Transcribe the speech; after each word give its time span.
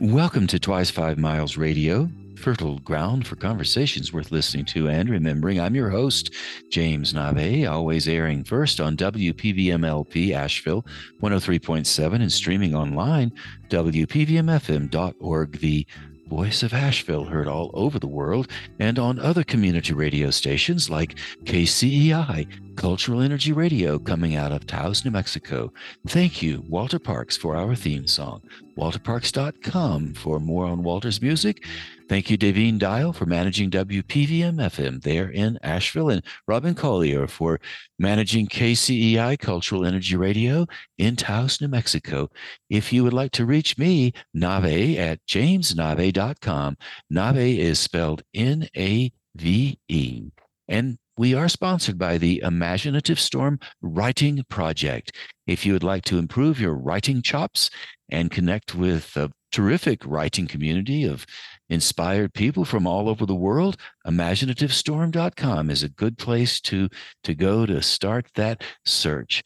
Welcome 0.00 0.48
to 0.48 0.58
Twice 0.58 0.90
Five 0.90 1.18
Miles 1.18 1.56
Radio, 1.56 2.10
fertile 2.36 2.80
ground 2.80 3.28
for 3.28 3.36
conversations 3.36 4.12
worth 4.12 4.32
listening 4.32 4.64
to 4.66 4.88
and 4.88 5.08
remembering. 5.08 5.60
I'm 5.60 5.76
your 5.76 5.88
host, 5.88 6.34
James 6.68 7.14
Nave, 7.14 7.68
always 7.68 8.08
airing 8.08 8.42
first 8.42 8.80
on 8.80 8.96
WPVMLP 8.96 10.32
Asheville 10.32 10.84
103.7 11.22 12.14
and 12.14 12.32
streaming 12.32 12.74
online, 12.74 13.30
WPVMFM.org, 13.68 15.60
the 15.60 15.86
Voice 16.28 16.62
of 16.62 16.72
Asheville, 16.72 17.24
heard 17.24 17.46
all 17.46 17.70
over 17.74 17.98
the 17.98 18.06
world, 18.06 18.48
and 18.78 18.98
on 18.98 19.18
other 19.18 19.44
community 19.44 19.92
radio 19.92 20.30
stations 20.30 20.88
like 20.88 21.18
KCEI, 21.44 22.76
Cultural 22.76 23.20
Energy 23.20 23.52
Radio, 23.52 23.98
coming 23.98 24.34
out 24.34 24.50
of 24.50 24.66
Taos, 24.66 25.04
New 25.04 25.10
Mexico. 25.10 25.72
Thank 26.08 26.42
you, 26.42 26.64
Walter 26.68 26.98
Parks, 26.98 27.36
for 27.36 27.56
our 27.56 27.74
theme 27.74 28.06
song. 28.06 28.42
WalterParks.com 28.76 30.14
for 30.14 30.40
more 30.40 30.66
on 30.66 30.82
Walter's 30.82 31.22
music. 31.22 31.64
Thank 32.06 32.28
you, 32.28 32.36
Davine 32.36 32.78
Dial, 32.78 33.14
for 33.14 33.24
managing 33.24 33.70
WPVM 33.70 34.56
FM 34.56 35.02
there 35.02 35.30
in 35.30 35.58
Asheville, 35.62 36.10
and 36.10 36.22
Robin 36.46 36.74
Collier 36.74 37.26
for 37.26 37.60
managing 37.98 38.46
KCEI 38.46 39.38
Cultural 39.38 39.86
Energy 39.86 40.14
Radio 40.14 40.66
in 40.98 41.16
Taos, 41.16 41.62
New 41.62 41.68
Mexico. 41.68 42.28
If 42.68 42.92
you 42.92 43.04
would 43.04 43.14
like 43.14 43.32
to 43.32 43.46
reach 43.46 43.78
me, 43.78 44.12
Nave 44.34 44.98
at 44.98 45.24
jamesnave.com. 45.26 46.76
Nave 47.08 47.58
is 47.58 47.78
spelled 47.78 48.22
N 48.34 48.68
A 48.76 49.10
V 49.34 49.78
E. 49.88 50.30
And 50.68 50.98
we 51.16 51.34
are 51.34 51.48
sponsored 51.48 51.96
by 51.96 52.18
the 52.18 52.40
Imaginative 52.44 53.18
Storm 53.18 53.58
Writing 53.80 54.44
Project. 54.50 55.16
If 55.46 55.64
you 55.64 55.72
would 55.72 55.84
like 55.84 56.04
to 56.04 56.18
improve 56.18 56.60
your 56.60 56.74
writing 56.74 57.22
chops 57.22 57.70
and 58.10 58.30
connect 58.30 58.74
with 58.74 59.16
a 59.16 59.30
terrific 59.52 60.04
writing 60.04 60.48
community 60.48 61.04
of 61.04 61.24
inspired 61.68 62.34
people 62.34 62.64
from 62.64 62.86
all 62.86 63.08
over 63.08 63.26
the 63.26 63.34
world, 63.34 63.76
imaginativestorm.com 64.06 65.70
is 65.70 65.82
a 65.82 65.88
good 65.88 66.18
place 66.18 66.60
to, 66.62 66.88
to 67.22 67.34
go 67.34 67.66
to 67.66 67.82
start 67.82 68.28
that 68.34 68.62
search. 68.84 69.42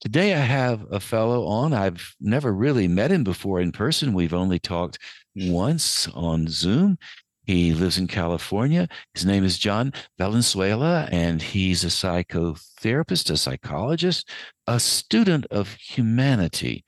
Today, 0.00 0.34
I 0.34 0.40
have 0.40 0.84
a 0.90 1.00
fellow 1.00 1.46
on. 1.46 1.72
I've 1.72 2.14
never 2.20 2.52
really 2.52 2.88
met 2.88 3.10
him 3.10 3.24
before 3.24 3.60
in 3.60 3.72
person. 3.72 4.12
We've 4.12 4.34
only 4.34 4.58
talked 4.58 4.98
once 5.34 6.08
on 6.08 6.46
Zoom. 6.48 6.98
He 7.46 7.72
lives 7.72 7.98
in 7.98 8.06
California. 8.06 8.88
His 9.14 9.24
name 9.24 9.44
is 9.44 9.58
John 9.58 9.92
Valenzuela, 10.18 11.08
and 11.10 11.40
he's 11.40 11.84
a 11.84 11.88
psychotherapist, 11.88 13.30
a 13.30 13.36
psychologist, 13.36 14.28
a 14.66 14.80
student 14.80 15.46
of 15.50 15.74
humanity. 15.74 16.84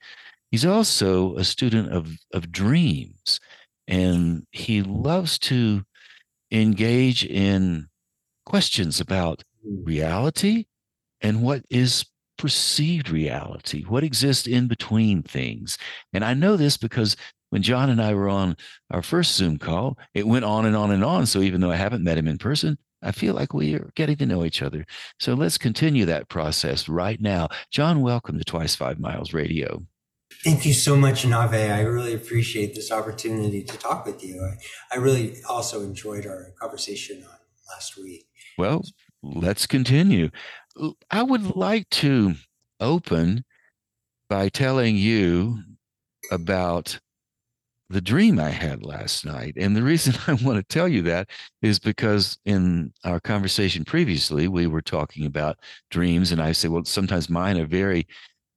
He's 0.51 0.65
also 0.65 1.35
a 1.37 1.43
student 1.43 1.91
of, 1.91 2.11
of 2.33 2.51
dreams 2.51 3.39
and 3.87 4.45
he 4.51 4.81
loves 4.81 5.39
to 5.39 5.83
engage 6.51 7.25
in 7.25 7.87
questions 8.45 8.99
about 8.99 9.43
hmm. 9.63 9.83
reality 9.83 10.65
and 11.21 11.41
what 11.41 11.63
is 11.69 12.05
perceived 12.37 13.09
reality, 13.09 13.83
what 13.83 14.03
exists 14.03 14.47
in 14.47 14.67
between 14.67 15.23
things. 15.23 15.77
And 16.13 16.23
I 16.23 16.33
know 16.33 16.55
this 16.55 16.77
because 16.77 17.15
when 17.49 17.63
John 17.63 17.89
and 17.89 18.01
I 18.01 18.13
were 18.13 18.29
on 18.29 18.55
our 18.91 19.01
first 19.01 19.35
Zoom 19.35 19.57
call, 19.57 19.97
it 20.13 20.27
went 20.27 20.45
on 20.45 20.65
and 20.65 20.75
on 20.75 20.91
and 20.91 21.03
on. 21.03 21.25
So 21.25 21.41
even 21.41 21.61
though 21.61 21.71
I 21.71 21.75
haven't 21.75 22.03
met 22.03 22.17
him 22.17 22.27
in 22.27 22.37
person, 22.37 22.77
I 23.01 23.11
feel 23.11 23.33
like 23.33 23.53
we 23.53 23.75
are 23.75 23.91
getting 23.95 24.17
to 24.17 24.25
know 24.25 24.43
each 24.43 24.61
other. 24.61 24.85
So 25.19 25.33
let's 25.33 25.57
continue 25.57 26.05
that 26.05 26.29
process 26.29 26.89
right 26.89 27.19
now. 27.21 27.47
John, 27.71 28.01
welcome 28.01 28.37
to 28.37 28.43
Twice 28.43 28.75
Five 28.75 28.99
Miles 28.99 29.33
Radio. 29.33 29.83
Thank 30.43 30.65
you 30.65 30.73
so 30.73 30.95
much, 30.95 31.25
Nave. 31.25 31.53
I 31.53 31.81
really 31.81 32.13
appreciate 32.13 32.75
this 32.75 32.91
opportunity 32.91 33.63
to 33.63 33.77
talk 33.77 34.05
with 34.05 34.23
you. 34.23 34.41
I, 34.43 34.95
I 34.95 34.99
really 34.99 35.37
also 35.49 35.81
enjoyed 35.81 36.25
our 36.25 36.53
conversation 36.59 37.23
on 37.23 37.37
last 37.73 37.97
week. 37.97 38.27
Well, 38.57 38.83
let's 39.23 39.67
continue. 39.67 40.29
I 41.11 41.23
would 41.23 41.55
like 41.55 41.89
to 41.89 42.35
open 42.79 43.43
by 44.29 44.49
telling 44.49 44.95
you 44.95 45.59
about 46.31 46.99
the 47.89 48.01
dream 48.01 48.37
I 48.39 48.49
had 48.49 48.83
last 48.83 49.25
night. 49.25 49.53
And 49.57 49.75
the 49.75 49.83
reason 49.83 50.13
I 50.27 50.33
want 50.33 50.57
to 50.57 50.63
tell 50.63 50.87
you 50.87 51.01
that 51.03 51.29
is 51.61 51.79
because 51.79 52.37
in 52.45 52.93
our 53.03 53.19
conversation 53.19 53.85
previously, 53.85 54.47
we 54.47 54.67
were 54.67 54.81
talking 54.81 55.25
about 55.25 55.57
dreams. 55.89 56.31
And 56.31 56.41
I 56.41 56.51
said, 56.51 56.71
well, 56.71 56.85
sometimes 56.85 57.29
mine 57.29 57.57
are 57.57 57.65
very 57.65 58.07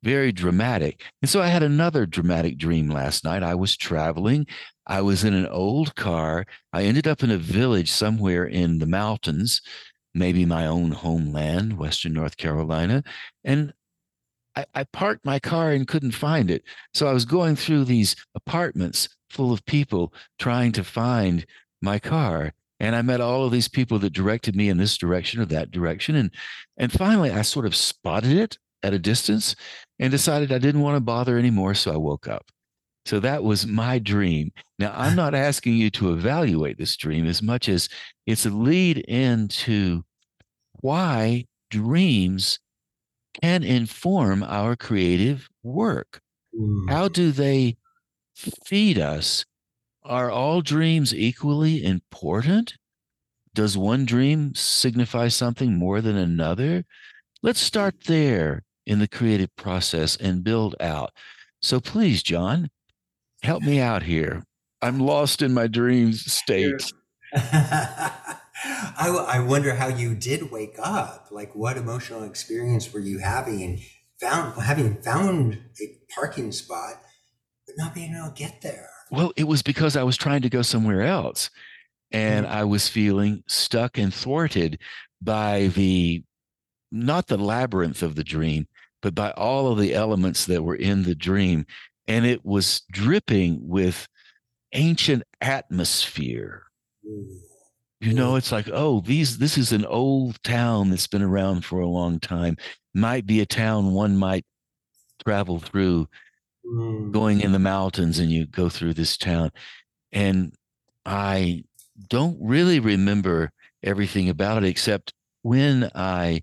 very 0.03 0.33
dramatic. 0.33 1.03
And 1.23 1.29
so 1.29 1.43
I 1.43 1.49
had 1.49 1.63
another 1.63 2.07
dramatic 2.07 2.57
dream 2.59 2.89
last 2.89 3.25
night. 3.25 3.43
I 3.43 3.55
was 3.55 3.77
traveling. 3.77 4.47
I 4.87 5.03
was 5.03 5.25
in 5.25 5.35
an 5.35 5.47
old 5.47 5.95
car. 5.95 6.47
I 6.73 6.85
ended 6.85 7.07
up 7.07 7.23
in 7.23 7.31
a 7.31 7.39
village 7.39 7.91
somewhere 7.91 8.45
in 8.45 8.79
the 8.79 8.87
mountains, 8.87 9.61
maybe 10.15 10.45
my 10.45 10.67
own 10.67 10.93
homeland, 10.93 11.79
Western 11.79 12.15
North 12.15 12.37
Carolina. 12.37 13.03
And 13.45 13.73
I, 14.57 14.65
I 14.75 14.85
parked 14.85 15.25
my 15.25 15.39
car 15.39 15.73
and 15.73 15.87
couldn't 15.87 16.13
find 16.13 16.51
it. 16.51 16.65
So 16.95 17.07
I 17.07 17.13
was 17.13 17.25
going 17.25 17.57
through 17.57 17.85
these 17.85 18.17
apartments 18.35 19.09
full 19.31 19.53
of 19.53 19.65
people 19.65 20.13
trying 20.39 20.73
to 20.73 20.85
find 20.85 21.47
my 21.81 21.99
car 21.99 22.53
and 22.81 22.97
i 22.97 23.03
met 23.03 23.21
all 23.21 23.45
of 23.45 23.53
these 23.53 23.69
people 23.69 23.99
that 23.99 24.13
directed 24.13 24.57
me 24.57 24.69
in 24.69 24.77
this 24.77 24.99
direction 24.99 25.41
or 25.41 25.47
that 25.47 25.71
direction 25.71 26.17
and 26.17 26.31
and 26.77 26.93
finally 26.93 27.31
i 27.31 27.41
sort 27.43 27.65
of 27.65 27.75
spotted 27.75 28.33
it 28.33 28.59
at 28.83 28.93
a 28.93 28.99
distance 28.99 29.55
and 30.01 30.11
decided 30.11 30.51
I 30.51 30.59
didn't 30.59 30.81
want 30.81 30.97
to 30.97 31.01
bother 31.01 31.39
anymore. 31.39 31.75
So 31.75 31.93
I 31.93 31.97
woke 31.97 32.27
up. 32.27 32.47
So 33.05 33.21
that 33.21 33.45
was 33.45 33.67
my 33.67 33.99
dream. 33.99 34.51
Now, 34.79 34.93
I'm 34.97 35.15
not 35.15 35.35
asking 35.35 35.77
you 35.77 35.91
to 35.91 36.13
evaluate 36.13 36.79
this 36.79 36.97
dream 36.97 37.27
as 37.27 37.43
much 37.43 37.69
as 37.69 37.89
it's 38.27 38.47
a 38.47 38.51
lead 38.51 38.99
into 38.99 40.03
why 40.81 41.47
dreams 41.71 42.59
can 43.43 43.63
inform 43.63 44.43
our 44.43 44.75
creative 44.75 45.49
work. 45.63 46.21
How 46.89 47.09
mm. 47.09 47.13
do 47.13 47.31
they 47.31 47.77
feed 48.35 48.99
us? 48.99 49.45
Are 50.03 50.31
all 50.31 50.63
dreams 50.63 51.15
equally 51.15 51.85
important? 51.85 52.75
Does 53.55 53.77
one 53.77 54.05
dream 54.05 54.55
signify 54.55 55.29
something 55.29 55.77
more 55.77 56.01
than 56.01 56.17
another? 56.17 56.85
Let's 57.43 57.61
start 57.61 58.05
there 58.05 58.63
in 58.91 58.99
the 58.99 59.07
creative 59.07 59.55
process 59.55 60.17
and 60.17 60.43
build 60.43 60.75
out. 60.81 61.13
So 61.63 61.79
please, 61.79 62.25
John, 62.25 62.71
help 63.41 63.63
me 63.63 63.79
out 63.79 64.03
here. 64.03 64.43
I'm 64.83 64.99
lost 64.99 65.43
in 65.43 65.55
my 65.55 65.69
dreams 65.69 66.31
state. 66.31 66.93
I, 67.33 68.17
I 68.99 69.39
wonder 69.47 69.77
how 69.77 69.87
you 69.87 70.17
did 70.17 70.51
wake 70.51 70.75
up. 70.83 71.29
Like, 71.31 71.55
what 71.55 71.77
emotional 71.77 72.25
experience 72.25 72.93
were 72.93 72.99
you 72.99 73.21
having 73.21 73.63
and 73.63 73.79
found 74.21 74.61
having 74.61 75.01
found 75.03 75.61
a 75.81 75.85
parking 76.13 76.51
spot, 76.51 76.95
but 77.69 77.77
not 77.79 77.95
being 77.95 78.13
able 78.17 78.35
to 78.35 78.35
get 78.35 78.61
there? 78.61 78.89
Well, 79.13 79.33
it 79.37 79.45
was 79.45 79.63
because 79.63 79.97
I 79.97 80.03
was 80.03 80.17
trying 80.17 80.43
to 80.43 80.51
go 80.51 80.63
somewhere 80.63 81.03
else, 81.03 81.49
and 82.11 82.45
mm-hmm. 82.45 82.57
I 82.57 82.65
was 82.65 82.89
feeling 82.89 83.45
stuck 83.47 83.99
and 83.99 84.13
thwarted 84.13 84.81
by 85.23 85.69
the 85.69 86.25
not 86.91 87.29
the 87.29 87.39
labyrinth 87.39 88.03
of 88.03 88.17
the 88.17 88.25
dream, 88.25 88.67
but 89.03 89.15
by 89.15 89.31
all 89.33 89.73
of 89.73 89.79
the 89.79 89.95
elements 89.95 90.47
that 90.47 90.63
were 90.63 90.77
in 90.77 91.03
the 91.03 91.15
dream. 91.15 91.67
And 92.07 92.27
it 92.27 92.45
was 92.45 92.83
dripping 92.91 93.61
with 93.69 94.09
ancient 94.73 95.23
atmosphere. 95.41 96.65
Mm. 97.07 97.39
You 98.01 98.15
know, 98.15 98.37
it's 98.37 98.51
like, 98.51 98.69
oh, 98.73 99.03
these 99.03 99.37
this 99.37 99.59
is 99.59 99.73
an 99.73 99.85
old 99.85 100.43
town 100.43 100.89
that's 100.89 101.07
been 101.07 101.23
around 101.23 101.67
for 101.67 101.81
a 101.81 101.87
long 101.87 102.19
time. 102.19 102.57
Might 102.95 103.27
be 103.27 103.41
a 103.41 103.47
town 103.47 103.93
one 103.93 104.17
might 104.17 104.47
travel 105.23 105.59
through 105.59 106.09
going 107.11 107.41
in 107.41 107.53
the 107.53 107.59
mm. 107.59 107.63
mountains 107.63 108.19
and 108.19 108.31
you 108.31 108.47
go 108.47 108.69
through 108.69 108.95
this 108.95 109.17
town. 109.19 109.51
And 110.13 110.55
I 111.05 111.65
don't 112.09 112.39
really 112.41 112.81
remember 112.81 113.53
everything 113.83 114.29
about 114.29 114.65
it 114.65 114.69
except 114.69 115.13
when 115.43 115.91
I 115.95 116.43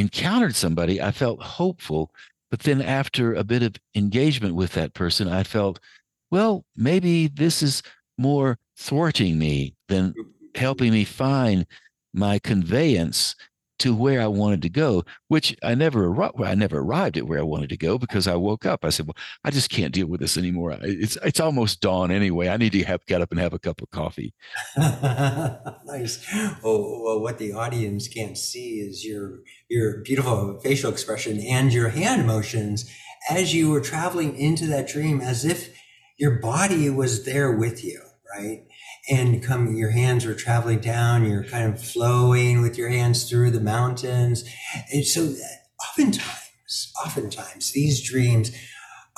encountered 0.00 0.56
somebody, 0.56 1.00
I 1.00 1.12
felt 1.12 1.42
hopeful. 1.42 2.10
But 2.50 2.60
then 2.60 2.82
after 2.82 3.34
a 3.34 3.44
bit 3.44 3.62
of 3.62 3.76
engagement 3.94 4.54
with 4.56 4.72
that 4.72 4.94
person, 4.94 5.28
I 5.28 5.44
felt, 5.44 5.78
well, 6.30 6.64
maybe 6.76 7.28
this 7.28 7.62
is 7.62 7.82
more 8.18 8.58
thwarting 8.76 9.38
me 9.38 9.74
than 9.88 10.14
helping 10.54 10.92
me 10.92 11.04
find 11.04 11.66
my 12.12 12.38
conveyance 12.38 13.36
to 13.80 13.94
where 13.94 14.20
I 14.20 14.26
wanted 14.26 14.60
to 14.62 14.68
go, 14.68 15.04
which 15.28 15.56
I 15.62 15.74
never 15.74 16.22
I 16.22 16.54
never 16.54 16.78
arrived 16.78 17.16
at 17.16 17.26
where 17.26 17.38
I 17.38 17.42
wanted 17.42 17.70
to 17.70 17.78
go 17.78 17.96
because 17.96 18.28
I 18.28 18.36
woke 18.36 18.66
up. 18.66 18.84
I 18.84 18.90
said, 18.90 19.06
"Well, 19.06 19.16
I 19.42 19.50
just 19.50 19.70
can't 19.70 19.94
deal 19.94 20.06
with 20.06 20.20
this 20.20 20.36
anymore. 20.36 20.76
It's 20.82 21.16
it's 21.24 21.40
almost 21.40 21.80
dawn 21.80 22.10
anyway. 22.10 22.48
I 22.48 22.58
need 22.58 22.72
to 22.72 22.84
have 22.84 23.04
get 23.06 23.22
up 23.22 23.30
and 23.30 23.40
have 23.40 23.54
a 23.54 23.58
cup 23.58 23.80
of 23.80 23.90
coffee." 23.90 24.34
nice. 24.76 26.24
Oh, 26.62 27.02
well, 27.04 27.20
what 27.20 27.38
the 27.38 27.52
audience 27.52 28.06
can't 28.06 28.36
see 28.36 28.80
is 28.80 29.04
your 29.04 29.40
your 29.70 29.98
beautiful 29.98 30.58
facial 30.62 30.90
expression 30.90 31.40
and 31.40 31.72
your 31.72 31.90
hand 31.90 32.26
motions 32.26 32.90
as 33.30 33.54
you 33.54 33.70
were 33.70 33.80
traveling 33.80 34.36
into 34.36 34.66
that 34.66 34.88
dream, 34.88 35.20
as 35.20 35.44
if 35.44 35.72
your 36.18 36.40
body 36.40 36.90
was 36.90 37.24
there 37.24 37.52
with 37.52 37.84
you, 37.84 38.02
right? 38.36 38.64
And 39.08 39.42
come, 39.42 39.76
your 39.76 39.90
hands 39.90 40.26
were 40.26 40.34
traveling 40.34 40.80
down, 40.80 41.24
you're 41.24 41.44
kind 41.44 41.72
of 41.72 41.82
flowing 41.82 42.60
with 42.60 42.76
your 42.76 42.88
hands 42.88 43.30
through 43.30 43.52
the 43.52 43.60
mountains. 43.60 44.44
And 44.92 45.06
so 45.06 45.32
oftentimes, 45.88 46.92
oftentimes 47.04 47.72
these 47.72 48.02
dreams 48.02 48.50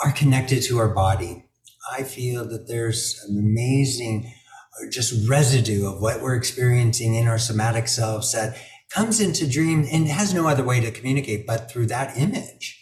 are 0.05 0.13
connected 0.13 0.63
to 0.65 0.79
our 0.79 0.93
body. 0.95 1.47
I 1.91 2.03
feel 2.03 2.47
that 2.49 2.69
there's 2.69 3.25
an 3.27 3.39
amazing 3.39 4.33
uh, 4.81 4.91
just 4.91 5.29
residue 5.29 5.87
of 5.87 6.01
what 6.03 6.21
we're 6.21 6.37
experiencing 6.37 7.15
in 7.15 7.27
our 7.27 7.39
somatic 7.39 7.89
selves 7.89 8.33
that 8.33 8.57
comes 8.95 9.21
into 9.21 9.47
dream 9.47 9.87
and 9.91 10.09
has 10.09 10.35
no 10.35 10.47
other 10.47 10.65
way 10.65 10.81
to 10.81 10.91
communicate 10.91 11.47
but 11.47 11.71
through 11.71 11.87
that 11.87 12.17
image. 12.17 12.79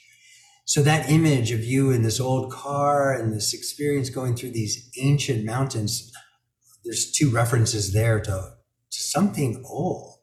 So 0.64 0.82
that 0.82 1.10
image 1.10 1.50
of 1.50 1.64
you 1.64 1.90
in 1.90 2.02
this 2.02 2.20
old 2.20 2.52
car 2.52 3.12
and 3.12 3.32
this 3.32 3.52
experience 3.52 4.10
going 4.10 4.36
through 4.36 4.52
these 4.52 4.90
ancient 5.00 5.44
mountains, 5.44 6.12
there's 6.84 7.10
two 7.10 7.30
references 7.30 7.92
there 7.92 8.20
to, 8.20 8.30
to 8.30 8.98
something 8.98 9.64
old. 9.66 10.18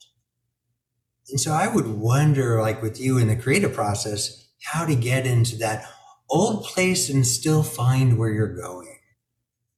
And 1.30 1.40
so 1.40 1.52
I 1.52 1.68
would 1.68 1.88
wonder, 1.88 2.62
like 2.62 2.82
with 2.82 3.00
you 3.00 3.18
in 3.18 3.28
the 3.28 3.36
creative 3.36 3.74
process, 3.74 4.48
how 4.64 4.86
to 4.86 4.96
get 4.96 5.28
into 5.28 5.58
that 5.58 5.86
old 6.30 6.64
place 6.64 7.10
and 7.10 7.28
still 7.28 7.64
find 7.64 8.18
where 8.18 8.32
you're 8.32 8.56
going. 8.56 9.00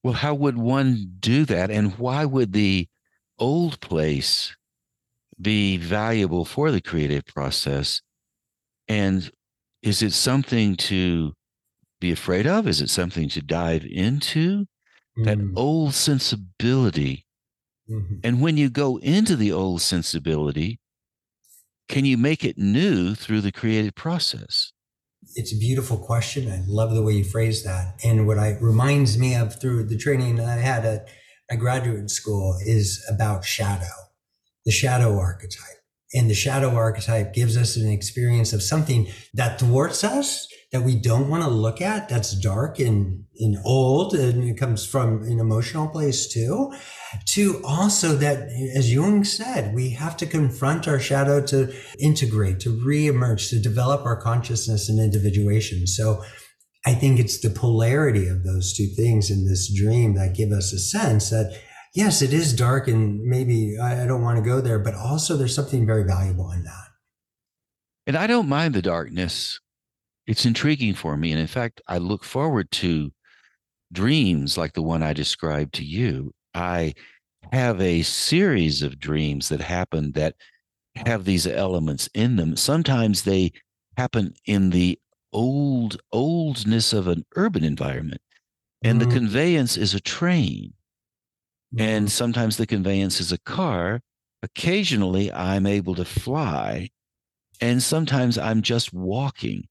Well, 0.04 0.14
how 0.14 0.34
would 0.36 0.58
one 0.58 1.16
do 1.20 1.46
that? 1.46 1.72
And 1.72 1.98
why 1.98 2.26
would 2.26 2.54
the 2.54 2.88
old 3.40 3.80
place 3.80 4.56
be 5.42 5.78
valuable 5.78 6.46
for 6.46 6.72
the 6.72 6.82
creative 6.82 7.26
process? 7.26 8.02
And 8.88 9.32
is 9.84 10.02
it 10.02 10.14
something 10.14 10.76
to 10.78 11.34
be 12.02 12.12
afraid 12.12 12.48
of? 12.48 12.68
Is 12.68 12.82
it 12.82 12.90
something 12.90 13.30
to 13.30 13.42
dive 13.42 13.86
into? 13.86 14.68
That 15.24 15.40
Mm, 15.40 15.56
old 15.56 15.94
sensibility. 15.96 17.26
mhm. 17.88 18.20
And 18.24 18.42
when 18.42 18.58
you 18.58 18.70
go 18.70 18.98
into 18.98 19.36
the 19.36 19.52
old 19.52 19.82
sensibility, 19.82 20.80
can 21.90 22.06
you 22.06 22.18
make 22.18 22.46
it 22.46 22.58
new 22.58 23.16
through 23.16 23.42
the 23.42 23.52
creative 23.52 23.94
process? 23.96 24.72
It's 25.36 25.54
a 25.54 25.58
beautiful 25.58 25.98
question. 25.98 26.50
I 26.52 26.64
love 26.68 26.94
the 26.94 27.02
way 27.04 27.14
you 27.14 27.24
phrase 27.24 27.64
that. 27.64 28.00
And 28.04 28.26
what 28.28 28.40
I 28.40 28.58
reminds 28.60 29.18
me 29.18 29.36
of 29.36 29.60
through 29.60 29.86
the 29.86 29.98
training 29.98 30.36
that 30.38 30.48
I 30.48 30.62
had 30.62 30.86
at 30.86 31.08
my 31.50 31.56
graduate 31.58 32.10
school 32.10 32.58
is 32.66 33.04
about 33.10 33.44
shadow, 33.46 33.94
the 34.66 34.72
shadow 34.72 35.18
archetype. 35.18 35.78
And 36.14 36.28
the 36.28 36.36
shadow 36.36 36.70
archetype 36.76 37.34
gives 37.34 37.56
us 37.56 37.76
an 37.76 37.88
experience 37.88 38.52
of 38.52 38.64
something 38.64 39.08
that 39.36 39.60
thwarts 39.60 40.04
us, 40.04 40.48
that 40.72 40.82
we 40.82 40.96
don't 40.96 41.30
want 41.30 41.44
to 41.44 41.50
look 41.50 41.82
at, 41.82 42.10
that's 42.10 42.34
dark 42.40 42.80
and, 42.80 43.26
and 43.40 43.58
old, 43.64 44.16
and 44.16 44.44
it 44.44 44.58
comes 44.58 44.86
from 44.86 45.22
an 45.24 45.40
emotional 45.40 45.88
place 45.88 46.28
too. 46.28 46.74
To 47.34 47.62
also 47.64 48.16
that, 48.16 48.50
as 48.76 48.92
Jung 48.92 49.24
said, 49.24 49.76
we 49.76 49.92
have 49.92 50.18
to 50.18 50.26
confront 50.26 50.88
our 50.88 51.00
shadow 51.00 51.46
to 51.46 51.72
integrate, 52.00 52.60
to 52.62 52.76
reemerge, 52.76 53.50
to 53.50 53.60
develop 53.60 54.04
our 54.04 54.20
consciousness 54.20 54.90
and 54.90 55.00
individuation. 55.00 55.86
So 55.86 56.24
I 56.88 56.96
think 56.96 57.20
it's 57.20 57.40
the 57.40 57.50
polarity 57.50 58.28
of 58.28 58.44
those 58.44 58.74
two 58.74 58.88
things 58.96 59.30
in 59.30 59.48
this 59.48 59.72
dream 59.72 60.16
that 60.16 60.36
give 60.36 60.52
us 60.52 60.74
a 60.74 60.80
sense 60.80 61.30
that 61.30 61.60
yes, 61.94 62.22
it 62.22 62.34
is 62.34 62.56
dark 62.56 62.88
and 62.88 63.22
maybe 63.24 63.78
I 63.78 64.04
I 64.04 64.08
don't 64.08 64.22
want 64.22 64.38
to 64.38 64.44
go 64.44 64.62
there, 64.62 64.80
but 64.80 64.96
also 64.96 65.38
there's 65.38 65.56
something 65.56 65.86
very 65.86 66.04
valuable 66.04 66.52
in 66.52 66.64
that. 66.64 66.88
And 68.06 68.18
I 68.18 68.28
don't 68.28 68.50
mind 68.50 68.74
the 68.74 68.82
darkness. 68.82 69.60
It's 70.28 70.46
intriguing 70.46 70.96
for 70.96 71.18
me. 71.18 71.32
And 71.32 71.42
in 71.42 71.48
fact, 71.48 71.82
I 71.88 71.98
look 72.00 72.24
forward 72.24 72.72
to 72.74 73.12
dreams 73.94 74.58
like 74.58 74.74
the 74.74 74.84
one 74.84 75.04
I 75.04 75.14
described 75.14 75.74
to 75.76 75.86
you. 75.86 76.34
I 76.56 76.96
have 77.52 77.82
a 77.82 78.04
series 78.04 78.82
of 78.84 79.00
dreams 79.00 79.50
that 79.50 79.62
happen 79.62 80.14
that 80.14 80.36
have 80.96 81.26
these 81.26 81.48
elements 81.48 82.10
in 82.14 82.38
them. 82.38 82.58
Sometimes 82.58 83.24
they 83.24 83.52
happen 83.98 84.34
in 84.46 84.72
the 84.72 85.00
old 85.34 86.02
oldness 86.12 86.94
of 86.94 87.08
an 87.08 87.26
urban 87.36 87.64
environment, 87.64 88.22
and 88.84 89.02
the 89.02 89.08
Mm, 89.08 89.08
conveyance 89.08 89.78
is 89.78 89.94
a 89.96 90.00
train, 90.02 90.74
and 91.78 92.08
mm, 92.08 92.10
sometimes 92.10 92.58
the 92.58 92.68
conveyance 92.68 93.20
is 93.20 93.32
a 93.32 93.38
car. 93.40 94.02
Occasionally, 94.44 95.32
I'm 95.32 95.66
able 95.66 95.96
to 95.96 96.06
fly, 96.06 96.90
and 97.62 97.84
sometimes 97.84 98.38
I'm 98.38 98.62
just 98.62 98.94
walking. 98.94 99.68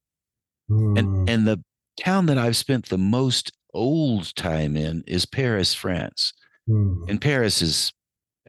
And 0.95 1.07
mm, 1.07 1.25
and 1.27 1.47
the 1.47 1.63
town 1.99 2.25
that 2.27 2.37
I've 2.37 2.57
spent 2.57 2.87
the 2.89 2.97
most 2.97 3.51
old 3.73 4.35
time 4.35 4.75
in 4.77 5.03
is 5.07 5.25
Paris, 5.25 5.73
France. 5.73 6.33
mm, 6.67 7.09
And 7.09 7.21
Paris 7.21 7.61
is 7.61 7.93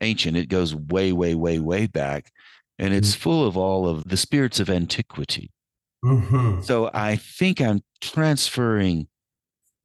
ancient. 0.03 0.37
It 0.37 0.49
goes 0.49 0.75
way, 0.75 1.13
way, 1.13 1.35
way, 1.35 1.61
way 1.61 1.87
back. 1.87 2.33
And 2.79 2.95
mm, 2.95 2.99
it's 2.99 3.15
full 3.15 3.47
of 3.47 3.57
all 3.57 3.89
of 3.89 4.09
the 4.09 4.17
spirits 4.19 4.61
of 4.61 4.71
antiquity. 4.71 5.51
mhm, 6.03 6.61
So 6.61 6.91
I 6.95 7.17
think 7.17 7.61
I'm 7.61 7.83
transferring 8.01 9.09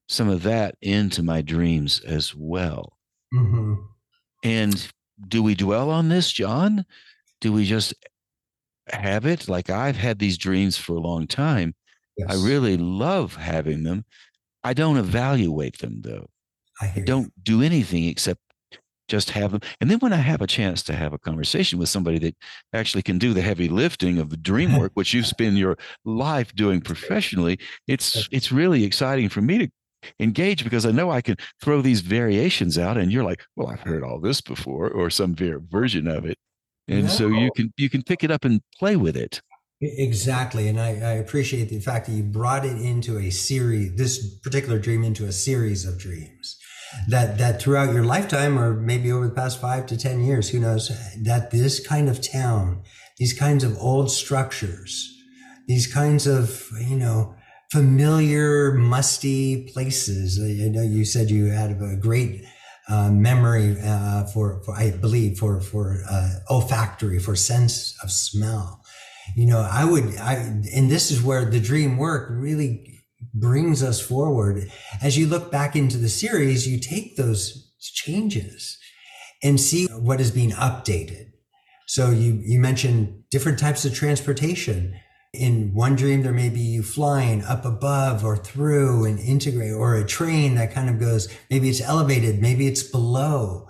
some 0.09 0.29
of 0.29 0.43
that 0.43 0.75
into 0.81 1.23
my 1.23 1.41
dreams 1.41 2.01
as 2.01 2.35
well. 2.35 2.94
Mhm. 3.35 3.87
And 4.43 4.87
do 5.27 5.41
we 5.43 5.55
dwell 5.55 5.89
on 5.89 6.09
this, 6.09 6.31
John? 6.31 6.85
Do 7.41 7.51
we 7.53 7.65
just 7.65 7.93
have 8.89 9.25
it? 9.25 9.47
Like 9.47 9.69
I've 9.69 9.97
had 9.97 10.19
these 10.19 10.37
dreams 10.37 10.77
for 10.77 10.95
a 10.95 10.99
long 10.99 11.27
time. 11.27 11.73
I 12.27 12.35
really 12.35 12.77
love 12.77 13.35
having 13.35 13.83
them. 13.83 14.05
I 14.63 14.73
don't 14.73 14.97
evaluate 14.97 15.79
them 15.79 16.01
though. 16.01 16.27
I 16.81 16.93
I 16.95 16.99
don't 17.01 17.31
do 17.43 17.61
anything 17.61 18.05
except 18.05 18.39
just 19.07 19.29
have 19.31 19.51
them. 19.51 19.61
And 19.79 19.89
then 19.89 19.99
when 19.99 20.13
I 20.13 20.17
have 20.17 20.41
a 20.41 20.47
chance 20.47 20.81
to 20.83 20.93
have 20.93 21.13
a 21.13 21.19
conversation 21.19 21.77
with 21.77 21.89
somebody 21.89 22.17
that 22.19 22.35
actually 22.73 23.03
can 23.03 23.19
do 23.19 23.33
the 23.33 23.41
heavy 23.41 23.69
lifting 23.69 24.17
of 24.17 24.29
the 24.29 24.37
dream 24.37 24.77
work, 24.79 24.91
which 24.95 25.13
you've 25.13 25.27
spent 25.27 25.55
your 25.55 25.77
life 26.05 26.55
doing 26.55 26.81
professionally, 26.81 27.59
it's 27.87 28.27
it's 28.31 28.51
really 28.51 28.83
exciting 28.83 29.29
for 29.29 29.41
me 29.41 29.57
to 29.59 29.69
engage 30.19 30.63
because 30.63 30.85
I 30.85 30.91
know 30.91 31.11
I 31.11 31.21
can 31.21 31.37
throw 31.61 31.81
these 31.81 32.01
variations 32.01 32.77
out 32.77 32.97
and 32.97 33.11
you're 33.11 33.23
like, 33.23 33.43
well, 33.55 33.67
I've 33.67 33.81
heard 33.81 34.03
all 34.03 34.19
this 34.19 34.41
before 34.41 34.89
or 34.89 35.09
some 35.09 35.35
ver- 35.35 35.59
version 35.59 36.07
of 36.07 36.25
it. 36.25 36.37
And 36.87 37.09
so 37.09 37.27
you 37.27 37.49
can 37.55 37.73
you 37.77 37.89
can 37.89 38.03
pick 38.03 38.23
it 38.23 38.29
up 38.29 38.45
and 38.45 38.61
play 38.77 38.95
with 38.95 39.17
it. 39.17 39.41
Exactly. 39.81 40.67
And 40.67 40.79
I, 40.79 40.89
I 40.89 41.13
appreciate 41.13 41.69
the 41.69 41.79
fact 41.79 42.05
that 42.05 42.13
you 42.13 42.23
brought 42.23 42.63
it 42.63 42.79
into 42.79 43.17
a 43.17 43.29
series, 43.29 43.95
this 43.95 44.39
particular 44.39 44.79
dream 44.79 45.03
into 45.03 45.25
a 45.25 45.31
series 45.31 45.85
of 45.85 45.97
dreams. 45.97 46.57
That 47.09 47.37
that 47.39 47.61
throughout 47.61 47.93
your 47.93 48.05
lifetime, 48.05 48.57
or 48.57 48.73
maybe 48.73 49.11
over 49.11 49.27
the 49.27 49.33
past 49.33 49.59
five 49.59 49.85
to 49.87 49.97
ten 49.97 50.23
years, 50.23 50.49
who 50.49 50.59
knows, 50.59 50.89
that 51.23 51.51
this 51.51 51.85
kind 51.85 52.07
of 52.07 52.21
town, 52.21 52.83
these 53.17 53.33
kinds 53.33 53.63
of 53.63 53.77
old 53.79 54.11
structures, 54.11 55.11
these 55.67 55.91
kinds 55.91 56.27
of, 56.27 56.69
you 56.79 56.95
know, 56.95 57.35
familiar, 57.75 58.71
musty 58.71 59.69
places. 59.73 60.39
I 60.39 60.69
know 60.69 60.81
you 60.81 61.03
said 61.03 61.29
you 61.29 61.47
had 61.47 61.71
a 61.71 61.97
great 61.97 62.45
uh, 62.87 63.11
memory 63.11 63.75
uh, 63.83 64.23
for, 64.27 64.63
for, 64.63 64.73
I 64.73 64.91
believe, 64.91 65.37
for 65.37 65.59
for 65.59 66.01
uh, 66.09 66.35
olfactory, 66.49 67.19
for 67.19 67.35
sense 67.35 67.93
of 68.01 68.11
smell. 68.11 68.81
You 69.35 69.47
know 69.47 69.67
i 69.71 69.83
would 69.83 70.15
i 70.17 70.33
and 70.75 70.89
this 70.89 71.09
is 71.09 71.21
where 71.21 71.45
the 71.45 71.59
dream 71.59 71.97
work 71.97 72.29
really 72.29 73.03
brings 73.33 73.83
us 73.83 73.99
forward. 73.99 74.71
As 75.01 75.17
you 75.17 75.25
look 75.27 75.51
back 75.51 75.75
into 75.75 75.97
the 75.97 76.09
series 76.09 76.67
you 76.67 76.79
take 76.79 77.17
those 77.17 77.73
changes 77.79 78.77
and 79.43 79.59
see 79.59 79.87
what 79.87 80.21
is 80.21 80.31
being 80.31 80.51
updated. 80.51 81.31
So 81.87 82.11
you 82.11 82.39
you 82.45 82.59
mentioned 82.59 83.23
different 83.31 83.59
types 83.59 83.83
of 83.83 83.93
transportation 83.93 84.93
in 85.35 85.73
one 85.73 85.95
dream 85.95 86.23
there 86.23 86.31
may 86.31 86.49
be 86.49 86.59
you 86.59 86.83
flying 86.83 87.43
up 87.43 87.65
above 87.65 88.23
or 88.23 88.37
through 88.37 89.05
and 89.05 89.19
integrate 89.19 89.73
or 89.73 89.95
a 89.95 90.05
train 90.05 90.55
that 90.55 90.73
kind 90.73 90.89
of 90.89 90.99
goes 90.99 91.27
maybe 91.49 91.69
it's 91.69 91.81
elevated 91.81 92.41
maybe 92.41 92.67
it's 92.67 92.83
below 92.83 93.67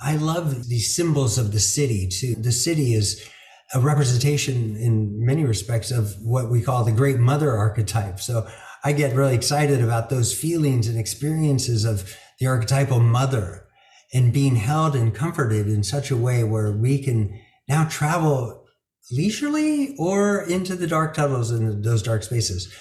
i 0.00 0.16
love 0.16 0.68
these 0.68 0.94
symbols 0.94 1.38
of 1.38 1.52
the 1.52 1.60
city 1.60 2.08
too 2.08 2.34
the 2.36 2.52
city 2.52 2.94
is 2.94 3.24
a 3.72 3.80
representation 3.80 4.76
in 4.76 5.24
many 5.24 5.44
respects 5.44 5.90
of 5.90 6.14
what 6.22 6.50
we 6.50 6.62
call 6.62 6.84
the 6.84 6.92
great 6.92 7.18
mother 7.18 7.56
archetype. 7.56 8.20
So 8.20 8.46
I 8.84 8.92
get 8.92 9.16
really 9.16 9.34
excited 9.34 9.82
about 9.82 10.10
those 10.10 10.32
feelings 10.32 10.86
and 10.86 10.98
experiences 10.98 11.84
of 11.84 12.16
the 12.38 12.46
archetypal 12.46 13.00
mother 13.00 13.66
and 14.12 14.32
being 14.32 14.56
held 14.56 14.94
and 14.94 15.14
comforted 15.14 15.66
in 15.66 15.82
such 15.82 16.10
a 16.10 16.16
way 16.16 16.44
where 16.44 16.70
we 16.72 17.02
can 17.02 17.40
now 17.68 17.88
travel 17.88 18.63
leisurely 19.10 19.94
or 19.98 20.42
into 20.42 20.74
the 20.74 20.86
dark 20.86 21.14
tunnels 21.14 21.50
and 21.50 21.84
those 21.84 22.02
dark 22.02 22.22
spaces. 22.22 22.72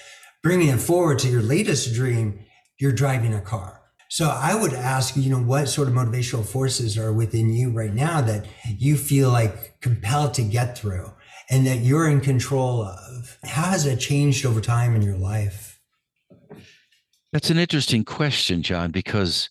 Bringing 0.41 0.69
it 0.69 0.79
forward 0.79 1.19
to 1.19 1.29
your 1.29 1.41
latest 1.41 1.93
dream, 1.93 2.45
you're 2.79 2.91
driving 2.91 3.33
a 3.33 3.41
car. 3.41 3.81
So 4.09 4.29
I 4.29 4.53
would 4.53 4.73
ask, 4.73 5.17
you 5.17 5.29
know, 5.31 5.41
what 5.41 5.67
sort 5.67 5.87
of 5.87 5.93
motivational 5.95 6.45
forces 6.45 6.97
are 6.97 7.11
within 7.11 7.51
you 7.51 7.71
right 7.71 7.93
now 7.93 8.21
that 8.21 8.45
you 8.65 8.95
feel 8.95 9.31
like 9.31 9.79
compelled 9.81 10.35
to 10.35 10.43
get 10.43 10.77
through 10.77 11.11
and 11.49 11.65
that 11.65 11.79
you're 11.79 12.07
in 12.07 12.21
control 12.21 12.83
of? 12.83 13.39
How 13.43 13.71
has 13.71 13.85
it 13.87 13.99
changed 13.99 14.45
over 14.45 14.61
time 14.61 14.95
in 14.95 15.01
your 15.01 15.17
life? 15.17 15.79
That's 17.31 17.49
an 17.49 17.57
interesting 17.57 18.05
question, 18.05 18.61
John, 18.61 18.91
because 18.91 19.49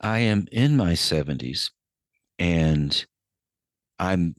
I 0.00 0.20
am 0.20 0.46
in 0.52 0.76
my 0.76 0.92
70s 0.92 1.70
and 2.38 3.04
I'm 3.98 4.36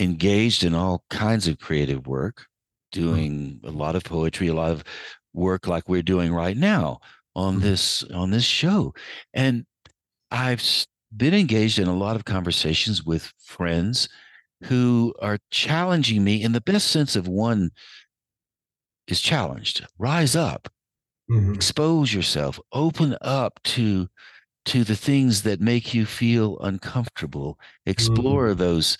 engaged 0.00 0.64
in 0.64 0.74
all 0.74 1.04
kinds 1.10 1.48
of 1.48 1.58
creative 1.60 2.06
work, 2.06 2.46
doing 2.92 3.60
a 3.64 3.70
lot 3.70 3.96
of 3.96 4.04
poetry, 4.04 4.48
a 4.48 4.54
lot 4.54 4.72
of 4.72 4.84
work 5.34 5.66
like 5.66 5.88
we're 5.88 6.02
doing 6.02 6.32
right 6.32 6.56
now 6.56 7.00
on 7.36 7.58
Mhm. 7.58 7.60
this 7.60 8.02
on 8.04 8.30
this 8.30 8.44
show. 8.44 8.94
And 9.34 9.66
I've 10.30 10.62
been 11.16 11.34
engaged 11.34 11.78
in 11.78 11.88
a 11.88 11.96
lot 11.96 12.16
of 12.16 12.24
conversations 12.26 13.04
with 13.04 13.32
friends 13.38 14.08
who 14.64 15.14
are 15.20 15.38
challenging 15.50 16.24
me 16.24 16.42
in 16.42 16.52
the 16.52 16.60
best 16.62 16.88
sense 16.88 17.16
of 17.16 17.28
one 17.28 17.70
is 19.06 19.20
challenged. 19.20 19.86
Rise 19.98 20.36
up, 20.36 20.68
Mhm. 21.28 21.54
expose 21.54 22.14
yourself, 22.14 22.60
open 22.72 23.16
up 23.22 23.60
to 23.64 24.08
to 24.66 24.84
the 24.84 24.96
things 24.96 25.42
that 25.44 25.60
make 25.60 25.94
you 25.94 26.06
feel 26.06 26.58
uncomfortable. 26.60 27.58
Explore 27.86 28.54
Mhm. 28.54 28.56
those 28.56 28.98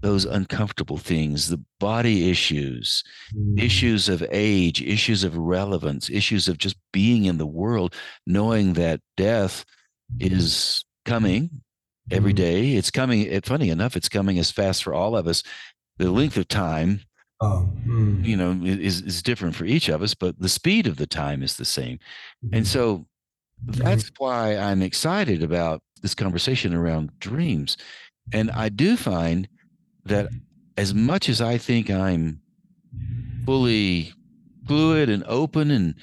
those 0.00 0.24
uncomfortable 0.24 0.96
things, 0.96 1.48
the 1.48 1.62
body 1.78 2.30
issues, 2.30 3.04
Mhm. 3.34 3.60
issues 3.60 4.08
of 4.08 4.24
age, 4.30 4.82
issues 4.82 5.24
of 5.24 5.36
relevance, 5.36 6.08
issues 6.08 6.48
of 6.48 6.58
just 6.58 6.76
being 6.92 7.24
in 7.26 7.38
the 7.38 7.46
world, 7.46 7.94
knowing 8.26 8.72
that 8.74 9.00
death 9.16 9.64
is 10.18 10.84
coming 11.04 11.62
every 12.10 12.32
Mhm. 12.32 12.36
It's 12.76 12.90
coming. 12.90 13.22
It, 13.22 13.46
funny 13.46 13.70
enough, 13.70 13.96
it's 13.96 14.08
coming 14.08 14.38
as 14.38 14.50
fast 14.50 14.82
for 14.82 14.94
all 14.94 15.16
of 15.16 15.26
us. 15.28 15.42
The 15.98 16.10
length 16.10 16.36
of 16.36 16.48
time, 16.48 17.02
Oh. 17.40 17.70
mm. 17.86 18.24
you 18.24 18.36
know, 18.36 18.52
is 18.64 19.02
is 19.02 19.22
different 19.22 19.54
for 19.54 19.64
each 19.64 19.88
of 19.88 20.02
us, 20.02 20.14
but 20.14 20.38
the 20.38 20.48
speed 20.48 20.86
of 20.86 20.96
the 20.96 21.06
time 21.06 21.42
is 21.42 21.56
the 21.56 21.64
same. 21.64 21.98
And 22.52 22.66
so 22.66 23.06
that's 23.66 24.10
why 24.18 24.56
I'm 24.56 24.82
excited 24.82 25.42
about 25.42 25.82
this 26.02 26.14
conversation 26.14 26.74
around 26.74 27.18
dreams. 27.20 27.76
And 28.32 28.50
I 28.50 28.68
do 28.70 28.96
find 28.96 29.48
that 30.04 30.28
as 30.76 30.94
much 30.94 31.28
as 31.28 31.40
I 31.40 31.58
think 31.58 31.90
I'm 31.90 32.40
fully 33.44 34.12
fluid 34.66 35.08
and 35.08 35.24
open 35.26 35.70
and 35.70 35.94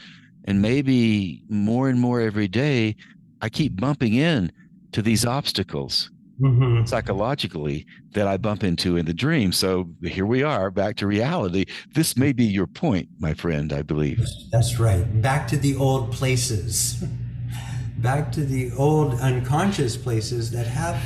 and 0.46 0.62
maybe 0.62 1.44
more 1.50 1.90
and 1.90 2.00
more 2.00 2.22
every 2.22 2.48
day, 2.48 2.96
I 3.42 3.50
keep 3.50 3.76
bumping 3.76 4.14
in 4.14 4.50
to 4.94 5.02
these 5.02 5.26
obstacles 5.26 6.10
Mhm. 6.40 6.88
psychologically 6.88 7.86
that 8.14 8.28
I 8.28 8.38
bump 8.38 8.64
into 8.64 8.96
in 8.96 9.06
the 9.06 9.14
dream. 9.14 9.52
So 9.52 9.90
here 10.04 10.26
we 10.26 10.44
are 10.44 10.72
back 10.72 10.96
to 10.98 11.08
reality. 11.08 11.66
This 11.94 12.16
may 12.16 12.32
be 12.32 12.46
your 12.46 12.68
point, 12.68 13.10
my 13.20 13.34
friend, 13.34 13.74
I 13.74 13.82
believe. 13.82 14.26
That's 14.52 14.80
right. 14.80 15.04
Back 15.22 15.48
to 15.50 15.58
the 15.58 15.76
old 15.76 16.12
places. 16.14 17.04
Back 17.98 18.32
to 18.34 18.46
the 18.46 18.72
old 18.78 19.16
unconscious 19.20 19.98
places 19.98 20.52
that 20.52 20.68
have, 20.68 21.02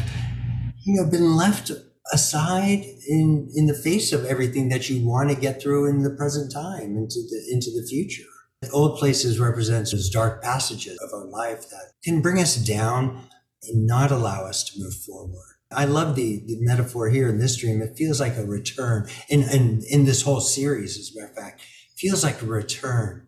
you 0.83 0.95
know, 1.01 1.09
been 1.09 1.35
left 1.35 1.71
aside 2.11 2.83
in 3.07 3.49
in 3.55 3.67
the 3.67 3.73
face 3.73 4.11
of 4.11 4.25
everything 4.25 4.69
that 4.69 4.89
you 4.89 5.05
want 5.05 5.29
to 5.29 5.35
get 5.35 5.61
through 5.61 5.87
in 5.87 6.03
the 6.03 6.09
present 6.09 6.51
time 6.51 6.97
into 6.97 7.19
the 7.29 7.49
into 7.51 7.69
the 7.71 7.85
future. 7.87 8.23
Old 8.71 8.99
places 8.99 9.39
represents 9.39 9.91
those 9.91 10.09
dark 10.09 10.43
passages 10.43 10.99
of 10.99 11.13
our 11.13 11.25
life 11.25 11.69
that 11.69 11.93
can 12.03 12.21
bring 12.21 12.39
us 12.39 12.55
down 12.55 13.23
and 13.63 13.87
not 13.87 14.11
allow 14.11 14.45
us 14.45 14.63
to 14.65 14.79
move 14.79 14.93
forward. 14.93 15.51
I 15.71 15.85
love 15.85 16.15
the, 16.15 16.43
the 16.45 16.57
metaphor 16.59 17.09
here 17.09 17.29
in 17.29 17.39
this 17.39 17.55
dream. 17.55 17.81
It 17.81 17.97
feels 17.97 18.19
like 18.19 18.35
a 18.37 18.45
return. 18.45 19.07
In, 19.29 19.43
in, 19.43 19.81
in 19.89 20.05
this 20.05 20.21
whole 20.21 20.41
series, 20.41 20.97
as 20.97 21.15
a 21.15 21.19
matter 21.19 21.31
of 21.31 21.37
fact, 21.37 21.61
feels 21.95 22.23
like 22.23 22.41
a 22.41 22.45
return 22.45 23.27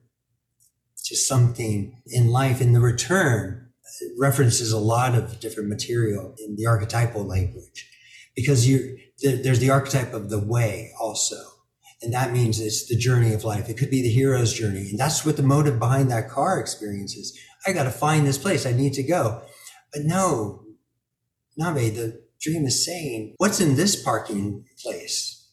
to 1.06 1.16
something 1.16 2.02
in 2.08 2.28
life. 2.28 2.60
And 2.60 2.76
the 2.76 2.80
return 2.80 3.70
references 4.18 4.72
a 4.72 4.78
lot 4.78 5.16
of 5.16 5.40
different 5.40 5.70
material 5.70 6.36
in 6.46 6.56
the 6.58 6.66
archetypal 6.66 7.24
language 7.24 7.90
because 8.36 8.68
you 8.68 8.98
there's 9.22 9.60
the 9.60 9.70
archetype 9.70 10.14
of 10.14 10.30
the 10.30 10.40
way 10.40 10.92
also. 11.00 11.38
And 12.02 12.14
that 12.14 12.34
means 12.34 12.60
it's 12.60 12.88
the 12.88 12.98
journey 12.98 13.34
of 13.34 13.46
life. 13.46 13.70
It 13.70 13.78
could 13.78 13.90
be 13.90 14.02
the 14.02 14.10
hero's 14.10 14.54
journey. 14.54 14.90
And 14.90 15.00
that's 15.00 15.26
what 15.26 15.38
the 15.38 15.44
motive 15.44 15.80
behind 15.80 16.12
that 16.12 16.30
car 16.30 16.60
experience 16.60 17.16
is. 17.16 17.40
I 17.66 17.72
got 17.72 17.84
to 17.84 17.92
find 17.92 18.28
this 18.28 18.38
place. 18.38 18.66
I 18.66 18.74
need 18.74 18.94
to 18.94 19.04
go. 19.04 19.42
But 19.94 20.04
no, 20.04 20.66
Nave, 21.56 21.96
the 21.96 22.22
dream 22.42 22.66
is 22.66 22.86
saying, 22.86 23.36
what's 23.38 23.62
in 23.62 23.76
this 23.76 24.02
parking 24.02 24.66
place? 24.82 25.48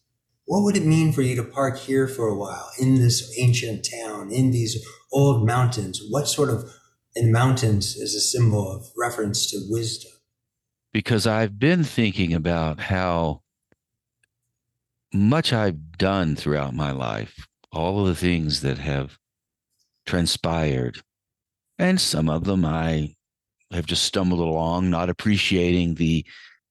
What 0.47 0.65
would 0.65 0.77
it 0.77 0.85
mean 0.85 1.13
for 1.13 1.23
you 1.23 1.37
to 1.37 1.45
park 1.45 1.79
here 1.79 2.09
for 2.09 2.27
a 2.27 2.37
while 2.37 2.71
in 2.81 2.97
this 2.97 3.33
ancient 3.39 3.87
town, 3.89 4.33
in 4.33 4.51
these 4.51 4.85
old 5.13 5.47
mountains? 5.47 6.03
What 6.11 6.27
sort 6.27 6.49
of, 6.49 6.69
and 7.15 7.31
mountains 7.31 7.95
is 7.95 8.17
a 8.17 8.21
symbol 8.21 8.69
of 8.69 8.87
reference 8.97 9.49
to 9.53 9.61
wisdom. 9.69 10.11
Because 10.93 11.27
I've 11.27 11.59
been 11.59 11.85
thinking 11.85 12.35
about 12.35 12.81
how 12.81 13.43
much 15.13 15.53
I've 15.53 15.93
done 15.99 16.37
throughout 16.37 16.75
my 16.75 16.91
life, 16.91 17.47
all 17.73 18.01
of 18.01 18.07
the 18.07 18.15
things 18.15 18.61
that 18.63 18.79
have 18.79 19.19
transpired, 20.07 21.01
and 21.79 22.01
some 22.01 22.29
of 22.29 22.45
them 22.45 22.65
I 22.65 23.15
have 23.73 23.87
just 23.87 24.05
stumbled 24.05 24.41
along, 24.41 24.91
not 24.91 25.09
appreciating 25.11 25.95
the 25.95 26.25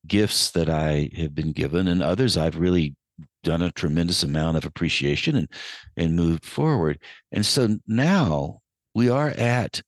gifts 0.07 0.51
that 0.51 0.69
I 0.69 1.09
have 1.15 1.33
been 1.33 1.51
given, 1.51 1.88
and 1.88 2.01
others 2.03 2.38
I've 2.38 2.57
really 2.57 2.95
done 3.43 3.61
a 3.61 3.71
tremendous 3.71 4.23
amount 4.23 4.57
of 4.57 4.65
appreciation 4.65 5.35
and 5.35 5.47
and 5.95 6.15
moved 6.15 6.45
forward. 6.45 6.99
And 7.31 7.45
so 7.45 7.79
now 7.88 8.59
we 8.93 9.09
are 9.09 9.29
at 9.29 9.81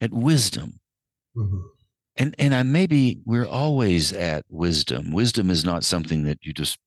at 0.00 0.12
wisdom. 0.12 0.80
Mhm. 1.36 1.75
And 2.16 2.34
and 2.38 2.54
I 2.54 2.62
maybe 2.62 3.20
we're 3.24 3.46
always 3.46 4.12
at 4.12 4.44
wisdom. 4.48 5.12
Wisdom 5.12 5.50
is 5.50 5.64
not 5.64 5.84
something 5.84 6.24
that 6.24 6.38
you 6.42 6.52
just 6.52 6.78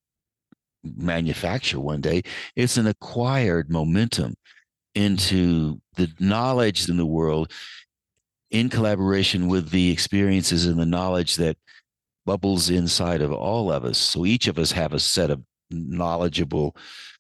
manufacture 0.84 1.80
one 1.80 2.02
day. 2.02 2.24
It's 2.56 2.78
an 2.78 2.88
acquired 2.88 3.70
momentum 3.70 4.36
into 4.96 5.80
the 5.96 6.12
knowledge 6.20 6.90
in 6.90 6.98
the 6.98 7.06
world 7.06 7.52
in 8.52 8.70
collaboration 8.70 9.48
with 9.48 9.70
the 9.70 9.92
experiences 9.92 10.66
and 10.66 10.80
the 10.80 10.86
knowledge 10.86 11.36
that 11.36 11.58
bubbles 12.26 12.70
inside 12.70 13.22
of 13.22 13.32
all 13.32 13.72
of 13.72 13.86
us. 13.86 13.98
So 13.98 14.26
each 14.26 14.48
of 14.48 14.58
us 14.58 14.72
have 14.72 14.94
a 14.94 15.00
set 15.00 15.30
of 15.30 15.44
knowledgeable 15.70 16.76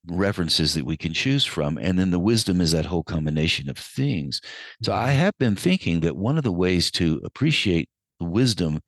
references 0.07 0.73
that 0.73 0.85
we 0.85 0.97
can 0.97 1.13
choose 1.13 1.45
from. 1.45 1.77
And 1.77 1.99
then 1.99 2.11
the 2.11 2.19
wisdom 2.19 2.61
is 2.61 2.71
that 2.71 2.85
whole 2.85 3.03
combination 3.03 3.69
of 3.69 3.77
things. 3.77 4.41
So 4.81 4.93
I 4.93 5.11
have 5.11 5.37
been 5.37 5.55
thinking 5.55 5.99
that 6.01 6.15
one 6.15 6.37
of 6.37 6.43
the 6.43 6.51
ways 6.51 6.89
to 6.91 7.21
appreciate 7.23 7.89
the 8.19 8.25
wisdom 8.25 8.81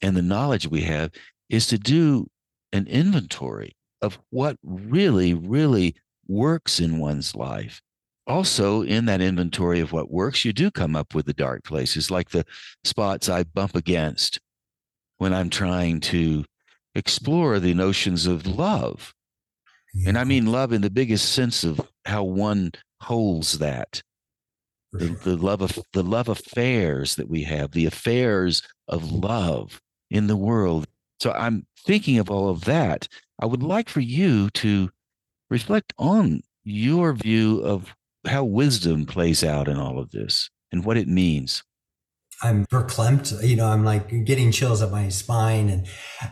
and 0.00 0.16
the 0.16 0.22
knowledge 0.22 0.68
we 0.68 0.82
have 0.82 1.10
is 1.48 1.66
to 1.68 1.78
do 1.78 2.28
an 2.72 2.86
inventory 2.86 3.76
of 4.00 4.18
what 4.30 4.56
really, 4.62 5.34
really 5.34 5.94
works 6.26 6.80
in 6.80 6.98
one's 6.98 7.34
life. 7.36 7.80
Also, 8.26 8.82
in 8.82 9.04
that 9.06 9.20
inventory 9.20 9.80
of 9.80 9.92
what 9.92 10.10
works, 10.10 10.44
you 10.44 10.52
do 10.52 10.70
come 10.70 10.94
up 10.96 11.14
with 11.14 11.26
the 11.26 11.32
dark 11.32 11.64
places, 11.64 12.10
like 12.10 12.30
the 12.30 12.44
spots 12.84 13.28
I 13.28 13.44
bump 13.44 13.74
against 13.74 14.40
when 15.18 15.34
I'm 15.34 15.50
trying 15.50 16.00
to 16.00 16.44
explore 16.94 17.58
the 17.58 17.74
notions 17.74 18.26
of 18.26 18.46
love. 18.46 19.12
And 20.06 20.16
I 20.16 20.24
mean 20.24 20.46
love 20.46 20.72
in 20.72 20.82
the 20.82 20.90
biggest 20.90 21.32
sense 21.32 21.64
of 21.64 21.80
how 22.06 22.24
one 22.24 22.72
holds 23.00 23.58
that 23.58 24.02
the, 24.92 25.08
sure. 25.08 25.16
the 25.16 25.36
love 25.36 25.62
of 25.62 25.78
the 25.92 26.02
love 26.02 26.28
affairs 26.28 27.16
that 27.16 27.28
we 27.28 27.42
have, 27.44 27.72
the 27.72 27.86
affairs 27.86 28.62
of 28.88 29.10
love 29.10 29.80
in 30.10 30.26
the 30.26 30.36
world. 30.36 30.86
So 31.20 31.32
I'm 31.32 31.66
thinking 31.86 32.18
of 32.18 32.30
all 32.30 32.48
of 32.48 32.64
that. 32.64 33.08
I 33.40 33.46
would 33.46 33.62
like 33.62 33.88
for 33.88 34.00
you 34.00 34.50
to 34.50 34.90
reflect 35.50 35.92
on 35.98 36.42
your 36.64 37.12
view 37.12 37.60
of 37.60 37.94
how 38.26 38.44
wisdom 38.44 39.06
plays 39.06 39.42
out 39.42 39.68
in 39.68 39.78
all 39.78 39.98
of 39.98 40.10
this 40.10 40.50
and 40.70 40.84
what 40.84 40.96
it 40.96 41.08
means. 41.08 41.62
I'm 42.42 42.66
verklempt. 42.66 43.46
You 43.46 43.56
know, 43.56 43.66
I'm 43.66 43.84
like 43.84 44.24
getting 44.24 44.50
chills 44.50 44.82
up 44.82 44.90
my 44.90 45.08
spine. 45.08 45.68
And 45.68 45.86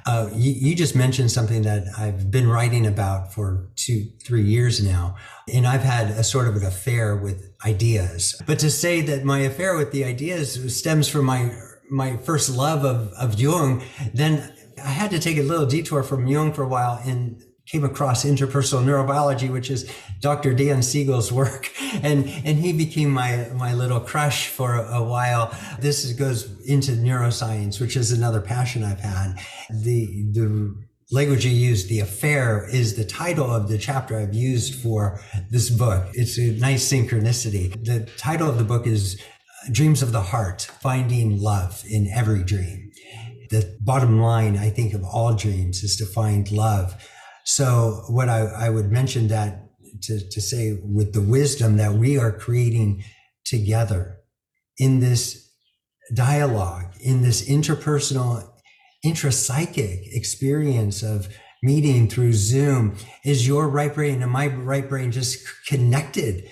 uh, 0.07 0.29
you, 0.35 0.53
you 0.53 0.75
just 0.75 0.97
mentioned 0.97 1.31
something 1.31 1.63
that 1.63 1.85
I've 1.97 2.31
been 2.31 2.49
writing 2.49 2.87
about 2.87 3.33
for 3.33 3.69
two, 3.77 4.07
three 4.25 4.43
years 4.43 4.83
now. 4.83 5.17
And 5.53 5.67
I've 5.67 5.83
had 5.83 6.09
a 6.09 6.25
sort 6.25 6.49
of 6.49 6.57
an 6.57 6.65
affair 6.65 7.17
with 7.17 7.53
ideas. 7.65 8.41
But 8.47 8.59
to 8.61 8.71
say 8.71 9.01
that 9.03 9.25
my 9.25 9.41
affair 9.41 9.77
with 9.77 9.93
the 9.93 10.05
ideas 10.05 10.77
stems 10.77 11.09
from 11.09 11.27
my 11.27 11.53
my 11.93 12.17
first 12.19 12.49
love 12.51 12.85
of, 12.85 13.13
of 13.15 13.39
Jung, 13.41 13.83
then 14.15 14.53
I 14.83 14.91
had 14.91 15.11
to 15.11 15.19
take 15.19 15.39
a 15.39 15.43
little 15.43 15.67
detour 15.67 16.05
from 16.05 16.29
Jung 16.29 16.53
for 16.53 16.63
a 16.63 16.69
while 16.69 17.01
and 17.05 17.43
came 17.71 17.85
across 17.85 18.25
interpersonal 18.25 18.85
neurobiology, 18.85 19.49
which 19.49 19.71
is 19.71 19.89
Dr. 20.21 20.53
Dan 20.53 20.83
Siegel's 20.83 21.31
work. 21.33 21.71
And, 22.03 22.29
and 22.45 22.57
he 22.57 22.73
became 22.73 23.11
my, 23.11 23.49
my 23.53 23.75
little 23.75 23.99
crush 23.99 24.47
for 24.47 24.77
a, 24.77 24.99
a 24.99 25.03
while. 25.03 25.53
This 25.81 26.05
is, 26.05 26.13
goes 26.13 26.49
into 26.65 26.93
neuroscience, 26.93 27.81
which 27.81 27.97
is 27.97 28.13
another 28.13 28.41
passion 28.41 28.85
I've 28.85 29.01
had. 29.01 29.35
The, 29.69 30.07
the 30.31 30.77
language 31.11 31.45
you 31.45 31.51
use, 31.51 31.89
the 31.89 31.99
affair, 31.99 32.69
is 32.73 32.95
the 32.95 33.05
title 33.05 33.51
of 33.51 33.69
the 33.69 33.77
chapter 33.77 34.17
I've 34.17 34.35
used 34.35 34.77
for 34.77 35.21
this 35.51 35.69
book. 35.69 36.07
It's 36.15 36.39
a 36.39 36.53
nice 36.53 36.91
synchronicity. 36.91 37.73
The 37.85 38.09
title 38.17 38.49
of 38.49 38.57
the 38.57 38.65
book 38.65 38.87
is 38.87 39.21
uh, 39.21 39.71
dreams 39.73 40.01
of 40.01 40.13
the 40.13 40.23
heart, 40.23 40.71
finding 40.81 41.41
love 41.41 41.83
in 41.91 42.09
every 42.15 42.45
dream. 42.45 42.93
The 43.51 43.77
bottom 43.81 44.21
line, 44.21 44.57
I 44.57 44.71
think, 44.71 44.95
of 44.95 45.03
all 45.03 45.35
dreams 45.35 45.83
is 45.83 45.97
to 45.97 46.07
find 46.07 46.51
love. 46.53 46.95
So, 47.45 48.05
what 48.09 48.29
I, 48.29 48.41
I 48.41 48.71
would 48.71 48.91
mention 48.91 49.29
that 49.29 49.71
to, 50.03 50.29
to 50.29 50.41
say 50.41 50.79
with 50.83 51.13
the 51.13 51.21
wisdom 51.21 51.77
that 51.77 51.95
we 51.95 52.19
are 52.19 52.33
creating 52.33 53.05
together 53.45 54.21
in 54.79 55.01
this 55.01 55.51
dialogue, 56.15 56.95
in 57.01 57.23
this 57.23 57.49
interpersonal, 57.49 58.51
intrapsychic 59.05 60.15
experience 60.15 61.03
of 61.03 61.29
meeting 61.63 62.09
through 62.09 62.33
Zoom, 62.33 62.97
is 63.25 63.47
your 63.47 63.69
right 63.69 63.95
brain 63.95 64.23
and 64.23 64.31
my 64.31 64.47
right 64.47 64.89
brain 64.89 65.13
just 65.13 65.47
connected 65.67 66.49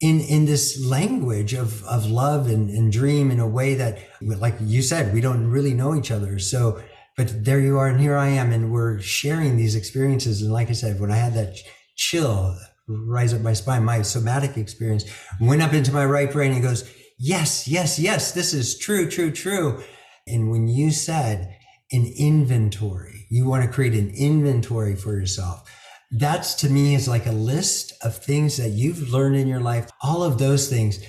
in 0.00 0.20
in 0.20 0.44
this 0.44 0.84
language 0.84 1.54
of 1.54 1.82
of 1.84 2.06
love 2.06 2.48
and, 2.48 2.68
and 2.70 2.92
dream 2.92 3.30
in 3.30 3.40
a 3.40 3.48
way 3.48 3.74
that 3.74 3.98
like 4.20 4.54
you 4.60 4.82
said 4.82 5.14
we 5.14 5.20
don't 5.20 5.50
really 5.50 5.74
know 5.74 5.94
each 5.94 6.10
other. 6.10 6.38
So 6.38 6.82
but 7.16 7.44
there 7.44 7.60
you 7.60 7.78
are 7.78 7.88
and 7.88 8.00
here 8.00 8.16
i 8.16 8.28
am 8.28 8.52
and 8.52 8.72
we're 8.72 8.98
sharing 9.00 9.56
these 9.56 9.74
experiences 9.74 10.42
and 10.42 10.52
like 10.52 10.70
i 10.70 10.72
said 10.72 11.00
when 11.00 11.10
i 11.10 11.16
had 11.16 11.34
that 11.34 11.56
chill 11.96 12.56
rise 12.88 13.34
up 13.34 13.40
my 13.40 13.52
spine 13.52 13.84
my 13.84 14.02
somatic 14.02 14.56
experience 14.56 15.04
went 15.40 15.62
up 15.62 15.72
into 15.72 15.92
my 15.92 16.04
right 16.04 16.32
brain 16.32 16.52
and 16.52 16.62
goes 16.62 16.90
yes 17.18 17.66
yes 17.66 17.98
yes 17.98 18.32
this 18.32 18.52
is 18.52 18.78
true 18.78 19.08
true 19.08 19.30
true 19.30 19.82
and 20.26 20.50
when 20.50 20.68
you 20.68 20.90
said 20.90 21.56
an 21.92 22.12
inventory 22.16 23.26
you 23.30 23.46
want 23.46 23.64
to 23.64 23.70
create 23.70 23.94
an 23.94 24.10
inventory 24.10 24.94
for 24.94 25.12
yourself 25.12 25.68
that's 26.12 26.54
to 26.56 26.70
me 26.70 26.94
is 26.94 27.08
like 27.08 27.26
a 27.26 27.32
list 27.32 27.92
of 28.02 28.16
things 28.16 28.56
that 28.56 28.70
you've 28.70 29.10
learned 29.10 29.36
in 29.36 29.48
your 29.48 29.60
life, 29.60 29.90
all 30.02 30.22
of 30.22 30.38
those 30.38 30.68
things. 30.68 31.00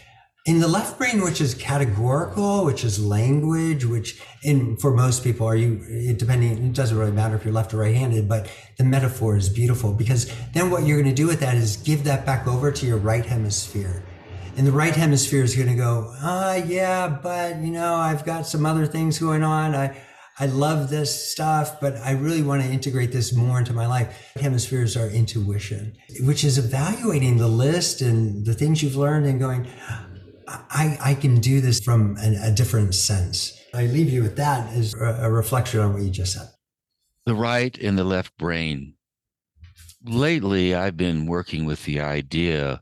In 0.47 0.61
the 0.61 0.67
left 0.69 0.97
brain, 0.97 1.21
which 1.21 1.41
is 1.41 1.53
categorical, 1.53 2.63
which 2.63 2.85
is 2.85 3.05
language, 3.05 3.83
which 3.83 4.21
in 4.43 4.77
for 4.77 4.91
most 4.91 5.21
people 5.21 5.45
are 5.45 5.57
you 5.57 6.13
depending 6.13 6.67
it 6.67 6.71
doesn't 6.71 6.97
really 6.97 7.11
matter 7.11 7.35
if 7.35 7.43
you're 7.43 7.53
left 7.53 7.73
or 7.73 7.79
right 7.79 7.93
handed, 7.93 8.29
but 8.29 8.49
the 8.77 8.85
metaphor 8.85 9.35
is 9.35 9.49
beautiful 9.49 9.91
because 9.91 10.31
then 10.53 10.71
what 10.71 10.85
you're 10.85 11.01
going 11.01 11.13
to 11.13 11.21
do 11.21 11.27
with 11.27 11.41
that 11.41 11.55
is 11.55 11.75
give 11.75 12.05
that 12.05 12.25
back 12.25 12.47
over 12.47 12.71
to 12.71 12.85
your 12.85 12.95
right 12.95 13.25
hemisphere. 13.25 14.01
And 14.55 14.65
the 14.65 14.71
right 14.71 14.95
hemisphere 14.95 15.43
is 15.43 15.53
going 15.53 15.67
to 15.67 15.75
go, 15.75 16.13
ah, 16.21 16.55
yeah, 16.55 17.09
but 17.09 17.57
you 17.57 17.71
know, 17.71 17.95
I've 17.95 18.23
got 18.23 18.47
some 18.47 18.65
other 18.65 18.85
things 18.85 19.19
going 19.19 19.43
on. 19.43 19.75
I 19.75 19.97
I 20.39 20.45
love 20.45 20.91
this 20.91 21.31
stuff, 21.31 21.81
but 21.81 21.97
I 21.97 22.11
really 22.11 22.43
want 22.43 22.61
to 22.61 22.69
integrate 22.69 23.11
this 23.11 23.33
more 23.33 23.57
into 23.57 23.73
my 23.73 23.87
life. 23.87 24.31
Hemispheres 24.39 24.95
are 24.95 25.07
intuition, 25.07 25.97
which 26.19 26.43
is 26.43 26.59
evaluating 26.59 27.37
the 27.37 27.47
list 27.47 28.01
and 28.01 28.45
the 28.45 28.53
things 28.53 28.83
you've 28.83 28.95
learned 28.95 29.25
and 29.25 29.39
going, 29.39 29.67
I, 30.47 30.97
I 31.01 31.13
can 31.15 31.39
do 31.39 31.61
this 31.61 31.79
from 31.79 32.17
a, 32.17 32.47
a 32.47 32.51
different 32.51 32.95
sense. 32.95 33.59
I 33.73 33.85
leave 33.85 34.09
you 34.09 34.23
with 34.23 34.37
that 34.37 34.71
as 34.73 34.93
a 34.93 35.29
reflection 35.29 35.81
on 35.81 35.93
what 35.93 36.01
you 36.01 36.09
just 36.09 36.33
said. 36.33 36.49
The 37.25 37.35
right 37.35 37.77
and 37.77 37.97
the 37.97 38.03
left 38.03 38.37
brain. 38.37 38.93
Lately, 40.03 40.73
I've 40.73 40.95
been 40.95 41.25
working 41.25 41.65
with 41.65 41.83
the 41.83 41.99
idea 41.99 42.81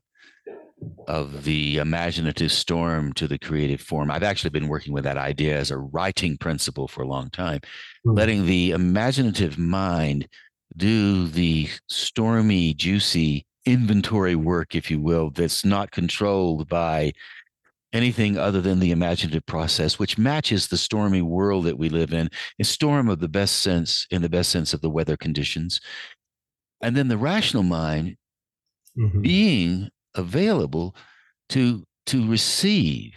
of 1.08 1.44
the 1.44 1.78
imaginative 1.78 2.52
storm 2.52 3.14
to 3.14 3.28
the 3.28 3.40
creative 3.40 3.82
form. 3.82 4.12
I've 4.12 4.24
actually 4.24 4.52
been 4.52 4.68
working 4.68 4.94
with 4.94 5.04
that 5.06 5.18
idea 5.18 5.58
as 5.58 5.72
a 5.72 5.78
writing 5.78 6.38
principle 6.38 6.88
for 6.88 7.02
a 7.02 7.08
long 7.08 7.30
time, 7.32 7.60
mm-hmm. 7.60 8.12
letting 8.12 8.46
the 8.46 8.72
imaginative 8.72 9.58
mind 9.58 10.28
do 10.78 11.28
the 11.28 11.70
stormy, 11.88 12.74
juicy 12.74 13.46
inventory 13.66 14.36
work, 14.36 14.76
if 14.76 14.92
you 14.92 15.00
will, 15.00 15.32
that's 15.32 15.66
not 15.66 15.92
controlled 15.92 16.68
by 16.68 17.14
anything 17.96 18.38
other 18.38 18.60
than 18.60 18.80
the 18.80 18.92
imaginative 18.92 19.46
process, 19.46 19.98
which 19.98 20.18
matches 20.18 20.68
the 20.68 20.78
stormy 20.78 21.22
world 21.22 21.64
that 21.64 21.78
we 21.78 21.88
live 21.88 22.14
in, 22.14 22.30
a 22.60 22.64
storm 22.64 23.10
of 23.10 23.20
the 23.20 23.30
best 23.30 23.62
sense, 23.62 24.06
in 24.12 24.22
the 24.22 24.30
best 24.30 24.52
sense 24.52 24.74
of 24.74 24.82
the 24.82 24.90
weather 24.90 25.16
conditions. 25.16 25.80
And 26.82 26.96
then 26.96 27.08
the 27.08 27.18
rational 27.18 27.64
mind 27.64 28.18
mm-hmm. 28.98 29.22
being 29.22 29.90
available 30.14 30.96
to 31.50 31.84
to 32.08 32.28
receive 32.28 33.14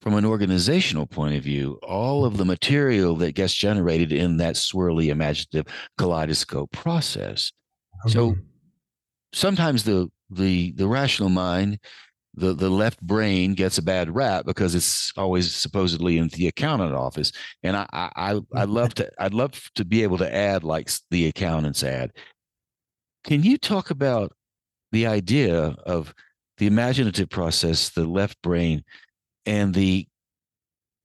from 0.00 0.14
an 0.14 0.24
organizational 0.24 1.06
point 1.06 1.36
of 1.36 1.44
view 1.44 1.78
all 1.82 2.24
of 2.24 2.36
the 2.36 2.44
material 2.44 3.14
that 3.16 3.34
gets 3.34 3.54
generated 3.54 4.10
in 4.12 4.36
that 4.38 4.56
swirly 4.56 5.08
imaginative 5.08 5.72
kaleidoscope 5.96 6.70
process 6.72 7.52
so 8.08 8.34
sometimes 9.32 9.84
the 9.84 10.10
the 10.30 10.72
the 10.72 10.86
rational 10.86 11.28
mind 11.28 11.78
the 12.34 12.54
the 12.54 12.70
left 12.70 13.00
brain 13.02 13.54
gets 13.54 13.76
a 13.78 13.82
bad 13.82 14.14
rap 14.14 14.46
because 14.46 14.74
it's 14.74 15.12
always 15.16 15.54
supposedly 15.54 16.16
in 16.16 16.28
the 16.28 16.48
accountant 16.48 16.94
office 16.94 17.30
and 17.62 17.76
i 17.76 17.86
i 17.92 18.40
i 18.54 18.64
love 18.78 18.94
to 18.94 19.10
i'd 19.18 19.34
love 19.34 19.70
to 19.74 19.84
be 19.84 20.02
able 20.02 20.16
to 20.16 20.34
add 20.34 20.64
like 20.64 20.90
the 21.10 21.26
accountants 21.26 21.82
add 21.82 22.10
can 23.24 23.42
you 23.42 23.58
talk 23.58 23.90
about 23.90 24.32
the 24.90 25.06
idea 25.06 25.74
of 25.86 26.14
the 26.58 26.66
imaginative 26.66 27.28
process, 27.28 27.88
the 27.88 28.04
left 28.04 28.40
brain, 28.42 28.84
and 29.46 29.74
the 29.74 30.06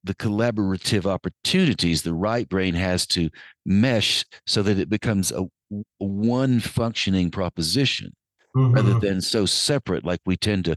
the 0.04 0.14
collaborative 0.14 1.04
opportunities 1.04 2.02
the 2.02 2.14
right 2.14 2.48
brain 2.48 2.72
has 2.72 3.04
to 3.04 3.28
mesh 3.66 4.24
so 4.46 4.62
that 4.62 4.78
it 4.78 4.88
becomes 4.88 5.32
a, 5.32 5.42
a 5.42 5.84
one 5.98 6.60
functioning 6.60 7.30
proposition 7.30 8.14
mm-hmm. 8.56 8.72
rather 8.74 8.98
than 9.00 9.20
so 9.20 9.44
separate 9.44 10.04
like 10.04 10.20
we 10.24 10.36
tend 10.36 10.64
to 10.64 10.76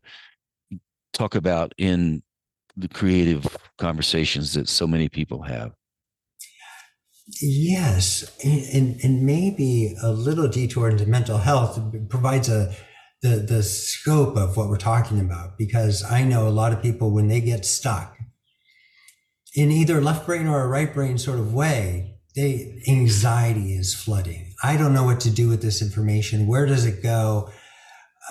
talk 1.13 1.36
about 1.36 1.74
in 1.78 2.24
the 2.76 2.88
creative 2.88 3.58
conversations 3.78 4.54
that 4.54 4.69
so 4.69 4.88
many 4.88 5.10
people 5.10 5.43
have 5.43 5.74
yes 7.41 8.38
and, 8.43 9.00
and 9.04 9.24
maybe 9.24 9.95
a 10.02 10.12
little 10.12 10.47
detour 10.47 10.89
into 10.89 11.06
mental 11.06 11.38
health 11.38 11.80
provides 12.10 12.50
a 12.50 12.74
the 13.21 13.38
the 13.38 13.62
scope 13.62 14.36
of 14.36 14.58
what 14.58 14.67
we're 14.67 14.78
talking 14.78 15.19
about 15.19 15.58
because 15.58 16.04
I 16.04 16.24
know 16.24 16.47
a 16.47 16.50
lot 16.50 16.74
of 16.74 16.82
people 16.82 17.12
when 17.12 17.28
they 17.28 17.39
get 17.39 17.65
stuck 17.65 18.17
in 19.54 19.71
either 19.71 20.02
left 20.02 20.26
brain 20.26 20.47
or 20.47 20.62
a 20.62 20.67
right 20.67 20.93
brain 20.93 21.17
sort 21.17 21.39
of 21.39 21.54
way, 21.54 22.15
they 22.36 22.82
anxiety 22.88 23.74
is 23.74 23.93
flooding. 23.93 24.54
I 24.63 24.78
don't 24.78 24.93
know 24.93 25.04
what 25.04 25.19
to 25.21 25.30
do 25.30 25.50
with 25.50 25.62
this 25.62 25.82
information. 25.82 26.47
Where 26.47 26.65
does 26.65 26.86
it 26.86 27.04
go? 27.04 27.50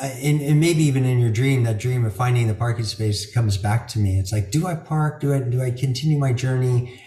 And, 0.02 0.40
and, 0.40 0.60
maybe 0.60 0.82
even 0.84 1.04
in 1.04 1.18
your 1.18 1.30
dream, 1.30 1.64
that 1.64 1.78
dream 1.78 2.06
of 2.06 2.14
finding 2.14 2.46
the 2.46 2.54
parking 2.54 2.86
space 2.86 3.30
comes 3.34 3.58
back 3.58 3.86
to 3.88 3.98
me. 3.98 4.18
It's 4.18 4.32
like, 4.32 4.50
do 4.50 4.66
I 4.66 4.74
park? 4.74 5.20
Do 5.20 5.34
I 5.34 5.40
do 5.40 5.62
I 5.62 5.70
continue 5.70 6.18
my 6.18 6.32
journey? 6.32 7.00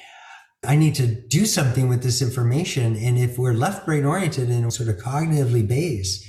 I 0.65 0.75
need 0.75 0.95
to 0.95 1.07
do 1.07 1.45
something 1.45 1.89
with 1.89 2.03
this 2.03 2.21
information. 2.21 2.95
And 2.95 3.17
if 3.17 3.37
we're 3.37 3.53
left 3.53 3.85
brain 3.85 4.05
oriented 4.05 4.49
and 4.49 4.71
sort 4.71 4.89
of 4.89 4.97
cognitively 4.97 5.67
based, 5.67 6.23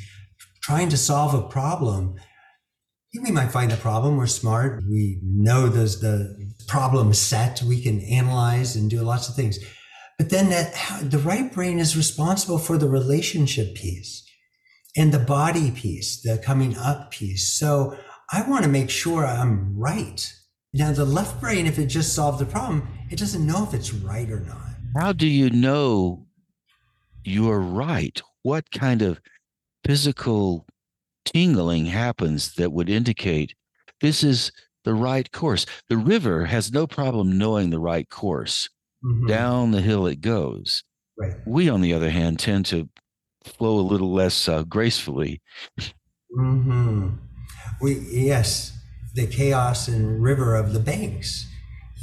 trying 0.62 0.88
to 0.88 0.96
solve 0.96 1.35
a 1.35 1.46
problem. 1.46 2.14
We 3.22 3.31
might 3.31 3.53
find 3.53 3.70
the 3.70 3.77
problem. 3.77 4.16
We're 4.16 4.27
smart. 4.27 4.83
We 4.90 5.20
know 5.22 5.68
there's 5.68 6.00
the 6.00 6.50
problem 6.66 7.12
set. 7.12 7.62
We 7.62 7.81
can 7.81 8.00
analyze 8.00 8.74
and 8.74 8.90
do 8.90 9.03
lots 9.03 9.29
of 9.29 9.37
things. 9.37 9.59
But 10.18 10.31
then 10.31 10.48
that 10.50 10.74
the 11.03 11.18
right 11.18 11.53
brain 11.53 11.79
is 11.79 11.96
responsible 11.96 12.59
for 12.59 12.79
the 12.79 12.88
relationship 12.88 13.74
piece 13.74 14.24
and 14.96 15.12
the 15.12 15.18
body 15.18 15.70
piece, 15.70 16.20
the 16.20 16.38
coming 16.38 16.76
up 16.76 17.11
piece. 17.11 17.52
So 17.52 17.96
I 18.33 18.48
want 18.48 18.64
to 18.64 18.70
make 18.70 18.90
sure 18.90 19.26
I'm 19.26 19.76
right. 19.76 20.33
Now, 20.72 20.92
the 20.92 21.04
left 21.04 21.40
brain, 21.40 21.66
if 21.66 21.78
it 21.78 21.87
just 21.87 22.14
solved 22.14 22.40
the 22.40 22.46
problem, 22.46 22.88
it 23.11 23.18
doesn't 23.18 23.46
know 23.46 23.64
if 23.64 23.74
it's 23.74 23.94
right 23.94 24.30
or 24.30 24.40
not. 24.40 24.59
How 24.96 25.12
do 25.12 25.26
you 25.26 25.50
know 25.50 26.26
you're 27.24 27.61
right? 27.61 28.20
What 28.42 28.70
kind 28.70 29.02
of 29.02 29.20
physical 29.85 30.66
tingling 31.24 31.87
happens 31.87 32.54
that 32.54 32.72
would 32.72 32.88
indicate 32.88 33.54
this 34.00 34.22
is 34.22 34.52
the 34.85 34.94
right 34.94 35.30
course. 35.33 35.64
The 35.88 35.96
river 35.96 36.44
has 36.44 36.72
no 36.72 36.87
problem 36.87 37.38
knowing 37.38 37.70
the 37.70 37.78
right 37.78 38.09
course. 38.09 38.68
Mm-hmm. 39.04 39.26
Down 39.26 39.70
the 39.70 39.80
hill 39.80 40.07
it 40.07 40.20
goes. 40.20 40.83
Right. 41.18 41.35
We, 41.46 41.68
on 41.68 41.80
the 41.80 41.92
other 41.92 42.11
hand, 42.11 42.38
tend 42.38 42.66
to 42.66 42.88
flow 43.44 43.78
a 43.78 43.80
little 43.80 44.12
less 44.12 44.48
uh, 44.48 44.64
gracefully. 44.64 45.40
Mm-hmm. 46.37 47.11
We 47.80 47.94
yes, 48.11 48.76
the 49.14 49.26
chaos 49.26 49.88
and 49.88 50.22
river 50.22 50.57
of 50.57 50.72
the 50.72 50.80
banks 50.80 51.46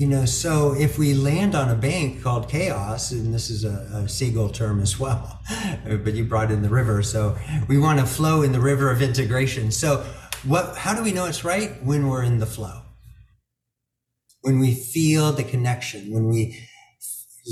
you 0.01 0.07
know, 0.07 0.25
so 0.25 0.73
if 0.73 0.97
we 0.97 1.13
land 1.13 1.53
on 1.53 1.69
a 1.69 1.75
bank 1.75 2.23
called 2.23 2.49
chaos, 2.49 3.11
and 3.11 3.31
this 3.31 3.51
is 3.51 3.63
a, 3.65 4.03
a 4.03 4.09
Siegel 4.09 4.49
term 4.49 4.81
as 4.81 4.99
well, 4.99 5.39
but 5.85 6.15
you 6.15 6.25
brought 6.25 6.49
in 6.49 6.63
the 6.63 6.69
river, 6.69 7.03
so 7.03 7.37
we 7.67 7.77
want 7.77 7.99
to 7.99 8.07
flow 8.07 8.41
in 8.41 8.51
the 8.51 8.59
river 8.59 8.89
of 8.89 9.03
integration. 9.03 9.69
So, 9.69 10.03
what? 10.43 10.75
How 10.75 10.95
do 10.95 11.03
we 11.03 11.11
know 11.11 11.25
it's 11.25 11.43
right 11.43 11.83
when 11.83 12.07
we're 12.07 12.23
in 12.23 12.39
the 12.39 12.47
flow? 12.47 12.81
When 14.41 14.59
we 14.59 14.73
feel 14.73 15.33
the 15.33 15.43
connection, 15.43 16.11
when 16.11 16.29
we 16.29 16.59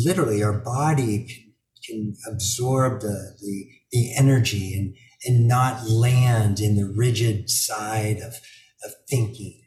literally 0.03 0.41
our 0.41 0.57
body 0.57 1.53
can, 1.85 2.15
can 2.15 2.33
absorb 2.33 3.01
the, 3.01 3.37
the 3.41 3.67
the 3.91 4.15
energy 4.15 4.73
and 4.75 4.95
and 5.25 5.47
not 5.47 5.85
land 5.89 6.61
in 6.61 6.75
the 6.75 6.85
rigid 6.85 7.49
side 7.49 8.17
of 8.17 8.35
of 8.85 8.91
thinking. 9.09 9.61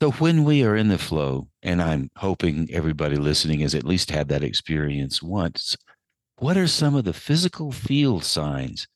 So 0.00 0.12
when 0.12 0.44
we 0.44 0.62
are 0.62 0.76
in 0.76 0.88
the 0.88 0.98
flow, 0.98 1.48
and 1.60 1.82
I'm 1.82 2.08
hoping 2.16 2.68
everybody 2.72 3.16
listening 3.16 3.60
has 3.60 3.74
at 3.74 3.82
least 3.82 4.12
had 4.12 4.28
that 4.28 4.44
experience 4.44 5.20
once, 5.20 5.76
what 6.38 6.56
are 6.56 6.68
some 6.68 6.94
of 6.94 7.04
the 7.04 7.12
physical 7.12 7.72
field 7.72 8.24
signs 8.24 8.86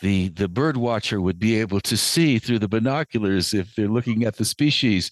the 0.00 0.28
the 0.28 0.48
bird 0.48 0.76
watcher 0.76 1.20
would 1.20 1.38
be 1.38 1.60
able 1.60 1.80
to 1.80 1.96
see 1.96 2.38
through 2.38 2.58
the 2.58 2.68
binoculars 2.68 3.54
if 3.54 3.74
they're 3.74 3.88
looking 3.88 4.24
at 4.24 4.36
the 4.36 4.44
species? 4.44 5.10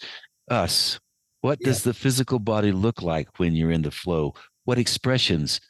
Us. 0.50 0.98
What 1.40 1.60
does 1.60 1.82
the 1.82 1.94
physical 1.94 2.38
body 2.38 2.72
look 2.72 3.02
like 3.02 3.38
when 3.38 3.54
you're 3.54 3.70
in 3.70 3.82
the 3.82 3.90
flow? 3.90 4.34
What 4.64 4.78
expressions 4.78 5.60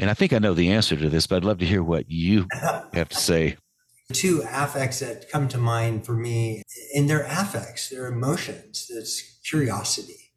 and 0.00 0.10
i 0.10 0.14
think 0.14 0.32
i 0.32 0.38
know 0.38 0.54
the 0.54 0.70
answer 0.70 0.96
to 0.96 1.08
this 1.08 1.26
but 1.26 1.36
i'd 1.36 1.44
love 1.44 1.58
to 1.58 1.66
hear 1.66 1.82
what 1.82 2.10
you 2.10 2.46
have 2.92 3.08
to 3.08 3.16
say 3.16 3.56
two 4.12 4.42
affects 4.50 4.98
that 4.98 5.30
come 5.30 5.46
to 5.46 5.58
mind 5.58 6.04
for 6.04 6.14
me 6.14 6.62
and 6.94 7.08
they're 7.08 7.26
affects 7.26 7.88
they're 7.90 8.08
emotions 8.08 8.90
it's 8.90 9.38
curiosity 9.48 10.32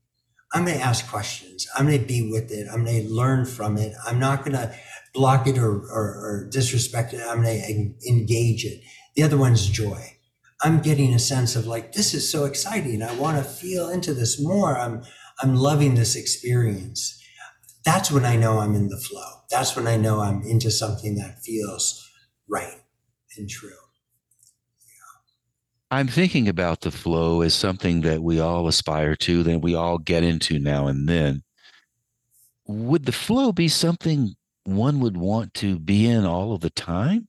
i'm 0.53 0.65
going 0.65 0.77
to 0.77 0.83
ask 0.83 1.09
questions 1.09 1.67
i'm 1.75 1.87
going 1.87 1.99
to 1.99 2.05
be 2.05 2.29
with 2.31 2.51
it 2.51 2.67
i'm 2.71 2.85
going 2.85 3.01
to 3.01 3.11
learn 3.11 3.45
from 3.45 3.77
it 3.77 3.93
i'm 4.05 4.19
not 4.19 4.45
going 4.45 4.51
to 4.55 4.71
block 5.13 5.47
it 5.47 5.57
or, 5.57 5.71
or, 5.71 6.07
or 6.25 6.47
disrespect 6.51 7.13
it. 7.13 7.21
I'm 7.21 7.43
going 7.43 7.61
to 7.61 8.09
engage 8.09 8.65
it. 8.65 8.81
The 9.15 9.23
other 9.23 9.37
one's 9.37 9.67
joy. 9.67 10.17
I'm 10.61 10.81
getting 10.81 11.13
a 11.13 11.19
sense 11.19 11.55
of 11.55 11.67
like, 11.67 11.93
this 11.93 12.13
is 12.13 12.29
so 12.29 12.45
exciting. 12.45 13.03
I 13.03 13.15
want 13.15 13.37
to 13.37 13.43
feel 13.43 13.89
into 13.89 14.13
this 14.13 14.41
more. 14.41 14.77
I'm, 14.77 15.03
I'm 15.41 15.55
loving 15.55 15.95
this 15.95 16.15
experience. 16.15 17.19
That's 17.85 18.11
when 18.11 18.25
I 18.25 18.35
know 18.35 18.59
I'm 18.59 18.75
in 18.75 18.89
the 18.89 18.97
flow. 18.97 19.41
That's 19.49 19.75
when 19.75 19.87
I 19.87 19.97
know 19.97 20.21
I'm 20.21 20.41
into 20.43 20.71
something 20.71 21.15
that 21.15 21.39
feels 21.43 22.09
right 22.47 22.81
and 23.37 23.49
true. 23.49 23.71
I'm 25.91 26.07
thinking 26.07 26.47
about 26.47 26.81
the 26.81 26.89
flow 26.89 27.41
as 27.41 27.53
something 27.53 28.01
that 28.01 28.23
we 28.23 28.39
all 28.39 28.67
aspire 28.67 29.15
to, 29.17 29.43
that 29.43 29.59
we 29.59 29.75
all 29.75 29.99
get 29.99 30.23
into 30.23 30.57
now 30.57 30.87
and 30.87 31.07
then. 31.07 31.43
Would 32.65 33.05
the 33.05 33.11
flow 33.11 33.51
be 33.51 33.67
something 33.67 34.33
one 34.63 34.99
would 35.01 35.17
want 35.17 35.53
to 35.55 35.77
be 35.77 36.07
in 36.07 36.25
all 36.25 36.53
of 36.53 36.61
the 36.61 36.71
time? 36.71 37.27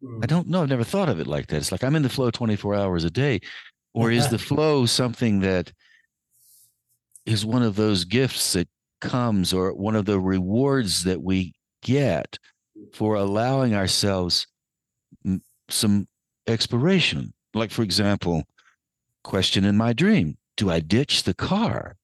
Hmm. 0.00 0.20
I 0.22 0.26
don't 0.26 0.46
know. 0.46 0.62
I've 0.62 0.68
never 0.68 0.84
thought 0.84 1.08
of 1.08 1.18
it 1.18 1.26
like 1.26 1.48
that. 1.48 1.56
It's 1.56 1.72
like 1.72 1.82
I'm 1.82 1.96
in 1.96 2.02
the 2.02 2.08
flow 2.08 2.30
24 2.30 2.76
hours 2.76 3.02
a 3.02 3.10
day. 3.10 3.40
Or 3.92 4.12
is 4.12 4.28
the 4.30 4.38
flow 4.38 4.86
something 4.86 5.40
that 5.40 5.72
is 7.28 7.44
one 7.44 7.62
of 7.62 7.76
those 7.76 8.04
gifts 8.04 8.54
that 8.54 8.68
comes 9.00 9.52
or 9.52 9.72
one 9.74 9.94
of 9.94 10.06
the 10.06 10.18
rewards 10.18 11.04
that 11.04 11.22
we 11.22 11.54
get 11.82 12.38
for 12.94 13.14
allowing 13.14 13.74
ourselves 13.74 14.46
some 15.68 16.08
exploration? 16.46 17.34
Like, 17.52 17.70
for 17.70 17.82
example, 17.82 18.44
question 19.24 19.64
in 19.64 19.76
my 19.76 19.92
dream 19.92 20.38
Do 20.56 20.70
I 20.70 20.80
ditch 20.80 21.24
the 21.24 21.34
car? 21.34 21.96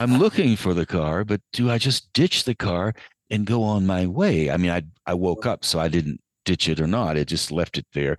I'm 0.00 0.18
looking 0.18 0.56
for 0.56 0.74
the 0.74 0.86
car, 0.86 1.24
but 1.24 1.40
do 1.52 1.70
I 1.70 1.78
just 1.78 2.12
ditch 2.12 2.44
the 2.44 2.54
car 2.56 2.94
and 3.30 3.46
go 3.46 3.62
on 3.62 3.86
my 3.86 4.06
way? 4.06 4.50
I 4.50 4.56
mean, 4.56 4.72
I 4.72 4.82
I 5.06 5.14
woke 5.14 5.46
up, 5.46 5.64
so 5.64 5.78
I 5.78 5.86
didn't 5.86 6.20
ditch 6.44 6.68
it 6.68 6.80
or 6.80 6.88
not. 6.88 7.16
It 7.16 7.28
just 7.28 7.52
left 7.52 7.78
it 7.78 7.86
there. 7.92 8.16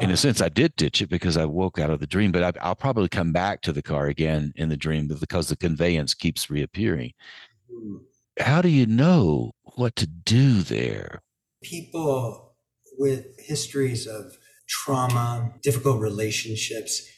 In 0.00 0.10
a 0.10 0.12
uh-huh. 0.12 0.16
sense, 0.16 0.40
I 0.40 0.48
did 0.48 0.76
ditch 0.76 1.02
it 1.02 1.08
because 1.08 1.36
I 1.36 1.44
woke 1.44 1.78
out 1.78 1.90
of 1.90 2.00
the 2.00 2.06
dream, 2.06 2.30
but 2.30 2.42
I, 2.42 2.68
will 2.68 2.74
probably 2.74 3.08
come 3.08 3.32
back 3.32 3.62
to 3.62 3.72
the 3.72 3.82
car 3.82 4.06
again 4.06 4.52
in 4.56 4.68
the 4.68 4.76
dream 4.76 5.08
because 5.08 5.48
the 5.48 5.56
conveyance 5.56 6.14
keeps 6.14 6.50
reappearing. 6.50 7.12
Hmm. 7.70 7.96
How 8.38 8.62
do 8.62 8.68
you 8.68 8.86
know 8.86 9.52
what 9.74 9.96
to 9.96 10.06
do 10.06 10.62
there? 10.62 11.22
People 11.62 12.54
with 12.96 13.26
histories 13.38 14.06
of 14.06 14.38
trauma, 14.68 15.52
difficult 15.62 16.00
relationships, 16.00 17.08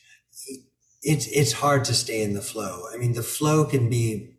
it's 1.03 1.27
it's 1.29 1.53
hard 1.53 1.85
to 1.87 1.95
stay 1.95 2.23
in 2.23 2.35
the 2.35 2.43
flow. 2.43 2.85
I 2.93 2.97
mean, 2.97 3.15
the 3.15 3.23
flow 3.23 3.65
can 3.65 3.89
be 3.89 4.37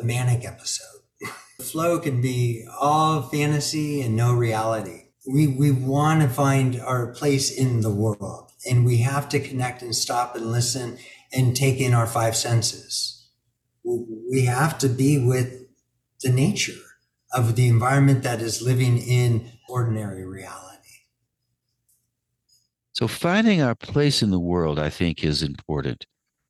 a 0.00 0.04
manic 0.04 0.44
episode. 0.44 1.02
the 1.58 1.64
flow 1.64 1.98
can 1.98 2.20
be 2.20 2.66
all 2.80 3.22
fantasy 3.22 4.00
and 4.00 4.16
no 4.16 4.32
reality. 4.32 5.03
We 5.26 5.46
we 5.46 5.70
want 5.70 6.22
to 6.22 6.28
find 6.28 6.80
our 6.80 7.08
place 7.08 7.50
in 7.50 7.80
the 7.80 7.90
world, 7.90 8.52
and 8.68 8.84
we 8.84 8.98
have 8.98 9.28
to 9.30 9.40
connect 9.40 9.82
and 9.82 9.94
stop 9.94 10.36
and 10.36 10.52
listen 10.52 10.98
and 11.32 11.56
take 11.56 11.80
in 11.80 11.94
our 11.94 12.06
five 12.06 12.36
senses. 12.36 13.28
We 13.84 14.44
have 14.44 14.78
to 14.78 14.88
be 14.88 15.18
with 15.18 15.66
the 16.22 16.30
nature 16.30 16.80
of 17.32 17.56
the 17.56 17.68
environment 17.68 18.22
that 18.22 18.40
is 18.40 18.62
living 18.62 18.98
in 18.98 19.50
ordinary 19.68 20.24
reality. 20.24 20.74
So 22.92 23.08
finding 23.08 23.60
our 23.60 23.74
place 23.74 24.22
in 24.22 24.30
the 24.30 24.38
world, 24.38 24.78
I 24.78 24.88
think, 24.88 25.24
is 25.24 25.42
important. 25.42 26.06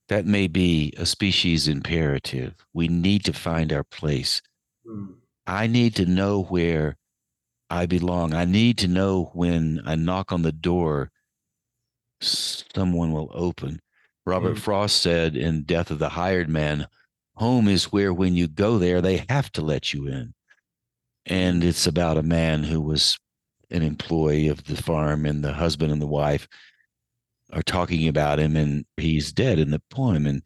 That 0.08 0.26
may 0.26 0.46
be 0.46 0.92
a 0.98 1.06
species 1.06 1.66
imperative. 1.66 2.54
We 2.74 2.88
need 2.88 3.24
to 3.24 3.32
find 3.32 3.72
our 3.72 3.84
place. 3.84 4.42
Mm. 4.86 5.14
I 5.46 5.66
need 5.66 5.96
to 5.96 6.04
know 6.04 6.42
where 6.42 6.96
I 7.74 7.86
belong. 7.86 8.34
I 8.34 8.44
need 8.44 8.78
to 8.78 8.88
know 8.88 9.32
when 9.34 9.82
I 9.84 9.96
knock 9.96 10.30
on 10.30 10.42
the 10.42 10.52
door, 10.52 11.10
someone 12.20 13.12
will 13.12 13.32
open. 13.34 13.80
Robert 14.24 14.56
mm. 14.56 14.60
Frost 14.60 15.02
said 15.02 15.36
in 15.36 15.64
Death 15.64 15.90
of 15.90 15.98
the 15.98 16.10
Hired 16.10 16.48
Man, 16.48 16.86
home 17.34 17.66
is 17.66 17.90
where 17.90 18.14
when 18.14 18.36
you 18.36 18.46
go 18.46 18.78
there, 18.78 19.00
they 19.00 19.24
have 19.28 19.50
to 19.52 19.60
let 19.60 19.92
you 19.92 20.06
in. 20.06 20.34
And 21.26 21.64
it's 21.64 21.88
about 21.88 22.16
a 22.16 22.22
man 22.22 22.62
who 22.62 22.80
was 22.80 23.18
an 23.72 23.82
employee 23.82 24.46
of 24.46 24.62
the 24.64 24.80
farm 24.80 25.26
and 25.26 25.42
the 25.42 25.52
husband 25.52 25.90
and 25.90 26.00
the 26.00 26.06
wife 26.06 26.46
are 27.52 27.62
talking 27.62 28.06
about 28.06 28.38
him 28.38 28.54
and 28.54 28.84
he's 28.96 29.32
dead 29.32 29.58
in 29.58 29.72
the 29.72 29.82
poem 29.90 30.26
and 30.26 30.42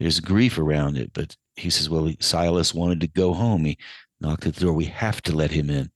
there's 0.00 0.20
grief 0.20 0.58
around 0.58 0.96
it 0.96 1.12
but 1.12 1.36
he 1.56 1.70
says 1.70 1.88
well 1.88 2.12
silas 2.20 2.74
wanted 2.74 3.00
to 3.00 3.06
go 3.06 3.32
home 3.32 3.64
he 3.64 3.76
knocked 4.20 4.46
at 4.46 4.54
the 4.54 4.60
door 4.60 4.72
we 4.72 4.84
have 4.84 5.22
to 5.22 5.34
let 5.34 5.50
him 5.50 5.70
in 5.70 5.90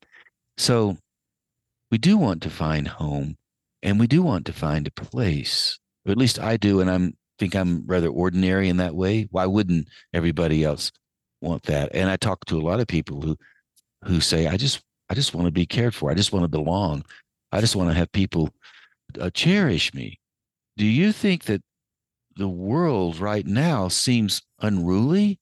so 0.57 0.97
we 1.91 1.99
do 1.99 2.17
want 2.17 2.43
to 2.43 2.51
find 2.51 2.89
home 2.89 3.37
and 3.83 4.01
we 4.01 4.07
do 4.07 4.23
want 4.23 4.47
to 4.47 4.53
find 4.53 4.87
a 4.87 4.91
place 4.91 5.79
or 6.07 6.13
at 6.13 6.19
least 6.19 6.39
i 6.39 6.57
do 6.57 6.81
and 6.81 6.91
i'm 6.91 7.15
think 7.39 7.55
i'm 7.55 7.85
rather 7.87 8.09
ordinary 8.09 8.69
in 8.69 8.79
that 8.79 8.95
way 8.95 9.29
why 9.31 9.45
wouldn't 9.45 9.89
everybody 10.15 10.65
else 10.65 10.91
want 11.43 11.63
that 11.65 11.91
and 11.95 12.09
i 12.09 12.17
talk 12.17 12.45
to 12.47 12.59
a 12.59 12.63
lot 12.63 12.81
of 12.81 12.87
people 12.87 13.21
who 13.21 13.37
who 14.05 14.21
say 14.21 14.47
i 14.47 14.57
just 14.57 14.83
I 15.09 15.15
just 15.15 15.35
want 15.35 15.47
to 15.47 15.53
be 15.53 15.67
cared 15.67 15.95
for. 15.95 16.11
I 16.11 16.15
just 16.15 16.33
want 16.33 16.45
to 16.45 16.49
belong. 16.49 17.05
I 17.53 17.61
just 17.61 17.77
want 17.77 17.91
to 17.91 17.95
have 17.95 18.11
people 18.13 18.51
uh, 19.21 19.31
cherish 19.31 19.95
me. 19.95 20.19
Do 20.77 20.85
you 20.85 21.13
think 21.13 21.45
that 21.45 21.63
the 22.37 22.49
world 22.49 23.19
right 23.19 23.47
now 23.47 23.89
seems 23.89 24.43
unruly? 24.61 25.39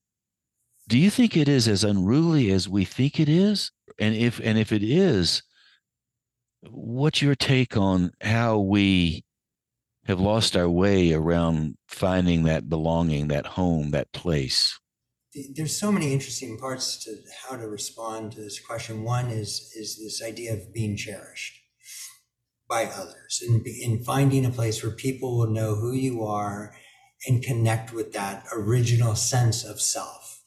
Do 0.87 0.99
you 0.99 1.11
think 1.11 1.37
it 1.37 1.49
is 1.49 1.67
as 1.67 1.83
unruly 1.83 2.51
as 2.51 2.69
we 2.69 2.85
think 2.85 3.19
it 3.19 3.29
is? 3.29 3.71
And 3.99 4.15
if 4.15 4.41
and 4.41 4.59
if 4.59 4.73
it 4.73 4.83
is, 4.83 5.43
what's 6.63 7.23
your 7.23 7.35
take 7.35 7.77
on 7.77 8.13
how 8.21 8.59
we 8.59 9.25
have 10.07 10.21
lost 10.21 10.57
our 10.57 10.69
way 10.69 11.13
around 11.13 11.77
finding 11.89 12.45
that 12.45 12.69
belonging, 12.69 13.29
that 13.29 13.47
home, 13.47 13.91
that 13.91 14.13
place? 14.13 14.79
there's 15.55 15.77
so 15.77 15.91
many 15.91 16.13
interesting 16.13 16.57
parts 16.59 16.97
to 17.05 17.17
how 17.43 17.57
to 17.57 17.67
respond 17.67 18.33
to 18.33 18.41
this 18.41 18.61
question. 18.61 19.03
One 19.03 19.31
is 19.31 19.73
is 19.75 19.99
this 19.99 20.23
idea 20.23 20.55
of 20.55 20.73
being 20.73 20.97
cherished 20.97 21.61
by 22.69 22.85
others 22.87 23.43
and 23.47 23.67
in 23.67 24.03
finding 24.05 24.47
a 24.47 24.51
place 24.51 24.83
where 24.83 24.93
people 24.93 25.37
will 25.37 25.51
know 25.51 25.75
who 25.75 25.93
you 25.93 26.25
are 26.25 26.75
and 27.27 27.43
connect 27.43 27.93
with 27.93 28.13
that 28.13 28.45
original 28.53 29.15
sense 29.15 29.65
of 29.65 29.81
self, 29.81 30.43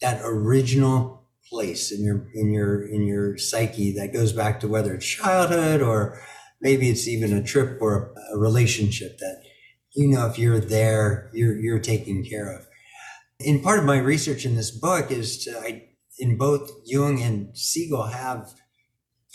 that 0.00 0.20
original 0.24 1.25
place 1.50 1.92
in 1.92 2.04
your 2.04 2.26
in 2.34 2.52
your 2.52 2.86
in 2.86 3.06
your 3.06 3.38
psyche 3.38 3.92
that 3.92 4.12
goes 4.12 4.32
back 4.32 4.60
to 4.60 4.68
whether 4.68 4.94
it's 4.94 5.06
childhood 5.06 5.80
or 5.80 6.20
maybe 6.60 6.88
it's 6.88 7.06
even 7.06 7.32
a 7.32 7.42
trip 7.42 7.78
or 7.80 8.12
a, 8.32 8.38
relationship 8.38 9.18
that 9.18 9.42
you 9.94 10.08
know 10.08 10.26
if 10.26 10.38
you're 10.38 10.58
there 10.58 11.30
you're 11.32 11.56
you're 11.56 11.78
taken 11.78 12.24
care 12.24 12.54
of 12.54 12.66
in 13.38 13.62
part 13.62 13.78
of 13.78 13.84
my 13.84 13.98
research 13.98 14.44
in 14.44 14.56
this 14.56 14.70
book 14.70 15.10
is 15.10 15.44
to, 15.44 15.58
I, 15.58 15.88
in 16.18 16.38
both 16.38 16.70
Jung 16.84 17.20
and 17.20 17.56
Siegel 17.56 18.06
have 18.06 18.54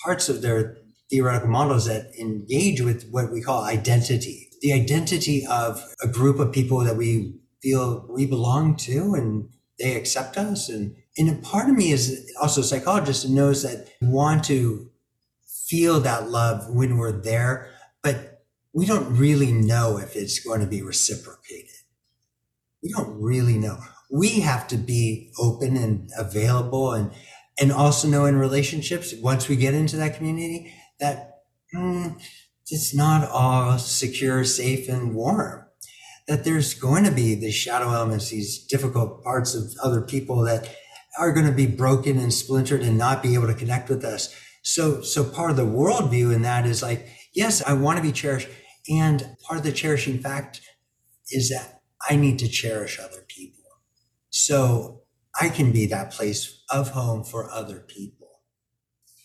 parts 0.04 0.30
of 0.30 0.42
their 0.42 0.78
theoretical 1.10 1.50
models 1.50 1.86
that 1.86 2.12
engage 2.20 2.82
with 2.82 3.10
what 3.12 3.32
we 3.32 3.42
call 3.42 3.64
identity, 3.64 4.50
the 4.62 4.74
identity 4.74 5.46
of 5.46 5.84
a 6.02 6.08
group 6.08 6.40
of 6.40 6.52
people 6.52 6.80
that 6.80 6.96
we 6.96 7.36
feel 7.62 8.08
we 8.10 8.26
belong 8.26 8.76
to 8.76 9.14
and 9.14 9.50
they 9.78 9.96
accept 9.96 10.38
us. 10.38 10.70
And, 10.70 10.96
and 11.18 11.30
a 11.30 11.42
part 11.42 11.70
of 11.70 11.76
me 11.76 11.92
is 11.92 12.32
also 12.42 12.62
a 12.62 12.64
psychologist 12.64 13.26
and 13.26 13.36
knows 13.36 13.64
that 13.64 13.90
we 14.02 14.08
want 14.08 14.44
to 14.46 14.90
feel 15.68 16.00
that 16.00 16.30
love 16.30 16.70
when 16.70 16.98
we're 16.98 17.12
there, 17.12 17.70
but 18.02 18.44
we 18.74 18.86
don't 18.86 19.18
really 19.18 19.52
know 19.52 19.98
if 19.98 20.16
it's 20.16 20.40
going 20.40 20.62
to 20.62 20.68
be 20.68 20.82
reciprocated. 20.82 21.68
We 22.82 22.92
don't 22.92 23.22
really 23.22 23.58
know 23.58 23.78
we 24.12 24.42
have 24.42 24.68
to 24.68 24.78
be 24.78 25.32
open 25.40 25.78
and 25.78 26.10
available 26.18 26.92
and 26.94 27.12
and 27.60 27.72
also 27.72 28.08
know 28.08 28.26
in 28.26 28.36
relationships 28.36 29.14
once 29.22 29.48
we 29.48 29.56
get 29.56 29.74
into 29.74 29.96
that 29.96 30.16
community 30.16 30.74
that 31.00 31.44
mm, 31.74 32.20
it's 32.70 32.96
not 32.96 33.30
all 33.30 33.78
secure, 33.78 34.44
safe, 34.44 34.88
and 34.88 35.14
warm. 35.14 35.66
That 36.28 36.44
there's 36.44 36.74
going 36.74 37.04
to 37.04 37.12
be 37.12 37.36
the 37.36 37.52
shadow 37.52 37.92
elements, 37.92 38.30
these 38.30 38.66
difficult 38.66 39.24
parts 39.24 39.54
of 39.54 39.74
other 39.84 40.02
people 40.02 40.42
that 40.44 40.74
are 41.18 41.32
going 41.32 41.46
to 41.46 41.52
be 41.52 41.68
broken 41.68 42.18
and 42.18 42.34
splintered 42.34 42.82
and 42.82 42.98
not 42.98 43.22
be 43.22 43.34
able 43.34 43.48
to 43.48 43.54
connect 43.54 43.90
with 43.90 44.04
us. 44.04 44.34
So, 44.64 45.02
so 45.02 45.24
part 45.24 45.52
of 45.52 45.58
the 45.58 45.66
worldview 45.66 46.34
in 46.34 46.44
that 46.44 46.66
is 46.66 46.82
like, 46.82 47.08
yes, 47.34 47.62
I 47.64 47.74
want 47.74 47.98
to 47.98 48.04
be 48.04 48.12
cherished. 48.12 48.48
And 48.90 49.36
part 49.44 49.60
of 49.60 49.64
the 49.64 49.72
cherishing 49.72 50.20
fact 50.20 50.62
is 51.30 51.50
that 51.50 51.82
I 52.10 52.16
need 52.16 52.40
to 52.40 52.48
cherish 52.48 53.00
other 53.00 53.26
people. 53.28 53.64
So 54.30 55.02
I 55.40 55.50
can 55.50 55.72
be 55.72 55.86
that 55.88 56.12
place 56.12 56.64
of 56.70 56.90
home 56.92 57.24
for 57.24 57.50
other 57.52 57.80
people. 57.80 58.42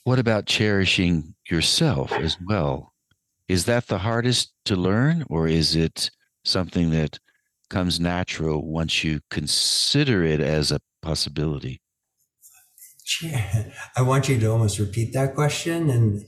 What 0.04 0.18
about 0.18 0.46
cherishing 0.46 1.34
yourself 1.50 2.12
as 2.12 2.36
well? 2.46 2.92
Is 3.48 3.64
that 3.64 3.86
the 3.86 3.98
hardest 3.98 4.52
to 4.64 4.76
learn, 4.76 5.24
or 5.28 5.48
is 5.48 5.74
it 5.76 6.10
something 6.44 6.90
that 6.90 7.18
comes 7.70 7.98
natural 7.98 8.64
once 8.64 9.02
you 9.02 9.20
consider 9.30 10.22
it 10.24 10.40
as 10.40 10.70
a 10.70 10.80
possibility? 11.06 11.80
I 13.96 14.02
want 14.02 14.28
you 14.28 14.38
to 14.40 14.46
almost 14.50 14.78
repeat 14.80 15.12
that 15.12 15.34
question, 15.34 15.90
and 15.90 16.24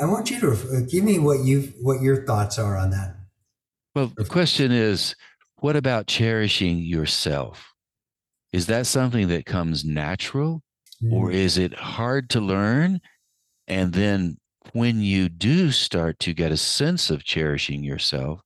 I 0.00 0.06
want 0.06 0.30
you 0.30 0.40
to 0.40 0.86
give 0.90 1.04
me 1.04 1.18
what 1.20 1.44
you 1.44 1.72
what 1.80 2.02
your 2.02 2.26
thoughts 2.26 2.58
are 2.58 2.76
on 2.76 2.90
that. 2.90 3.14
Well, 3.94 4.12
the 4.16 4.24
question 4.24 4.72
is, 4.72 5.14
what 5.56 5.76
about 5.76 6.08
cherishing 6.08 6.78
yourself? 6.78 7.72
Is 8.52 8.66
that 8.66 8.86
something 8.86 9.28
that 9.28 9.46
comes 9.46 9.84
natural, 9.84 10.62
mm. 11.02 11.12
or 11.12 11.30
is 11.30 11.56
it 11.56 11.74
hard 11.74 12.28
to 12.30 12.40
learn? 12.40 13.00
And 13.68 13.92
then 13.92 14.38
when 14.72 15.00
you 15.00 15.28
do 15.28 15.70
start 15.70 16.18
to 16.20 16.34
get 16.34 16.50
a 16.50 16.56
sense 16.56 17.10
of 17.10 17.24
cherishing 17.24 17.84
yourself, 17.84 18.40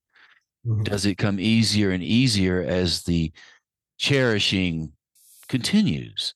mm-hmm. 0.66 0.82
does 0.82 1.06
it 1.06 1.16
come 1.16 1.40
easier 1.40 1.90
and 1.90 2.02
easier 2.02 2.60
as 2.62 3.04
the 3.04 3.32
cherishing 3.98 4.92
continues? 5.48 6.34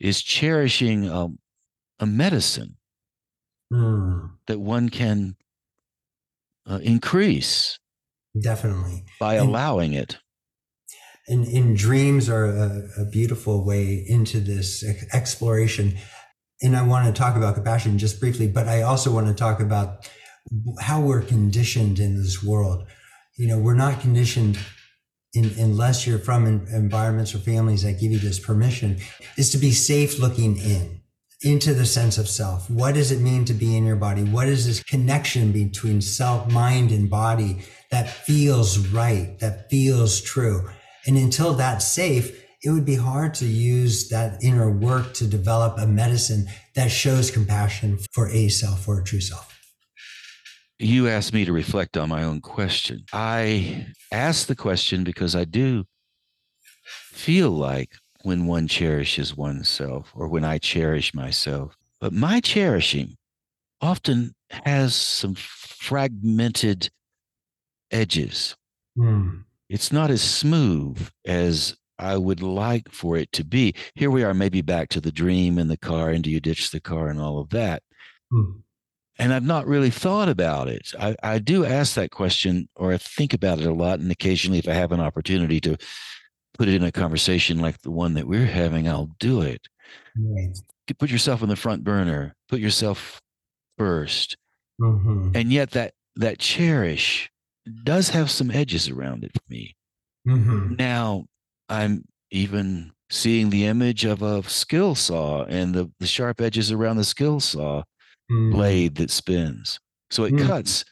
Is 0.00 0.22
cherishing 0.22 1.08
a, 1.08 1.28
a 2.00 2.06
medicine 2.06 2.76
mm. 3.72 4.30
that 4.46 4.60
one 4.60 4.88
can 4.88 5.36
uh, 6.68 6.80
increase? 6.82 7.78
Definitely. 8.40 9.04
By 9.20 9.34
and, 9.34 9.48
allowing 9.48 9.92
it. 9.92 10.18
And, 11.28 11.46
and 11.46 11.76
dreams 11.76 12.28
are 12.28 12.46
a, 12.46 12.88
a 12.98 13.04
beautiful 13.04 13.64
way 13.64 14.04
into 14.08 14.40
this 14.40 14.84
exploration 15.12 15.98
and 16.62 16.76
I 16.76 16.82
want 16.84 17.06
to 17.06 17.12
talk 17.12 17.36
about 17.36 17.56
compassion 17.56 17.98
just 17.98 18.20
briefly, 18.20 18.46
but 18.46 18.68
I 18.68 18.82
also 18.82 19.12
want 19.12 19.26
to 19.26 19.34
talk 19.34 19.60
about 19.60 20.08
how 20.80 21.00
we're 21.00 21.22
conditioned 21.22 21.98
in 21.98 22.16
this 22.16 22.42
world. 22.42 22.86
You 23.36 23.48
know, 23.48 23.58
we're 23.58 23.74
not 23.74 24.00
conditioned 24.00 24.58
in, 25.34 25.52
unless 25.58 26.06
you're 26.06 26.18
from 26.18 26.46
environments 26.46 27.34
or 27.34 27.38
families 27.38 27.82
that 27.82 28.00
give 28.00 28.12
you 28.12 28.18
this 28.18 28.38
permission, 28.38 28.98
is 29.36 29.50
to 29.50 29.58
be 29.58 29.72
safe 29.72 30.18
looking 30.18 30.56
in 30.58 31.00
into 31.42 31.74
the 31.74 31.86
sense 31.86 32.18
of 32.18 32.28
self. 32.28 32.70
What 32.70 32.94
does 32.94 33.10
it 33.10 33.20
mean 33.20 33.44
to 33.46 33.54
be 33.54 33.76
in 33.76 33.84
your 33.84 33.96
body? 33.96 34.22
What 34.22 34.48
is 34.48 34.66
this 34.66 34.82
connection 34.82 35.50
between 35.50 36.00
self, 36.00 36.50
mind, 36.52 36.92
and 36.92 37.10
body 37.10 37.62
that 37.90 38.08
feels 38.08 38.78
right, 38.88 39.38
that 39.40 39.68
feels 39.68 40.20
true? 40.20 40.68
And 41.06 41.16
until 41.16 41.54
that's 41.54 41.86
safe, 41.86 42.44
it 42.62 42.70
would 42.70 42.84
be 42.84 42.94
hard 42.94 43.34
to 43.34 43.44
use 43.44 44.08
that 44.10 44.42
inner 44.42 44.70
work 44.70 45.14
to 45.14 45.26
develop 45.26 45.78
a 45.78 45.86
medicine 45.86 46.46
that 46.74 46.92
shows 46.92 47.30
compassion 47.30 47.98
for 48.12 48.28
a 48.28 48.48
self 48.48 48.86
or 48.86 49.00
a 49.00 49.04
true 49.04 49.20
self. 49.20 49.51
You 50.82 51.06
asked 51.06 51.32
me 51.32 51.44
to 51.44 51.52
reflect 51.52 51.96
on 51.96 52.08
my 52.08 52.24
own 52.24 52.40
question. 52.40 53.04
I 53.12 53.86
asked 54.10 54.48
the 54.48 54.56
question 54.56 55.04
because 55.04 55.36
I 55.36 55.44
do 55.44 55.84
feel 56.84 57.50
like 57.50 57.94
when 58.24 58.46
one 58.46 58.66
cherishes 58.66 59.36
oneself 59.36 60.10
or 60.12 60.26
when 60.26 60.44
I 60.44 60.58
cherish 60.58 61.14
myself, 61.14 61.76
but 62.00 62.12
my 62.12 62.40
cherishing 62.40 63.16
often 63.80 64.34
has 64.50 64.96
some 64.96 65.36
fragmented 65.36 66.90
edges. 67.92 68.56
Mm. 68.98 69.44
It's 69.68 69.92
not 69.92 70.10
as 70.10 70.20
smooth 70.20 71.08
as 71.24 71.76
I 72.00 72.16
would 72.16 72.42
like 72.42 72.90
for 72.90 73.16
it 73.16 73.30
to 73.34 73.44
be. 73.44 73.76
Here 73.94 74.10
we 74.10 74.24
are, 74.24 74.34
maybe 74.34 74.62
back 74.62 74.88
to 74.88 75.00
the 75.00 75.12
dream 75.12 75.58
and 75.58 75.70
the 75.70 75.76
car, 75.76 76.10
and 76.10 76.24
do 76.24 76.30
you 76.30 76.40
ditch 76.40 76.72
the 76.72 76.80
car 76.80 77.06
and 77.06 77.20
all 77.20 77.38
of 77.38 77.50
that. 77.50 77.84
Hmm. 78.32 78.62
And 79.18 79.32
I've 79.32 79.44
not 79.44 79.66
really 79.66 79.90
thought 79.90 80.28
about 80.28 80.68
it. 80.68 80.92
I, 80.98 81.14
I 81.22 81.38
do 81.38 81.64
ask 81.64 81.94
that 81.94 82.10
question, 82.10 82.68
or 82.76 82.92
I 82.92 82.96
think 82.96 83.34
about 83.34 83.60
it 83.60 83.66
a 83.66 83.72
lot. 83.72 84.00
And 84.00 84.10
occasionally, 84.10 84.58
if 84.58 84.68
I 84.68 84.72
have 84.72 84.92
an 84.92 85.00
opportunity 85.00 85.60
to 85.60 85.76
put 86.54 86.68
it 86.68 86.74
in 86.74 86.84
a 86.84 86.92
conversation 86.92 87.58
like 87.58 87.80
the 87.82 87.90
one 87.90 88.14
that 88.14 88.26
we're 88.26 88.46
having, 88.46 88.88
I'll 88.88 89.10
do 89.18 89.42
it. 89.42 89.68
Right. 90.16 90.58
Put 90.98 91.10
yourself 91.10 91.42
in 91.42 91.48
the 91.48 91.56
front 91.56 91.84
burner, 91.84 92.34
put 92.48 92.60
yourself 92.60 93.20
1st 93.78 94.34
mm-hmm. 94.80 95.30
And 95.34 95.52
yet, 95.52 95.70
that, 95.72 95.94
that 96.16 96.38
cherish 96.38 97.30
does 97.84 98.10
have 98.10 98.30
some 98.30 98.50
edges 98.50 98.88
around 98.88 99.24
it 99.24 99.32
for 99.32 99.42
me. 99.48 99.76
Mm-hmm. 100.26 100.74
Now, 100.76 101.26
I'm 101.68 102.04
even 102.30 102.92
seeing 103.10 103.50
the 103.50 103.66
image 103.66 104.04
of 104.04 104.22
a 104.22 104.42
skill 104.44 104.94
saw 104.94 105.44
and 105.44 105.74
the, 105.74 105.90
the 106.00 106.06
sharp 106.06 106.40
edges 106.40 106.72
around 106.72 106.96
the 106.96 107.04
skill 107.04 107.40
saw 107.40 107.82
mm. 108.32 108.52
blade 108.52 108.96
that 108.96 109.10
spins. 109.10 109.78
So 110.10 110.24
it 110.24 110.34
mm. 110.34 110.46
cuts. 110.46 110.84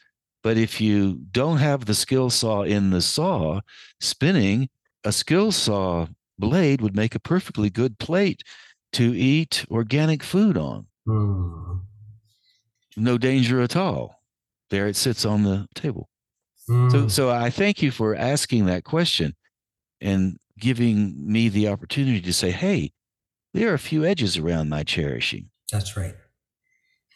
But 0.43 0.57
if 0.57 0.81
you 0.81 1.19
don't 1.31 1.57
have 1.57 1.85
the 1.85 1.93
skill 1.93 2.29
saw 2.29 2.63
in 2.63 2.89
the 2.89 3.01
saw 3.01 3.61
spinning, 3.99 4.69
a 5.03 5.11
skill 5.11 5.51
saw 5.51 6.07
blade 6.39 6.81
would 6.81 6.95
make 6.95 7.15
a 7.15 7.19
perfectly 7.19 7.69
good 7.69 7.99
plate 7.99 8.43
to 8.93 9.15
eat 9.15 9.65
organic 9.69 10.23
food 10.23 10.57
on. 10.57 10.87
Mm. 11.07 11.81
No 12.97 13.17
danger 13.17 13.61
at 13.61 13.75
all. 13.75 14.21
There 14.69 14.87
it 14.87 14.95
sits 14.95 15.25
on 15.25 15.43
the 15.43 15.67
table. 15.75 16.09
So, 16.67 16.73
mm. 16.73 17.11
so 17.11 17.29
I 17.29 17.49
thank 17.49 17.81
you 17.81 17.91
for 17.91 18.15
asking 18.15 18.65
that 18.65 18.83
question. 18.83 19.35
And 19.99 20.37
giving 20.59 21.13
me 21.31 21.49
the 21.49 21.67
opportunity 21.67 22.21
to 22.21 22.33
say, 22.33 22.51
hey, 22.51 22.91
there 23.53 23.69
are 23.71 23.75
a 23.75 23.79
few 23.79 24.05
edges 24.05 24.37
around 24.37 24.69
my 24.69 24.83
cherishing. 24.83 25.49
That's 25.71 25.97
right. 25.97 26.15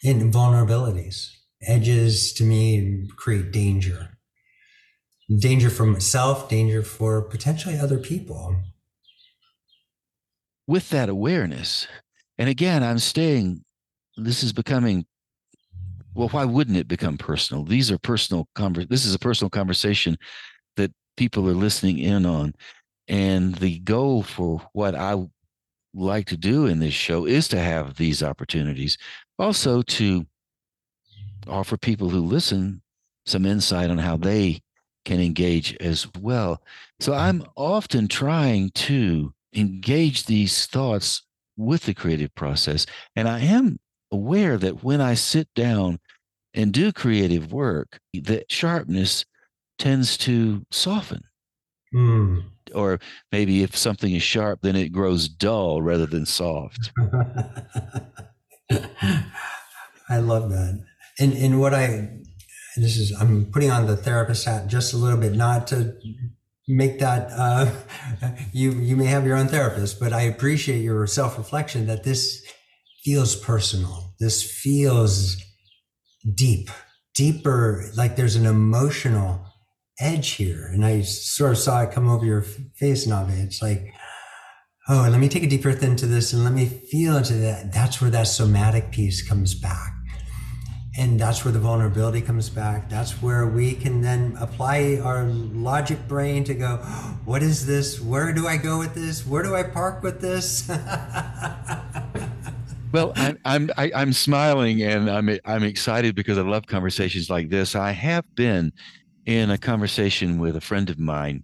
And 0.06 0.32
vulnerabilities. 0.32 1.32
Edges 1.64 2.32
to 2.34 2.44
me 2.44 3.08
create 3.18 3.52
danger. 3.52 4.20
Danger 5.36 5.72
for 5.72 5.88
myself, 5.88 6.48
danger 6.48 6.84
for 6.84 7.24
potentially 7.24 7.80
other 7.80 7.98
people. 7.98 8.56
With 10.68 10.90
that 10.92 11.10
awareness, 11.10 11.88
and 12.38 12.48
again, 12.50 12.84
I'm 12.84 13.00
staying, 13.00 13.64
this 14.16 14.44
is 14.44 14.54
becoming, 14.54 15.08
well, 16.14 16.30
why 16.30 16.46
wouldn't 16.46 16.78
it 16.78 16.88
become 16.88 17.18
personal? 17.18 17.64
These 17.64 17.90
are 17.90 17.98
personal, 17.98 18.48
conver- 18.56 18.88
this 18.88 19.06
is 19.06 19.16
a 19.16 19.20
personal 19.20 19.50
conversation 19.50 20.18
that 20.76 20.92
people 21.18 21.50
are 21.50 21.54
listening 21.56 21.98
in 21.98 22.28
on. 22.28 22.54
And 23.08 23.56
the 23.56 23.80
goal 23.80 24.22
for 24.22 24.62
what 24.74 24.94
I 24.94 25.16
like 25.96 26.28
to 26.28 26.38
do 26.38 26.66
in 26.66 26.80
this 26.80 26.94
show 26.94 27.26
is 27.26 27.48
to 27.50 27.60
have 27.60 27.96
these 27.96 28.22
opportunities, 28.22 28.98
also 29.40 29.82
to 29.82 30.26
offer 31.48 31.78
people 31.78 32.10
who 32.10 32.20
listen 32.20 32.82
some 33.26 33.46
insight 33.46 33.90
on 33.90 33.98
how 33.98 34.18
they 34.18 34.60
can 35.06 35.20
engage 35.20 35.76
as 35.78 36.08
well. 36.20 36.62
So 37.00 37.14
I'm 37.14 37.46
often 37.56 38.08
trying 38.08 38.72
to 38.72 39.34
engage 39.54 40.26
these 40.26 40.66
thoughts 40.66 41.24
with 41.58 41.84
the 41.84 41.94
creative 41.94 42.34
process. 42.36 42.86
And 43.16 43.28
I 43.28 43.40
am 43.40 43.80
aware 44.12 44.58
that 44.58 44.84
when 44.84 45.02
I 45.02 45.14
sit 45.14 45.48
down 45.56 46.00
and 46.54 46.74
do 46.74 46.92
creative 46.92 47.52
work, 47.52 48.00
the 48.14 48.44
sharpness 48.50 49.26
tends 49.78 50.18
to 50.18 50.66
soften. 50.72 51.24
Mm. 51.94 52.44
Or 52.76 53.00
maybe 53.32 53.64
if 53.64 53.76
something 53.76 54.14
is 54.14 54.22
sharp, 54.24 54.60
then 54.62 54.76
it 54.76 54.90
grows 54.90 55.28
dull 55.28 55.82
rather 55.82 56.06
than 56.06 56.26
soft. 56.26 56.92
I 60.10 60.18
love 60.20 60.50
that. 60.50 60.84
And 61.20 61.34
and 61.34 61.60
what 61.60 61.74
I 61.74 62.10
this 62.76 62.98
is 62.98 63.12
I'm 63.20 63.46
putting 63.52 63.72
on 63.72 63.88
the 63.88 63.96
therapist 63.96 64.46
hat 64.46 64.68
just 64.68 64.94
a 64.94 64.98
little 64.98 65.20
bit, 65.20 65.34
not 65.34 65.68
to 65.68 65.96
make 66.68 67.00
that 67.00 67.30
uh, 67.32 67.72
you 68.54 68.72
you 68.72 68.96
may 68.96 69.06
have 69.06 69.26
your 69.26 69.38
own 69.38 69.48
therapist, 69.48 70.00
but 70.00 70.14
I 70.14 70.22
appreciate 70.22 70.82
your 70.82 71.08
self 71.08 71.38
reflection 71.38 71.88
that 71.88 72.04
this 72.04 72.44
feels 73.04 73.36
personal. 73.36 74.14
This 74.20 74.44
feels 74.44 75.38
deep, 76.34 76.70
deeper. 77.14 77.92
Like 77.96 78.16
there's 78.16 78.36
an 78.36 78.46
emotional 78.46 79.45
edge 80.00 80.32
here. 80.32 80.68
And 80.72 80.86
I 80.86 81.02
sort 81.02 81.52
of 81.52 81.58
saw 81.58 81.82
it 81.84 81.92
come 81.92 82.10
over 82.10 82.26
your 82.26 82.42
face, 82.42 83.08
Nave. 83.08 83.30
It's 83.30 83.62
like, 83.62 83.94
oh, 84.88 85.08
let 85.10 85.20
me 85.20 85.30
take 85.30 85.44
a 85.44 85.48
deep 85.48 85.64
breath 85.64 85.84
into 85.84 86.06
this 86.06 86.34
and 86.34 86.44
let 86.44 86.54
me 86.54 86.66
feel 86.66 87.18
into 87.18 87.34
that. 87.36 87.74
That's 87.74 88.02
where 88.02 88.12
that 88.12 88.28
somatic 88.28 88.92
piece 88.92 89.28
comes 89.28 89.56
back. 89.56 89.94
and 90.98 91.20
that's 91.20 91.44
where 91.44 91.52
the 91.52 91.60
vulnerability 91.60 92.22
comes 92.22 92.50
back 92.50 92.90
that's 92.90 93.22
where 93.22 93.48
we 93.48 93.74
can 93.74 94.02
then 94.02 94.36
apply 94.40 95.00
our 95.04 95.26
logic 95.26 96.08
brain 96.08 96.44
to 96.44 96.54
go 96.54 96.78
what 97.26 97.44
is 97.44 97.66
this 97.66 98.00
where 98.02 98.34
do 98.34 98.48
i 98.48 98.58
go 98.58 98.80
with 98.80 98.94
this 98.94 99.26
where 99.26 99.44
do 99.44 99.56
i 99.56 99.64
park 99.64 100.04
with 100.04 100.22
this 100.22 100.70
well 102.92 103.14
i'm 103.16 103.38
i'm 103.46 103.70
I, 103.78 103.86
am 103.86 103.92
i 103.96 104.02
am 104.02 104.14
smiling 104.14 104.82
and 104.84 105.10
i'm 105.10 105.30
i'm 105.46 105.64
excited 105.64 106.16
because 106.16 106.38
i 106.38 106.42
love 106.42 106.66
conversations 106.68 107.30
like 107.30 107.50
this 107.50 107.76
i 107.76 107.92
have 107.92 108.24
been 108.36 108.72
in 109.26 109.50
a 109.50 109.58
conversation 109.58 110.40
with 110.40 110.56
a 110.56 110.62
friend 110.62 110.90
of 110.90 111.00
mine 111.00 111.44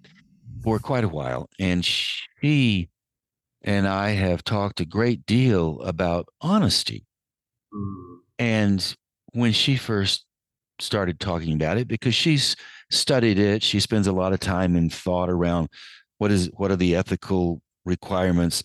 for 0.63 0.79
quite 0.79 1.03
a 1.03 1.09
while 1.09 1.49
and 1.59 1.83
she 1.83 2.89
and 3.63 3.87
i 3.87 4.09
have 4.09 4.43
talked 4.43 4.79
a 4.79 4.85
great 4.85 5.25
deal 5.25 5.81
about 5.81 6.27
honesty 6.41 7.05
mm. 7.73 8.17
and 8.37 8.95
when 9.33 9.51
she 9.51 9.75
first 9.75 10.25
started 10.79 11.19
talking 11.19 11.53
about 11.53 11.77
it 11.77 11.87
because 11.87 12.13
she's 12.13 12.55
studied 12.91 13.39
it 13.39 13.63
she 13.63 13.79
spends 13.79 14.07
a 14.07 14.11
lot 14.11 14.33
of 14.33 14.39
time 14.39 14.75
and 14.75 14.93
thought 14.93 15.29
around 15.29 15.67
what 16.17 16.31
is 16.31 16.49
what 16.57 16.71
are 16.71 16.75
the 16.75 16.95
ethical 16.95 17.61
requirements 17.85 18.63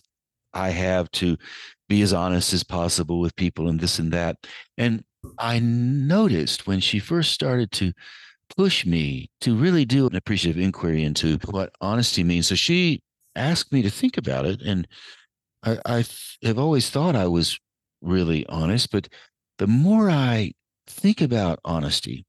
i 0.53 0.69
have 0.69 1.09
to 1.11 1.35
be 1.89 2.01
as 2.01 2.13
honest 2.13 2.53
as 2.53 2.63
possible 2.63 3.19
with 3.19 3.35
people 3.35 3.67
and 3.67 3.79
this 3.79 3.97
and 3.97 4.11
that 4.11 4.35
and 4.77 5.03
i 5.39 5.57
noticed 5.59 6.67
when 6.67 6.79
she 6.79 6.99
first 6.99 7.31
started 7.31 7.71
to 7.71 7.93
push 8.55 8.85
me 8.85 9.29
to 9.41 9.55
really 9.55 9.85
do 9.85 10.07
an 10.07 10.15
appreciative 10.15 10.61
inquiry 10.61 11.03
into 11.03 11.37
what 11.49 11.73
honesty 11.81 12.23
means 12.23 12.47
so 12.47 12.55
she 12.55 13.01
asked 13.35 13.71
me 13.71 13.81
to 13.81 13.89
think 13.89 14.17
about 14.17 14.45
it 14.45 14.61
and 14.61 14.87
i, 15.63 15.77
I 15.85 16.05
have 16.43 16.57
always 16.57 16.89
thought 16.89 17.15
i 17.15 17.27
was 17.27 17.59
really 18.01 18.45
honest 18.47 18.91
but 18.91 19.09
the 19.57 19.67
more 19.67 20.09
I 20.09 20.53
think 20.85 21.21
about 21.21 21.59
honesty, 21.65 22.25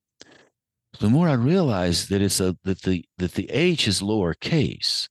the 1.00 1.08
more 1.08 1.28
I 1.28 1.34
realize 1.34 2.08
that 2.08 2.22
it's 2.22 2.40
a 2.40 2.56
that 2.64 2.82
the 2.82 3.04
that 3.18 3.34
the 3.34 3.50
H 3.50 3.86
is 3.86 4.00
lowercase. 4.00 5.08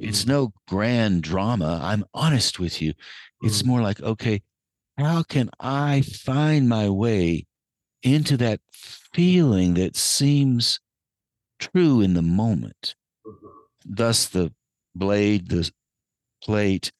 It's 0.00 0.24
mm. 0.24 0.28
no 0.28 0.52
grand 0.68 1.22
drama. 1.22 1.80
I'm 1.82 2.04
honest 2.14 2.58
with 2.58 2.80
you. 2.80 2.94
It's 3.42 3.62
mm. 3.62 3.66
more 3.66 3.80
like, 3.80 4.00
okay, 4.00 4.42
how 4.98 5.22
can 5.22 5.50
I 5.60 6.00
find 6.02 6.68
my 6.68 6.88
way 6.88 7.46
into 8.02 8.36
that 8.38 8.60
feeling 9.14 9.74
that 9.74 9.96
seems 9.96 10.80
true 11.58 12.00
in 12.00 12.14
the 12.14 12.22
moment? 12.22 12.94
Mm-hmm. 13.26 13.46
Thus, 13.86 14.26
the 14.26 14.52
blade, 14.94 15.48
the 15.48 15.70
plate, 16.42 16.92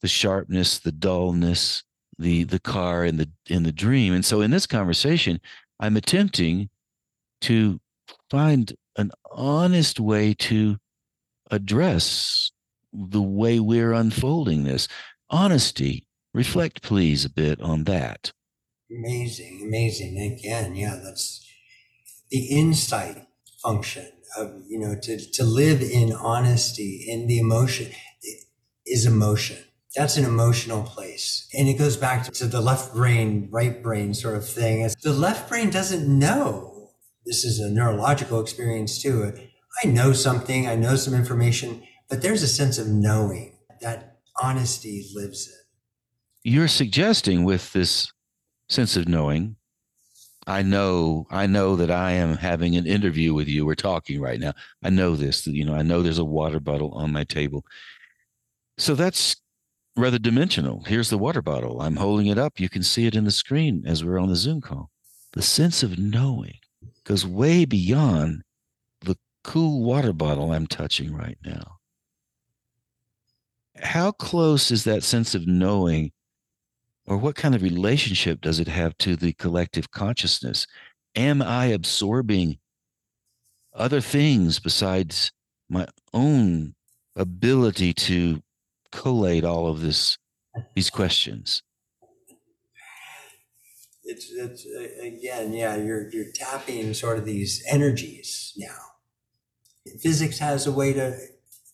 the 0.00 0.08
sharpness, 0.08 0.78
the 0.78 0.92
dullness, 0.92 1.82
the 2.18 2.44
the 2.44 2.58
car 2.58 3.04
and 3.04 3.18
the 3.18 3.30
in 3.46 3.62
the 3.62 3.72
dream 3.72 4.12
and 4.12 4.24
so 4.24 4.40
in 4.40 4.50
this 4.50 4.66
conversation 4.66 5.40
i'm 5.80 5.96
attempting 5.96 6.68
to 7.40 7.80
find 8.28 8.72
an 8.96 9.10
honest 9.30 10.00
way 10.00 10.34
to 10.34 10.76
address 11.50 12.50
the 12.92 13.22
way 13.22 13.60
we're 13.60 13.92
unfolding 13.92 14.64
this 14.64 14.88
honesty 15.30 16.06
reflect 16.34 16.82
please 16.82 17.24
a 17.24 17.30
bit 17.30 17.60
on 17.60 17.84
that 17.84 18.32
amazing 18.90 19.62
amazing 19.66 20.18
again 20.18 20.74
yeah 20.74 20.98
that's 21.02 21.44
the 22.30 22.46
insight 22.46 23.26
function 23.62 24.06
of 24.36 24.62
you 24.68 24.78
know 24.78 24.94
to 25.02 25.18
to 25.32 25.44
live 25.44 25.82
in 25.82 26.12
honesty 26.12 27.04
in 27.08 27.26
the 27.26 27.38
emotion 27.38 27.90
is 28.86 29.06
emotion 29.06 29.58
that's 29.98 30.16
an 30.16 30.24
emotional 30.24 30.82
place. 30.82 31.48
And 31.56 31.68
it 31.68 31.74
goes 31.74 31.96
back 31.96 32.24
to 32.24 32.46
the 32.46 32.60
left 32.60 32.94
brain, 32.94 33.48
right 33.50 33.82
brain 33.82 34.14
sort 34.14 34.36
of 34.36 34.48
thing. 34.48 34.88
The 35.02 35.12
left 35.12 35.48
brain 35.48 35.70
doesn't 35.70 36.06
know. 36.06 36.92
This 37.24 37.44
is 37.44 37.58
a 37.58 37.70
neurological 37.70 38.40
experience 38.40 39.00
too. 39.02 39.32
I 39.82 39.88
know 39.88 40.12
something, 40.12 40.68
I 40.68 40.76
know 40.76 40.96
some 40.96 41.14
information, 41.14 41.82
but 42.08 42.22
there's 42.22 42.42
a 42.42 42.48
sense 42.48 42.78
of 42.78 42.86
knowing 42.86 43.58
that 43.80 44.18
honesty 44.40 45.06
lives 45.14 45.48
in. 45.48 46.52
You're 46.52 46.68
suggesting 46.68 47.44
with 47.44 47.72
this 47.72 48.12
sense 48.68 48.96
of 48.96 49.08
knowing, 49.08 49.56
I 50.48 50.62
know, 50.62 51.26
I 51.30 51.46
know 51.46 51.76
that 51.76 51.90
I 51.90 52.12
am 52.12 52.34
having 52.34 52.74
an 52.74 52.86
interview 52.86 53.34
with 53.34 53.48
you. 53.48 53.66
We're 53.66 53.74
talking 53.74 54.18
right 54.18 54.40
now. 54.40 54.54
I 54.82 54.88
know 54.88 55.14
this, 55.14 55.46
you 55.46 55.62
know, 55.62 55.74
I 55.74 55.82
know 55.82 56.02
there's 56.02 56.18
a 56.18 56.24
water 56.24 56.58
bottle 56.58 56.90
on 56.92 57.12
my 57.12 57.24
table. 57.24 57.66
So 58.78 58.94
that's 58.94 59.36
rather 59.94 60.18
dimensional. 60.18 60.84
Here's 60.84 61.10
the 61.10 61.18
water 61.18 61.42
bottle. 61.42 61.82
I'm 61.82 61.96
holding 61.96 62.28
it 62.28 62.38
up. 62.38 62.58
You 62.58 62.70
can 62.70 62.82
see 62.82 63.06
it 63.06 63.14
in 63.14 63.24
the 63.24 63.30
screen 63.30 63.84
as 63.86 64.02
we're 64.02 64.18
on 64.18 64.30
the 64.30 64.36
Zoom 64.36 64.62
call. 64.62 64.90
The 65.34 65.42
sense 65.42 65.82
of 65.82 65.98
knowing 65.98 66.54
goes 67.04 67.26
way 67.26 67.66
beyond 67.66 68.42
the 69.02 69.18
cool 69.44 69.82
water 69.82 70.14
bottle 70.14 70.52
I'm 70.52 70.66
touching 70.66 71.14
right 71.14 71.36
now. 71.44 71.76
How 73.82 74.12
close 74.12 74.70
is 74.70 74.84
that 74.84 75.02
sense 75.02 75.34
of 75.34 75.46
knowing, 75.46 76.10
or 77.08 77.16
what 77.16 77.34
kind 77.34 77.54
of 77.54 77.62
relationship 77.62 78.42
does 78.42 78.60
it 78.60 78.68
have 78.68 78.96
to 78.98 79.16
the 79.16 79.32
collective 79.32 79.90
consciousness? 79.90 80.66
Am 81.16 81.40
I 81.40 81.66
absorbing 81.66 82.58
other 83.74 84.02
things 84.02 84.58
besides 84.60 85.32
my 85.70 85.86
own 86.12 86.74
ability 87.16 87.94
to 87.94 88.42
collate 88.92 89.42
all 89.42 89.68
of 89.68 89.80
this 89.80 90.18
these 90.74 90.90
questions? 90.90 91.62
It's 94.04 94.30
it's 94.30 94.66
again 95.00 95.52
yeah 95.54 95.76
you're 95.76 96.10
you're 96.10 96.32
tapping 96.34 96.92
sort 96.92 97.18
of 97.18 97.24
these 97.24 97.64
energies 97.68 98.52
now. 98.56 98.76
Physics 100.00 100.38
has 100.38 100.66
a 100.66 100.72
way 100.72 100.92
to 100.92 101.16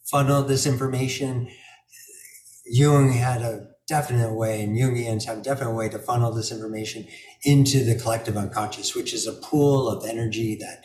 funnel 0.04 0.42
this 0.44 0.66
information. 0.66 1.48
Jung 2.66 3.12
had 3.12 3.42
a 3.42 3.73
definite 3.86 4.32
way 4.32 4.62
and 4.62 4.76
jungians 4.76 5.24
have 5.24 5.38
a 5.38 5.42
definite 5.42 5.74
way 5.74 5.88
to 5.88 5.98
funnel 5.98 6.32
this 6.32 6.50
information 6.50 7.06
into 7.42 7.84
the 7.84 7.94
collective 7.94 8.36
unconscious 8.36 8.94
which 8.94 9.12
is 9.12 9.26
a 9.26 9.32
pool 9.32 9.88
of 9.88 10.06
energy 10.06 10.56
that 10.56 10.84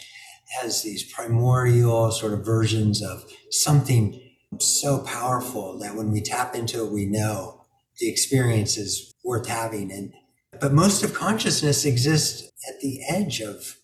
has 0.50 0.84
these 0.84 1.12
primordial 1.14 2.12
sort 2.12 2.34
of 2.34 2.46
versions 2.46 3.02
of 3.02 3.24
something 3.52 4.20
so 4.58 5.00
powerful 5.00 5.78
that 5.80 5.96
when 5.96 6.12
we 6.12 6.22
tap 6.22 6.56
into 6.56 6.86
it, 6.86 6.92
we 6.92 7.06
know 7.06 7.66
the 8.00 8.10
experience 8.10 8.78
is 8.78 9.14
worth 9.24 9.48
having. 9.48 9.92
And 9.92 10.14
but 10.60 10.74
most 10.74 11.04
of 11.04 11.14
consciousness 11.14 11.86
exists 11.86 12.52
at 12.68 12.80
the 12.82 13.02
edge 13.08 13.42
of 13.42 13.78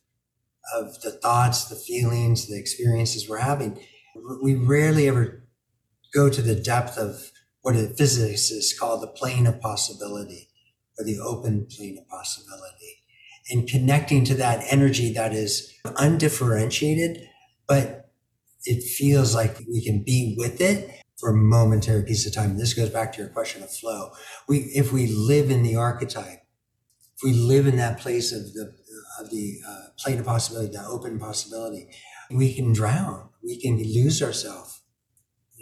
of 0.75 1.01
the 1.01 1.11
thoughts, 1.11 1.65
the 1.65 1.75
feelings, 1.75 2.47
the 2.47 2.57
experiences 2.57 3.29
we're 3.29 3.37
having. 3.37 3.79
We 4.41 4.55
rarely 4.55 5.07
ever 5.07 5.43
go 6.13 6.29
to 6.29 6.41
the 6.41 6.55
depth 6.55 6.97
of 6.97 7.31
what 7.65 7.75
a 7.75 7.87
physicist 7.87 8.79
call 8.79 8.99
the 8.99 9.07
plane 9.07 9.47
of 9.47 9.59
possibility 9.59 10.49
or 10.99 11.03
the 11.03 11.17
open 11.17 11.65
plane 11.65 11.97
of 11.97 12.07
possibility 12.07 13.01
and 13.49 13.67
connecting 13.67 14.23
to 14.23 14.35
that 14.35 14.63
energy 14.69 15.11
that 15.13 15.33
is 15.33 15.73
undifferentiated, 15.97 17.27
but 17.67 18.11
it 18.65 18.83
feels 18.83 19.33
like 19.33 19.57
we 19.67 19.83
can 19.83 20.03
be 20.03 20.35
with 20.37 20.61
it 20.61 21.01
for 21.17 21.31
a 21.31 21.35
momentary 21.35 22.03
piece 22.03 22.27
of 22.27 22.35
time. 22.35 22.55
This 22.55 22.75
goes 22.75 22.91
back 22.91 23.13
to 23.13 23.21
your 23.21 23.29
question 23.29 23.63
of 23.63 23.71
flow. 23.71 24.11
We, 24.47 24.59
if 24.75 24.93
we 24.93 25.07
live 25.07 25.49
in 25.49 25.63
the 25.63 25.75
archetype, 25.75 26.43
if 27.15 27.23
we 27.23 27.33
live 27.33 27.65
in 27.65 27.77
that 27.77 27.99
place 27.99 28.31
of 28.31 28.53
the 28.53 28.75
of 29.19 29.31
the 29.31 29.57
uh, 29.67 29.85
plane 29.97 30.19
of 30.19 30.25
possibility, 30.27 30.71
that 30.77 30.85
open 30.85 31.17
possibility, 31.17 31.87
we 32.29 32.53
can 32.53 32.73
drown. 32.73 33.29
We 33.43 33.59
can 33.59 33.77
lose 33.77 34.21
ourselves. 34.21 34.81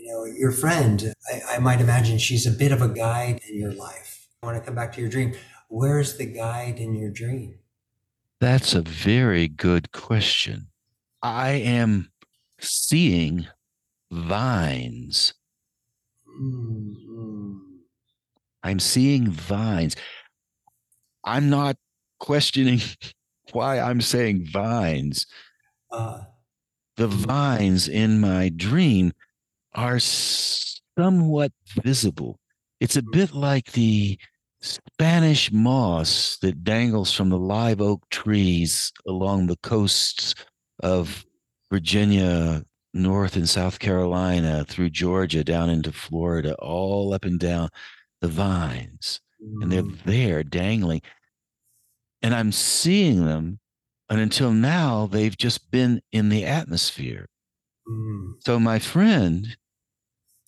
You 0.04 0.12
know, 0.12 0.26
your 0.26 0.52
friend, 0.52 1.14
I, 1.32 1.56
I 1.56 1.60
might 1.60 1.80
imagine 1.80 2.18
she's 2.18 2.46
a 2.46 2.52
bit 2.52 2.74
of 2.74 2.82
a 2.82 2.90
guide 2.90 3.40
in 3.50 3.58
your 3.58 3.72
life. 3.72 4.28
I 4.42 4.46
want 4.46 4.58
to 4.58 4.66
come 4.66 4.76
back 4.76 4.92
to 4.94 5.00
your 5.00 5.10
dream. 5.10 5.34
Where's 5.70 6.18
the 6.18 6.26
guide 6.26 6.78
in 6.78 6.94
your 6.94 7.10
dream? 7.10 7.60
That's 8.42 8.74
a 8.74 8.82
very 8.82 9.48
good 9.48 9.94
question. 9.94 10.68
I 11.22 11.52
am 11.52 12.12
seeing 12.60 13.48
vines. 14.12 15.36
Mm-hmm. 16.28 17.60
I'm 18.62 18.80
seeing 18.80 19.32
vines. 19.32 19.96
I'm 21.24 21.50
not 21.50 21.78
questioning 22.20 22.82
why 23.54 23.80
I'm 23.80 24.02
saying 24.02 24.48
vines. 24.52 25.28
Uh, 25.90 26.24
the 26.98 27.08
vines 27.08 27.88
in 27.88 28.20
my 28.20 28.50
dream 28.50 29.14
are 29.76 30.00
somewhat 30.00 31.52
visible. 31.84 32.40
It's 32.80 32.96
a 32.96 33.04
bit 33.04 33.34
like 33.34 33.72
the 33.72 34.18
Spanish 34.62 35.52
moss 35.52 36.38
that 36.42 36.64
dangles 36.64 37.12
from 37.14 37.30
the 37.30 37.38
live 37.38 37.82
oak 37.82 38.10
trees 38.10 38.92
along 39.08 39.48
the 39.48 39.58
coasts 39.58 40.36
of 40.82 41.26
Virginia, 41.72 42.64
North 42.94 43.36
and 43.36 43.50
South 43.50 43.80
Carolina, 43.80 44.66
through 44.68 44.90
Georgia, 44.92 45.44
down 45.44 45.70
into 45.70 45.92
Florida, 45.92 46.56
all 46.56 47.14
up 47.14 47.26
and 47.26 47.40
down 47.40 47.70
the 48.22 48.28
vines. 48.28 49.20
Mm. 49.44 49.64
And 49.64 49.72
they're 49.72 49.84
mm. 49.84 50.04
there 50.06 50.44
dangling. 50.44 51.02
and 52.22 52.34
I'm 52.34 52.52
seeing 52.52 53.26
them. 53.26 53.60
And 54.10 54.20
until 54.20 54.52
now, 54.52 55.08
they've 55.08 55.36
just 55.36 55.72
been 55.72 56.02
in 56.12 56.30
the 56.30 56.46
atmosphere. 56.46 57.28
Mm. 57.88 58.34
So 58.40 58.60
my 58.60 58.80
friend 58.80 59.58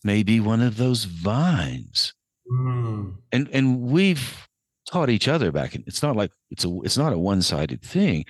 may 0.05 0.23
be 0.23 0.39
one 0.39 0.61
of 0.61 0.77
those 0.77 1.03
vines. 1.05 2.13
Mm. 2.49 3.15
And 3.31 3.49
and 3.51 3.81
we've 3.81 4.47
taught 4.89 5.09
each 5.09 5.27
other 5.27 5.51
back 5.51 5.73
in 5.75 5.83
it's 5.87 6.03
not 6.03 6.15
like 6.15 6.31
it's 6.51 6.63
a 6.63 6.79
it's 6.83 6.97
not 6.97 7.11
a 7.11 7.17
one-sided 7.19 7.81
thing. 7.81 8.23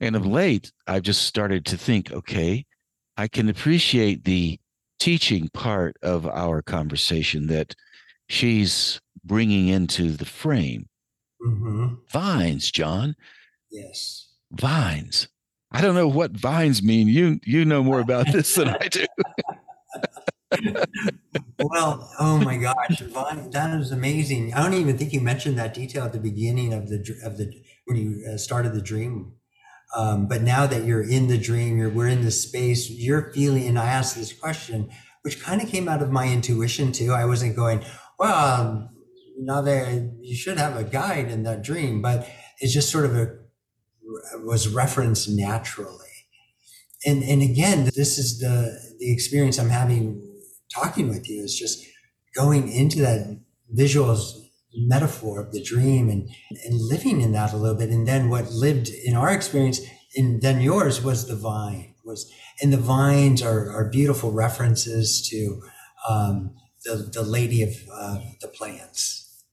And 0.00 0.14
of 0.14 0.26
late, 0.26 0.70
I've 0.86 1.02
just 1.02 1.22
started 1.22 1.64
to 1.66 1.76
think, 1.76 2.12
okay, 2.12 2.66
I 3.16 3.28
can 3.28 3.48
appreciate 3.48 4.24
the 4.24 4.58
teaching 5.00 5.48
part 5.54 5.96
of 6.02 6.26
our 6.26 6.60
conversation 6.62 7.46
that 7.48 7.74
she's 8.28 9.00
bringing 9.24 9.68
into 9.68 10.10
the 10.10 10.24
frame. 10.24 10.88
hmm 11.40 11.94
Vines, 12.10 12.70
John, 12.70 13.16
Yes. 13.70 14.28
vines. 14.52 15.28
I 15.70 15.80
don't 15.80 15.94
know 15.94 16.08
what 16.08 16.32
vines 16.32 16.82
mean. 16.82 17.08
You 17.08 17.40
you 17.44 17.64
know 17.64 17.82
more 17.82 18.00
about 18.00 18.26
this 18.32 18.54
than 18.56 18.68
I 18.68 18.88
do. 18.88 19.06
Well, 21.58 22.12
oh 22.18 22.38
my 22.38 22.56
gosh, 22.56 22.98
that 22.98 23.78
is 23.80 23.90
amazing. 23.90 24.52
I 24.52 24.62
don't 24.62 24.74
even 24.74 24.98
think 24.98 25.12
you 25.12 25.20
mentioned 25.20 25.58
that 25.58 25.74
detail 25.74 26.04
at 26.04 26.12
the 26.12 26.18
beginning 26.18 26.72
of 26.74 26.88
the 26.88 26.98
of 27.24 27.38
the 27.38 27.50
when 27.86 27.96
you 27.96 28.26
uh, 28.32 28.36
started 28.36 28.74
the 28.74 28.82
dream. 28.82 29.34
Um, 29.96 30.26
but 30.26 30.42
now 30.42 30.66
that 30.66 30.84
you're 30.84 31.02
in 31.08 31.28
the 31.28 31.38
dream, 31.38 31.78
you're 31.78 31.90
we're 31.90 32.08
in 32.08 32.22
this 32.22 32.42
space. 32.42 32.90
You're 32.90 33.32
feeling, 33.32 33.66
and 33.66 33.78
I 33.78 33.86
asked 33.86 34.16
this 34.16 34.32
question, 34.32 34.90
which 35.22 35.42
kind 35.42 35.62
of 35.62 35.68
came 35.68 35.88
out 35.88 36.02
of 36.02 36.10
my 36.10 36.28
intuition 36.28 36.92
too. 36.92 37.12
I 37.12 37.24
wasn't 37.24 37.56
going, 37.56 37.82
well, 38.18 38.90
now 39.38 39.62
that 39.62 40.18
you 40.20 40.36
should 40.36 40.58
have 40.58 40.76
a 40.76 40.84
guide 40.84 41.30
in 41.30 41.44
that 41.44 41.62
dream, 41.62 42.02
but 42.02 42.28
it's 42.60 42.72
just 42.72 42.90
sort 42.90 43.06
of 43.06 43.16
a 43.16 43.38
was 44.44 44.68
referenced 44.68 45.28
naturally. 45.30 45.98
And 47.06 47.22
and 47.22 47.42
again, 47.42 47.84
this 47.94 48.18
is 48.18 48.38
the 48.38 48.78
the 48.98 49.12
experience 49.12 49.58
I'm 49.58 49.70
having 49.70 50.31
talking 50.74 51.08
with 51.08 51.28
you 51.28 51.42
is 51.44 51.58
just 51.58 51.84
going 52.34 52.70
into 52.72 53.00
that 53.00 53.38
visual 53.70 54.18
metaphor 54.74 55.40
of 55.40 55.52
the 55.52 55.62
dream 55.62 56.08
and 56.08 56.28
and 56.64 56.80
living 56.80 57.20
in 57.20 57.32
that 57.32 57.52
a 57.52 57.56
little 57.56 57.76
bit. 57.76 57.90
And 57.90 58.06
then 58.08 58.30
what 58.30 58.50
lived 58.50 58.88
in 58.88 59.14
our 59.14 59.30
experience 59.30 59.80
and 60.16 60.40
then 60.42 60.60
yours 60.60 61.02
was 61.02 61.26
the 61.26 61.36
vine 61.36 61.94
was 62.04 62.30
and 62.60 62.72
the 62.72 62.78
vines 62.78 63.42
are, 63.42 63.70
are 63.70 63.88
beautiful 63.88 64.32
references 64.32 65.26
to 65.28 65.62
um, 66.08 66.54
the, 66.84 67.10
the 67.12 67.22
lady 67.22 67.62
of 67.62 67.74
uh, 67.92 68.18
the 68.40 68.48
plants. 68.48 69.44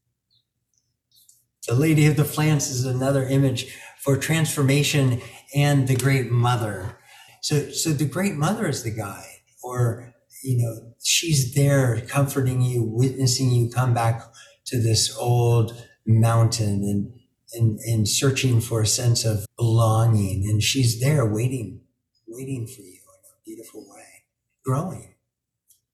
The 1.68 1.76
lady 1.76 2.08
of 2.08 2.18
the 2.18 2.24
plants 2.24 2.70
is 2.70 2.86
another 2.86 3.28
image 3.28 3.76
for 4.00 4.18
transformation 4.18 5.22
and 5.56 5.88
the 5.88 5.96
great 5.96 6.32
mother. 6.32 6.98
So, 7.42 7.70
so 7.70 7.92
the 7.92 8.06
great 8.06 8.36
mother 8.36 8.68
is 8.68 8.84
the 8.84 8.92
guide, 8.92 9.42
or 9.62 10.09
you 10.44 10.58
know, 10.58 10.94
she's 11.04 11.54
there 11.54 12.02
comforting 12.08 12.62
you, 12.62 12.84
witnessing 12.84 13.52
you 13.52 13.70
come 13.70 13.94
back 13.94 14.22
to 14.66 14.82
this 14.82 15.16
old 15.18 15.86
mountain 16.06 16.84
and 16.84 17.14
and 17.52 17.80
and 17.80 18.08
searching 18.08 18.62
for 18.62 18.82
a 18.82 18.88
sense 18.88 19.26
of 19.26 19.46
belonging, 19.58 20.48
and 20.48 20.62
she's 20.62 21.00
there 21.00 21.26
waiting, 21.26 21.82
waiting 22.28 22.68
for 22.68 22.82
you 22.82 22.94
in 22.94 23.32
a 23.32 23.44
beautiful 23.46 23.82
way, 23.90 24.26
growing. 24.64 25.16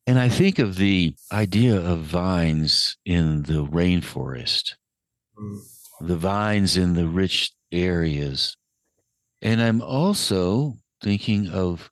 And 0.06 0.20
I 0.20 0.30
think 0.30 0.60
of 0.60 0.76
the 0.76 1.16
idea 1.32 1.80
of 1.80 2.00
vines 2.00 2.98
in 3.06 3.44
the 3.44 3.66
rainforest, 3.66 4.74
Mm. 5.38 5.62
the 6.02 6.18
vines 6.18 6.78
in 6.78 6.94
the 6.94 7.08
rich 7.08 7.52
areas. 7.72 8.56
And 9.42 9.62
I'm 9.62 9.82
also 9.82 10.78
thinking 11.02 11.50
of 11.50 11.90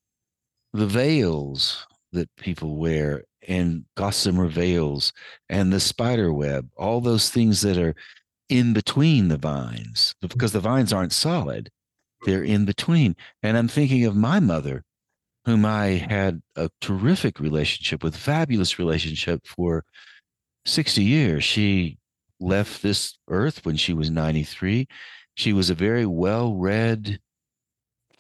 the 0.74 0.88
veils 0.88 1.86
that 2.14 2.30
people 2.38 2.78
wear 2.78 3.24
and 3.48 3.86
gossamer 3.96 4.48
veils 4.48 5.12
and 5.50 5.72
the 5.72 5.80
spider 5.80 6.32
web, 6.32 6.70
all 6.78 7.02
those 7.02 7.30
things 7.30 7.62
that 7.62 7.78
are 7.78 7.96
in 8.50 8.74
between 8.74 9.28
the 9.28 9.38
vines 9.38 10.16
because 10.22 10.52
the 10.52 10.60
vines 10.60 10.94
aren't 10.94 11.14
solid. 11.14 11.70
They're 12.26 12.44
in 12.44 12.66
between. 12.66 13.16
And 13.42 13.58
I'm 13.58 13.68
thinking 13.68 14.06
of 14.06 14.16
my 14.16 14.40
mother, 14.40 14.84
whom 15.46 15.66
I 15.66 15.86
had 15.88 16.42
a 16.56 16.70
terrific 16.80 17.40
relationship 17.40 18.04
with, 18.04 18.16
fabulous 18.16 18.80
relationship 18.80 19.46
for 19.46 19.84
60 20.66 21.04
years. 21.04 21.44
She 21.44 21.98
left 22.40 22.82
this 22.82 23.18
earth 23.30 23.66
when 23.66 23.76
she 23.76 23.94
was 23.94 24.10
93. 24.10 24.88
She 25.36 25.54
was 25.54 25.70
a 25.70 25.76
very 25.76 26.06
well 26.06 26.56
read, 26.56 27.20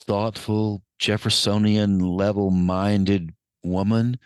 thoughtful, 0.06 0.82
Jeffersonian 1.00 2.00
level 2.00 2.50
minded 2.50 3.34
woman 3.64 4.20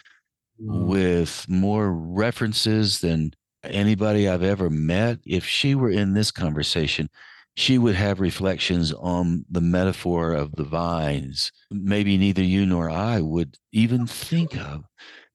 Mm. 0.59 0.87
with 0.87 1.45
more 1.47 1.93
references 1.93 2.99
than 3.01 3.31
anybody 3.63 4.27
I've 4.27 4.41
ever 4.41 4.71
met. 4.71 5.19
If 5.23 5.45
she 5.45 5.75
were 5.75 5.91
in 5.91 6.13
this 6.15 6.31
conversation, 6.31 7.09
she 7.55 7.77
would 7.77 7.93
have 7.93 8.19
reflections 8.19 8.91
on 8.93 9.45
the 9.51 9.61
metaphor 9.61 10.33
of 10.33 10.55
the 10.55 10.63
vines, 10.63 11.51
maybe 11.69 12.17
neither 12.17 12.43
you 12.43 12.65
nor 12.65 12.89
I 12.89 13.21
would 13.21 13.57
even 13.71 14.07
think 14.07 14.57
of. 14.57 14.85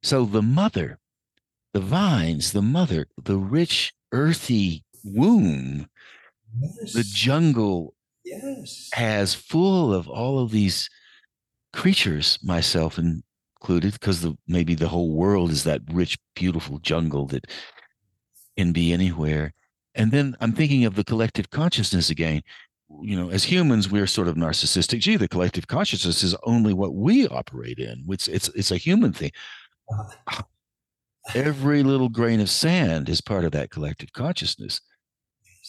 So 0.03 0.25
the 0.25 0.43
mother, 0.43 0.99
the 1.73 1.81
vines, 1.81 2.51
the 2.51 2.63
mother, 2.63 3.07
the 3.23 3.39
rich, 3.39 3.93
earthy 4.11 4.83
womb, 5.05 5.89
Yes. 6.61 6.93
the 6.95 7.05
jungle 7.05 7.95
yes. 8.25 8.91
has 8.93 9.35
full 9.35 9.95
of 9.95 10.09
all 10.09 10.41
of 10.41 10.51
these 10.51 10.91
creatures, 11.73 12.39
myself 12.43 12.99
included, 13.63 13.93
because 13.93 14.23
the 14.23 14.37
maybe 14.49 14.75
the 14.75 14.89
whole 14.89 15.13
world 15.13 15.51
is 15.51 15.65
that 15.65 15.81
rich, 15.93 16.19
beautiful 16.35 16.79
jungle 16.79 17.27
that 17.27 17.47
can 18.57 18.73
be 18.73 18.93
anywhere. 18.93 19.53
And 19.95 20.11
then 20.11 20.37
I'm 20.41 20.53
thinking 20.53 20.85
of 20.85 20.97
the 20.97 21.05
collective 21.05 21.51
consciousness 21.51 22.11
again. 22.11 22.43
You 23.03 23.17
know, 23.17 23.31
as 23.31 23.45
humans, 23.45 23.91
we're 23.91 24.07
sort 24.07 24.29
of 24.29 24.35
narcissistic. 24.35 25.01
Gee, 25.01 25.17
the 25.17 25.29
collective 25.29 25.67
consciousness 25.67 26.23
is 26.23 26.35
only 26.45 26.75
what 26.75 26.95
we 26.95 27.27
operate 27.29 27.79
in. 27.79 28.05
It's 28.09 28.29
it's 28.29 28.49
it's 28.49 28.71
a 28.71 28.77
human 28.77 29.13
thing. 29.13 29.31
Every 31.35 31.85
little 31.85 32.09
grain 32.09 32.41
of 32.41 32.51
sand 32.51 33.09
is 33.09 33.21
part 33.21 33.45
of 33.45 33.53
that 33.53 33.71
collective 33.71 34.13
consciousness. 34.13 34.81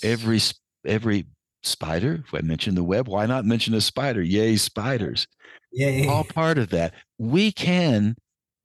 Every 0.03 0.39
every 0.85 1.27
spider. 1.61 2.23
If 2.25 2.33
I 2.33 2.41
mentioned 2.41 2.75
the 2.75 2.83
web, 2.83 3.07
why 3.07 3.27
not 3.27 3.45
mention 3.45 3.75
a 3.75 3.81
spider? 3.81 4.21
Yay, 4.23 4.57
spiders! 4.57 5.27
Yeah, 5.74 5.89
yeah, 5.89 6.11
all 6.11 6.24
part 6.24 6.57
of 6.57 6.69
that. 6.69 6.93
We 7.17 7.51
can, 7.51 8.15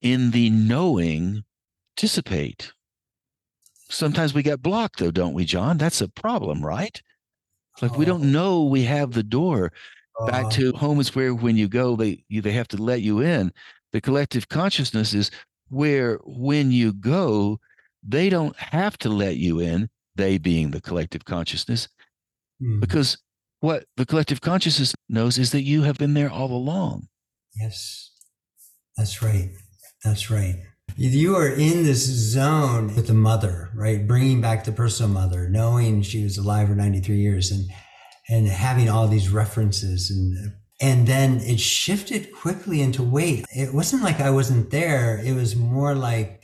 in 0.03 0.31
the 0.31 0.51
knowing, 0.51 1.45
dissipate. 1.97 2.73
Sometimes 3.91 4.35
we 4.35 4.43
get 4.43 4.63
blocked, 4.63 4.99
though, 4.99 5.11
don't 5.11 5.35
we, 5.35 5.45
John? 5.45 5.79
That's 5.79 6.01
a 6.01 6.09
problem, 6.09 6.65
right? 6.65 7.01
Like 7.81 7.97
we 7.97 8.05
Oh. 8.05 8.09
don't 8.09 8.33
know 8.33 8.65
we 8.65 8.85
have 8.85 9.13
the 9.13 9.23
door 9.23 9.73
back 10.27 10.47
Uh, 10.47 10.51
to 10.51 10.73
home 10.73 11.01
is 11.01 11.15
where 11.15 11.35
when 11.35 11.57
you 11.57 11.69
go, 11.69 11.97
they 11.97 12.25
you, 12.29 12.43
they 12.43 12.53
have 12.53 12.69
to 12.69 12.77
let 12.83 13.03
you 13.03 13.21
in. 13.21 13.53
The 13.93 14.01
collective 14.01 14.49
consciousness 14.49 15.15
is 15.15 15.31
where 15.69 16.19
when 16.25 16.73
you 16.73 16.93
go, 16.93 17.61
they 18.03 18.29
don't 18.29 18.57
have 18.57 18.99
to 18.99 19.09
let 19.09 19.37
you 19.37 19.61
in. 19.61 19.89
They 20.17 20.39
being 20.39 20.71
the 20.73 20.81
collective 20.81 21.25
consciousness, 21.25 21.89
mm, 22.61 22.81
because 22.81 23.17
what 23.61 23.85
the 23.97 24.07
collective 24.07 24.41
consciousness 24.41 24.95
knows 25.09 25.39
is 25.39 25.53
that 25.53 25.63
you 25.63 25.83
have 25.83 25.99
been 25.99 26.15
there 26.15 26.31
all 26.31 26.53
along. 26.53 27.09
yes, 27.59 28.13
that's 28.97 29.23
right. 29.23 29.51
That's 30.05 30.31
right. 30.31 30.57
You 30.97 31.37
are 31.37 31.49
in 31.49 31.85
this 31.85 32.05
zone 32.05 32.95
with 32.97 33.07
the 33.07 33.15
mother, 33.15 33.71
right? 33.75 34.07
Bringing 34.07 34.41
back 34.41 34.65
the 34.65 34.73
personal 34.73 35.11
mother, 35.11 35.49
knowing 35.49 36.03
she 36.03 36.25
was 36.25 36.39
alive 36.39 36.69
for 36.69 36.75
93 36.75 37.17
years 37.17 37.51
and, 37.51 37.69
and 38.29 38.49
having 38.49 38.89
all 38.89 39.07
these 39.07 39.29
references 39.29 40.11
and, 40.11 40.55
and 40.81 41.07
then 41.07 41.41
it 41.41 41.61
shifted 41.61 42.33
quickly 42.33 42.81
into 42.81 43.03
wait. 43.03 43.45
It 43.51 43.75
wasn't 43.75 44.03
like 44.03 44.21
I 44.21 44.31
wasn't 44.31 44.71
there. 44.71 45.21
It 45.25 45.35
was 45.35 45.55
more 45.55 45.95
like, 45.95 46.43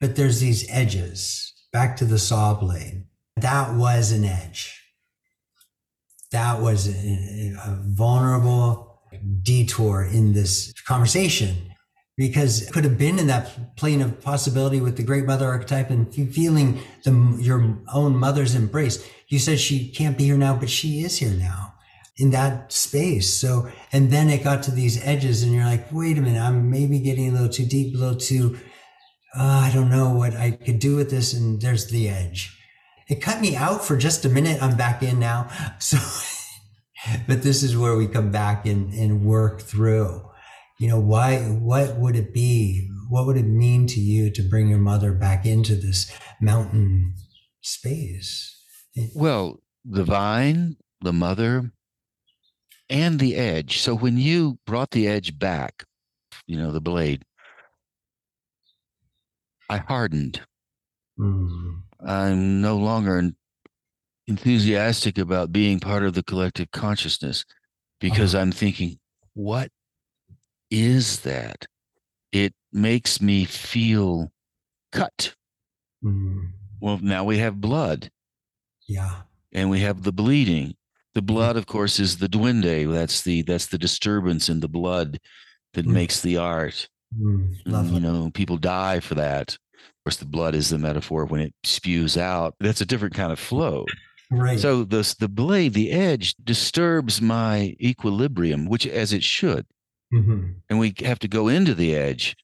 but 0.00 0.16
there's 0.16 0.40
these 0.40 0.68
edges 0.70 1.52
back 1.72 1.96
to 1.96 2.04
the 2.04 2.18
saw 2.18 2.54
blade. 2.54 3.04
That 3.36 3.74
was 3.74 4.12
an 4.12 4.24
edge. 4.24 4.80
That 6.30 6.60
was 6.60 6.88
a, 6.88 7.54
a 7.64 7.78
vulnerable 7.84 9.00
detour 9.42 10.04
in 10.04 10.34
this 10.34 10.72
conversation 10.82 11.72
because 12.16 12.62
it 12.62 12.72
could 12.72 12.84
have 12.84 12.98
been 12.98 13.18
in 13.18 13.28
that 13.28 13.76
plane 13.76 14.02
of 14.02 14.20
possibility 14.20 14.80
with 14.80 14.96
the 14.96 15.02
great 15.04 15.24
mother 15.24 15.46
archetype 15.46 15.88
and 15.88 16.12
feeling 16.12 16.80
the 17.04 17.38
your 17.40 17.78
own 17.94 18.16
mother's 18.16 18.54
embrace. 18.54 19.08
You 19.28 19.38
said 19.38 19.60
she 19.60 19.88
can't 19.88 20.18
be 20.18 20.24
here 20.24 20.36
now, 20.36 20.56
but 20.56 20.68
she 20.68 21.02
is 21.02 21.18
here 21.18 21.30
now 21.30 21.74
in 22.18 22.30
that 22.30 22.72
space. 22.72 23.32
So, 23.32 23.70
and 23.92 24.10
then 24.10 24.28
it 24.28 24.42
got 24.42 24.64
to 24.64 24.72
these 24.72 25.02
edges, 25.06 25.42
and 25.42 25.52
you're 25.52 25.64
like, 25.64 25.92
wait 25.92 26.18
a 26.18 26.20
minute, 26.20 26.40
I'm 26.40 26.70
maybe 26.70 26.98
getting 26.98 27.28
a 27.28 27.32
little 27.32 27.48
too 27.48 27.66
deep, 27.66 27.94
a 27.94 27.98
little 27.98 28.18
too. 28.18 28.58
Uh, 29.36 29.42
I 29.42 29.70
don't 29.72 29.90
know 29.90 30.10
what 30.10 30.34
I 30.34 30.50
could 30.50 30.80
do 30.80 30.96
with 30.96 31.10
this, 31.10 31.32
and 31.32 31.60
there's 31.60 31.86
the 31.86 32.08
edge. 32.08 32.57
It 33.08 33.22
cut 33.22 33.40
me 33.40 33.56
out 33.56 33.84
for 33.84 33.96
just 33.96 34.24
a 34.24 34.28
minute. 34.28 34.62
I'm 34.62 34.76
back 34.76 35.02
in 35.02 35.18
now. 35.18 35.50
So 35.80 35.98
but 37.26 37.42
this 37.42 37.62
is 37.62 37.76
where 37.76 37.96
we 37.96 38.06
come 38.06 38.30
back 38.30 38.66
and, 38.66 38.92
and 38.92 39.24
work 39.24 39.60
through. 39.62 40.28
You 40.78 40.88
know, 40.88 41.00
why, 41.00 41.38
what 41.38 41.96
would 41.96 42.16
it 42.16 42.32
be? 42.32 42.88
What 43.08 43.26
would 43.26 43.36
it 43.36 43.46
mean 43.46 43.86
to 43.88 44.00
you 44.00 44.30
to 44.30 44.42
bring 44.42 44.68
your 44.68 44.78
mother 44.78 45.12
back 45.12 45.46
into 45.46 45.74
this 45.74 46.12
mountain 46.40 47.14
space? 47.62 48.54
Well, 49.14 49.60
the 49.84 50.04
vine, 50.04 50.76
the 51.00 51.12
mother, 51.12 51.72
and 52.90 53.18
the 53.18 53.36
edge. 53.36 53.78
So 53.78 53.94
when 53.94 54.18
you 54.18 54.58
brought 54.66 54.90
the 54.90 55.08
edge 55.08 55.38
back, 55.38 55.84
you 56.46 56.56
know, 56.56 56.72
the 56.72 56.80
blade, 56.80 57.24
I 59.70 59.78
hardened. 59.78 60.40
Mm, 61.18 61.82
I'm 62.04 62.60
no 62.60 62.76
longer 62.76 63.30
enthusiastic 64.26 65.18
about 65.18 65.52
being 65.52 65.80
part 65.80 66.02
of 66.04 66.14
the 66.14 66.22
collective 66.22 66.70
consciousness 66.70 67.44
because 68.00 68.34
Uh-huh. 68.34 68.42
I'm 68.42 68.52
thinking, 68.52 68.98
what 69.34 69.70
is 70.70 71.20
that? 71.20 71.66
It 72.32 72.54
makes 72.72 73.20
me 73.20 73.44
feel 73.44 74.30
cut. 74.92 75.34
mm, 76.04 76.52
Well, 76.80 76.98
now 76.98 77.24
we 77.24 77.38
have 77.38 77.60
blood 77.60 78.10
yeah. 78.86 79.22
and 79.52 79.70
we 79.70 79.80
have 79.80 80.02
the 80.02 80.12
bleeding. 80.12 80.76
The 81.14 81.22
blood, 81.22 81.56
of 81.56 81.66
course, 81.66 81.98
is 81.98 82.18
the 82.18 82.28
duende. 82.28 82.90
That's 82.92 83.22
the 83.22 83.42
that's 83.42 83.66
the 83.66 83.78
disturbance 83.78 84.48
in 84.48 84.60
the 84.60 84.68
blood 84.68 85.18
that 85.72 85.86
Mm. 85.86 85.92
makes 85.92 86.20
the 86.20 86.36
art. 86.36 86.88
Mm, 87.18 87.56
lovely. 87.66 87.94
you 87.94 88.00
know, 88.00 88.30
people 88.30 88.58
die 88.58 89.00
for 89.00 89.14
that. 89.16 89.58
Course, 90.08 90.16
the 90.16 90.24
blood 90.24 90.54
is 90.54 90.70
the 90.70 90.78
metaphor 90.78 91.26
when 91.26 91.42
it 91.42 91.52
spews 91.64 92.16
out. 92.16 92.54
That's 92.60 92.80
a 92.80 92.86
different 92.86 93.14
kind 93.14 93.30
of 93.30 93.38
flow. 93.38 93.84
right. 94.30 94.58
So 94.58 94.82
the 94.82 95.14
the 95.20 95.28
blade, 95.28 95.74
the 95.74 95.90
edge, 95.90 96.34
disturbs 96.42 97.20
my 97.20 97.76
equilibrium, 97.78 98.64
which 98.70 98.86
as 98.86 99.12
it 99.12 99.22
should. 99.22 99.66
hmm 100.10 100.52
And 100.70 100.78
we 100.78 100.94
have 101.00 101.18
to 101.18 101.28
go 101.28 101.48
into 101.48 101.74
the 101.74 101.94
edge. 101.94 102.36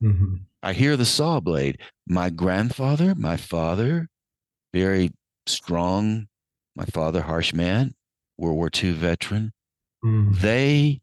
hmm 0.00 0.36
I 0.62 0.72
hear 0.72 0.96
the 0.96 1.04
saw 1.04 1.40
blade. 1.40 1.78
My 2.06 2.30
grandfather, 2.30 3.14
my 3.14 3.36
father, 3.36 4.08
very 4.72 5.10
strong. 5.46 6.26
My 6.74 6.86
father, 6.86 7.20
harsh 7.20 7.52
man, 7.52 7.92
World 8.38 8.56
War 8.56 8.70
II 8.74 8.92
veteran. 8.92 9.52
mm, 10.02 10.40
They 10.40 11.02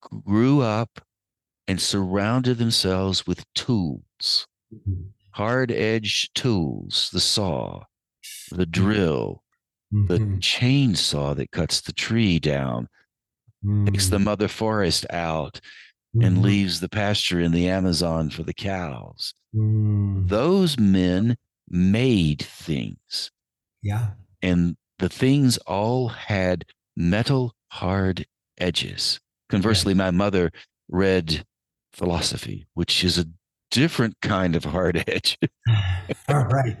grew 0.00 0.60
up 0.62 1.00
and 1.68 1.80
surrounded 1.80 2.58
themselves 2.58 3.28
with 3.28 3.44
tools, 3.54 4.46
mhm, 4.74 5.10
hard 5.40 5.72
edged 5.72 6.34
tools, 6.34 7.08
the 7.14 7.20
saw, 7.20 7.84
the 8.50 8.66
drill, 8.66 9.42
the 9.90 10.18
mhm, 10.18 10.38
chainsaw 10.40 11.34
that 11.34 11.50
cuts 11.50 11.80
the 11.80 11.94
tree 11.94 12.38
down, 12.38 12.88
takes 13.86 14.08
the 14.08 14.18
mm, 14.18 14.24
mother 14.24 14.48
forest 14.48 15.06
out 15.10 15.60
and 16.20 16.36
mhm, 16.36 16.42
leaves 16.42 16.80
the 16.80 16.90
pasture 16.90 17.40
in 17.40 17.52
the 17.52 17.68
Amazon 17.68 18.28
for 18.28 18.42
the 18.42 18.52
cows. 18.52 19.32
mm. 19.54 20.28
Those 20.28 20.78
men 20.78 21.36
made 21.70 22.42
things, 22.42 23.30
Yeah. 23.82 24.10
and 24.42 24.76
the 24.98 25.08
things 25.08 25.56
all 25.66 26.08
had 26.08 26.66
metal 26.96 27.54
hard 27.68 28.26
edges. 28.58 29.20
Conversely, 29.48 29.94
my 29.94 30.10
mother 30.10 30.50
read 30.88 31.46
philosophy, 31.94 32.66
which 32.74 33.04
is 33.04 33.18
a 33.18 33.24
different 33.70 34.20
kind 34.20 34.56
of 34.56 34.64
hard 34.64 34.96
edge. 35.06 35.38
All 36.28 36.44
right. 36.44 36.76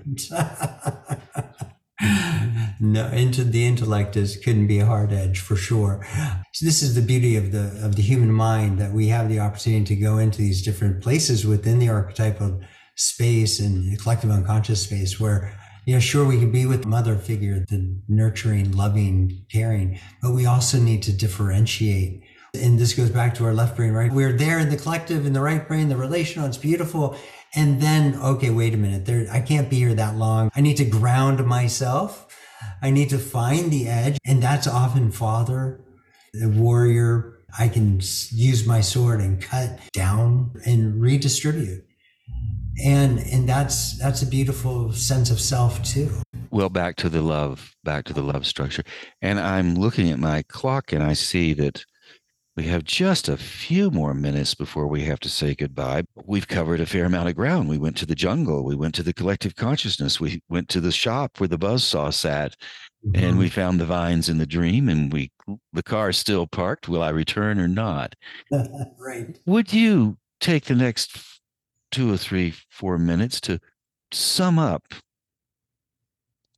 no, 2.80 3.08
into 3.08 3.44
the 3.44 3.66
intellect 3.66 4.16
is 4.16 4.36
couldn't 4.36 4.66
be 4.66 4.78
a 4.78 4.86
hard 4.86 5.12
edge 5.12 5.40
for 5.40 5.56
sure. 5.56 6.06
So 6.52 6.64
this 6.64 6.82
is 6.82 6.94
the 6.94 7.02
beauty 7.02 7.36
of 7.36 7.52
the 7.52 7.80
of 7.84 7.96
the 7.96 8.02
human 8.02 8.32
mind 8.32 8.78
that 8.78 8.92
we 8.92 9.08
have 9.08 9.28
the 9.28 9.40
opportunity 9.40 9.84
to 9.94 9.96
go 9.96 10.18
into 10.18 10.38
these 10.38 10.62
different 10.62 11.02
places 11.02 11.46
within 11.46 11.78
the 11.78 11.88
archetypal 11.88 12.60
space 12.96 13.60
and 13.60 13.92
the 13.92 13.96
collective 13.96 14.30
unconscious 14.30 14.82
space 14.82 15.18
where 15.18 15.58
you 15.86 15.94
know 15.94 16.00
sure 16.00 16.26
we 16.26 16.38
can 16.38 16.52
be 16.52 16.66
with 16.66 16.82
the 16.82 16.88
mother 16.88 17.16
figure 17.16 17.64
the 17.68 17.98
nurturing 18.08 18.72
loving 18.72 19.44
caring 19.50 19.98
but 20.20 20.32
we 20.32 20.44
also 20.44 20.78
need 20.78 21.02
to 21.02 21.12
differentiate 21.12 22.22
and 22.54 22.78
this 22.78 22.94
goes 22.94 23.10
back 23.10 23.34
to 23.34 23.44
our 23.44 23.54
left 23.54 23.76
brain 23.76 23.92
right? 23.92 24.12
We're 24.12 24.32
there 24.32 24.58
in 24.58 24.68
the 24.70 24.76
collective 24.76 25.26
in 25.26 25.32
the 25.32 25.40
right 25.40 25.66
brain 25.66 25.88
the 25.88 25.96
relational 25.96 26.48
it's 26.48 26.56
beautiful. 26.56 27.16
And 27.54 27.80
then 27.80 28.14
okay 28.16 28.50
wait 28.50 28.74
a 28.74 28.76
minute 28.76 29.06
there 29.06 29.26
i 29.32 29.40
can't 29.40 29.68
be 29.68 29.76
here 29.76 29.94
that 29.94 30.16
long. 30.16 30.50
I 30.54 30.60
need 30.60 30.76
to 30.78 30.84
ground 30.84 31.44
myself. 31.46 32.26
I 32.82 32.90
need 32.90 33.10
to 33.10 33.18
find 33.18 33.70
the 33.70 33.88
edge. 33.88 34.18
And 34.24 34.42
that's 34.42 34.66
often 34.66 35.10
father 35.10 35.80
the 36.32 36.48
warrior. 36.48 37.38
I 37.58 37.68
can 37.68 38.00
use 38.30 38.66
my 38.66 38.80
sword 38.80 39.20
and 39.20 39.40
cut 39.40 39.78
down 39.92 40.52
and 40.64 41.00
redistribute. 41.00 41.84
And 42.82 43.18
and 43.18 43.48
that's 43.48 43.98
that's 43.98 44.22
a 44.22 44.26
beautiful 44.26 44.92
sense 44.92 45.30
of 45.30 45.40
self 45.40 45.82
too. 45.82 46.10
Well, 46.50 46.70
back 46.70 46.96
to 46.96 47.08
the 47.08 47.20
love, 47.20 47.74
back 47.84 48.04
to 48.06 48.12
the 48.12 48.22
love 48.22 48.46
structure. 48.46 48.84
And 49.20 49.38
I'm 49.38 49.74
looking 49.74 50.10
at 50.10 50.18
my 50.18 50.42
clock 50.48 50.92
and 50.92 51.02
I 51.02 51.12
see 51.12 51.52
that 51.54 51.84
we 52.60 52.66
have 52.66 52.84
just 52.84 53.26
a 53.30 53.38
few 53.38 53.90
more 53.90 54.12
minutes 54.12 54.54
before 54.54 54.86
we 54.86 55.02
have 55.04 55.18
to 55.20 55.30
say 55.30 55.54
goodbye. 55.54 56.02
We've 56.26 56.46
covered 56.46 56.78
a 56.78 56.84
fair 56.84 57.06
amount 57.06 57.30
of 57.30 57.34
ground. 57.34 57.70
We 57.70 57.78
went 57.78 57.96
to 57.96 58.04
the 58.04 58.14
jungle, 58.14 58.66
we 58.66 58.76
went 58.76 58.94
to 58.96 59.02
the 59.02 59.14
collective 59.14 59.56
consciousness, 59.56 60.20
we 60.20 60.42
went 60.50 60.68
to 60.68 60.80
the 60.82 60.92
shop 60.92 61.40
where 61.40 61.48
the 61.48 61.56
buzzsaw 61.58 62.12
sat, 62.12 62.54
and 63.14 63.38
we 63.38 63.48
found 63.48 63.80
the 63.80 63.86
vines 63.86 64.28
in 64.28 64.36
the 64.36 64.44
dream, 64.44 64.90
and 64.90 65.10
we 65.10 65.30
the 65.72 65.82
car 65.82 66.10
is 66.10 66.18
still 66.18 66.46
parked. 66.46 66.86
Will 66.86 67.02
I 67.02 67.08
return 67.08 67.58
or 67.58 67.66
not? 67.66 68.14
right 68.98 69.38
Would 69.46 69.72
you 69.72 70.18
take 70.42 70.66
the 70.66 70.74
next 70.74 71.16
two 71.90 72.12
or 72.12 72.18
three, 72.18 72.52
four 72.68 72.98
minutes 72.98 73.40
to 73.40 73.58
sum 74.12 74.58
up 74.58 74.82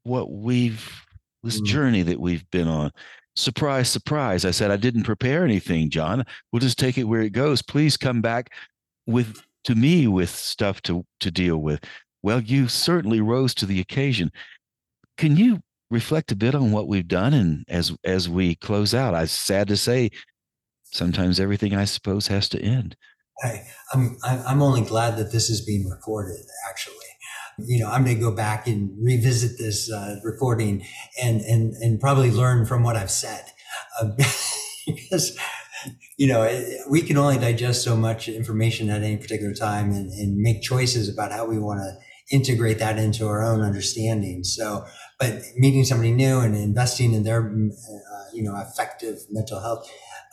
what 0.03 0.33
we've 0.33 1.01
this 1.45 1.61
Mm. 1.61 1.67
journey 1.67 2.03
that 2.03 2.19
we've 2.19 2.51
been 2.51 2.67
on? 2.67 2.91
Surprise, 3.35 3.89
surprise. 3.89 4.45
I 4.45 4.51
said 4.51 4.71
I 4.71 4.77
didn't 4.77 5.05
prepare 5.05 5.45
anything, 5.45 5.89
John. 5.91 6.25
We'll 6.53 6.61
just 6.61 6.79
take 6.79 6.99
it 6.99 7.05
where 7.05 7.23
it 7.23 7.31
goes. 7.31 7.63
Please 7.63 7.97
come 7.97 8.21
back 8.21 8.53
with 9.07 9.43
to 9.65 9.75
me 9.75 10.07
with 10.07 10.31
stuff 10.31 10.83
to 10.83 11.05
to 11.21 11.31
deal 11.31 11.59
with. 11.59 11.83
Well, 12.23 12.41
you 12.41 12.69
certainly 12.69 13.21
rose 13.21 13.55
to 13.55 13.67
the 13.67 13.81
occasion. 13.81 14.31
Can 15.17 15.37
you 15.37 15.61
reflect 15.91 16.33
a 16.33 16.37
bit 16.37 16.55
on 16.55 16.73
what 16.73 16.89
we've 16.89 17.09
done 17.09 17.33
and 17.33 17.65
as 17.69 17.97
as 18.05 18.29
we 18.29 18.55
close 18.57 18.95
out? 18.95 19.15
I'm 19.15 19.27
sad 19.27 19.69
to 19.69 19.77
say 19.77 20.11
sometimes 20.85 21.41
everything 21.41 21.75
I 21.75 21.87
suppose 21.87 22.27
has 22.27 22.49
to 22.51 22.61
end. 22.61 22.97
I, 23.43 23.63
I'm 23.95 24.19
I'm 24.25 24.43
I'm 24.47 24.63
only 24.63 24.83
glad 24.83 25.17
that 25.17 25.33
this 25.33 25.49
is 25.49 25.65
being 25.65 25.89
recorded. 25.89 26.45
Actually, 26.69 26.97
you 27.59 27.81
know, 27.81 27.91
I'm 27.91 28.05
going 28.05 28.17
to 28.17 28.23
go 28.23 28.35
back 28.35 28.67
and 28.67 28.91
revisit 29.01 29.59
this 29.59 29.91
uh, 29.91 30.21
recording 30.25 30.85
and 31.23 31.41
and 31.43 31.75
and 31.75 32.01
probably 32.01 32.31
learn 32.31 32.67
from 32.67 32.83
what 32.83 32.97
I've 32.97 33.11
said, 33.11 33.45
uh, 34.01 34.11
because 34.87 35.37
you 36.17 36.29
know 36.29 36.65
we 36.91 37.03
can 37.03 37.17
only 37.17 37.39
digest 37.39 37.83
so 37.83 37.97
much 37.97 38.29
information 38.29 38.91
at 38.91 39.03
any 39.03 39.17
particular 39.17 39.55
time 39.55 39.93
and, 39.93 40.11
and 40.11 40.37
make 40.37 40.63
choices 40.63 41.09
about 41.09 41.33
how 41.33 41.47
we 41.47 41.59
want 41.59 41.81
to 41.81 42.37
integrate 42.37 42.79
that 42.79 42.99
into 42.99 43.27
our 43.27 43.43
own 43.43 43.61
understanding. 43.61 44.43
So, 44.45 44.87
but 45.19 45.43
meeting 45.57 45.85
somebody 45.85 46.13
new 46.13 46.41
and 46.41 46.55
investing 46.57 47.13
in 47.13 47.25
their 47.25 47.47
uh, 47.47 48.25
you 48.33 48.43
know 48.43 48.57
effective 48.57 49.19
mental 49.31 49.61
health 49.61 49.89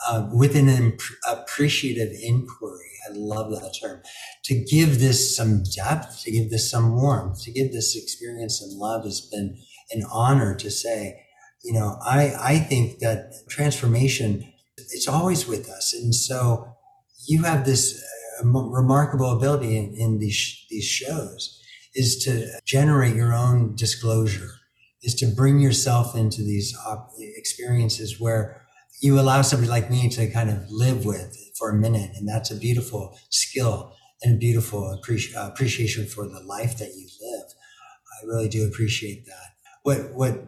uh, 0.08 0.28
with 0.32 0.56
an 0.56 0.70
imp- 0.70 1.02
appreciative 1.28 2.12
inquiry. 2.22 2.86
I 3.10 3.14
love 3.14 3.52
that 3.52 3.76
term. 3.82 4.02
To 4.46 4.56
give 4.56 5.00
this 5.00 5.36
some 5.36 5.64
depth, 5.76 6.24
to 6.24 6.32
give 6.32 6.50
this 6.50 6.70
some 6.70 6.96
warmth, 6.96 7.44
to 7.44 7.52
give 7.52 7.72
this 7.72 7.96
experience 7.96 8.60
some 8.60 8.78
love 8.78 9.04
has 9.04 9.22
been 9.22 9.58
an 9.92 10.04
honor 10.12 10.56
to 10.56 10.70
say, 10.70 11.26
you 11.64 11.74
know, 11.74 11.98
I, 12.04 12.34
I 12.40 12.60
think 12.60 13.00
that 13.00 13.34
transformation, 13.50 14.54
it's 14.78 15.08
always 15.08 15.48
with 15.48 15.70
us. 15.70 15.94
And 15.94 16.14
so 16.16 16.76
you 17.28 17.44
have 17.44 17.66
this 17.66 18.02
uh, 18.42 18.48
remarkable 18.48 19.36
ability 19.36 19.78
in, 19.78 19.96
in 19.96 20.20
these, 20.20 20.66
these 20.70 20.86
shows 20.86 21.62
is 21.96 22.24
to 22.24 22.48
generate 22.66 23.16
your 23.16 23.34
own 23.34 23.76
disclosure, 23.76 24.52
is 25.02 25.16
to 25.16 25.26
bring 25.28 25.60
yourself 25.60 26.16
into 26.16 26.42
these 26.42 26.76
op- 26.86 27.12
experiences 27.18 28.20
where 28.20 28.66
you 29.00 29.20
allow 29.20 29.42
somebody 29.42 29.70
like 29.70 29.90
me 29.90 30.10
to 30.10 30.30
kind 30.30 30.50
of 30.50 30.70
live 30.70 31.06
with 31.06 31.38
for 31.58 31.70
a 31.70 31.74
minute. 31.74 32.12
And 32.16 32.28
that's 32.28 32.52
a 32.52 32.56
beautiful 32.56 33.18
skill 33.30 33.94
and 34.22 34.36
a 34.36 34.38
beautiful 34.38 34.98
appreci- 34.98 35.34
appreciation 35.36 36.06
for 36.06 36.28
the 36.28 36.42
life 36.42 36.78
that 36.78 36.90
you 36.90 37.08
live. 37.22 37.46
I 38.22 38.26
really 38.26 38.50
do 38.50 38.68
appreciate 38.68 39.26
that. 39.26 39.54
What, 39.84 40.14
what 40.14 40.48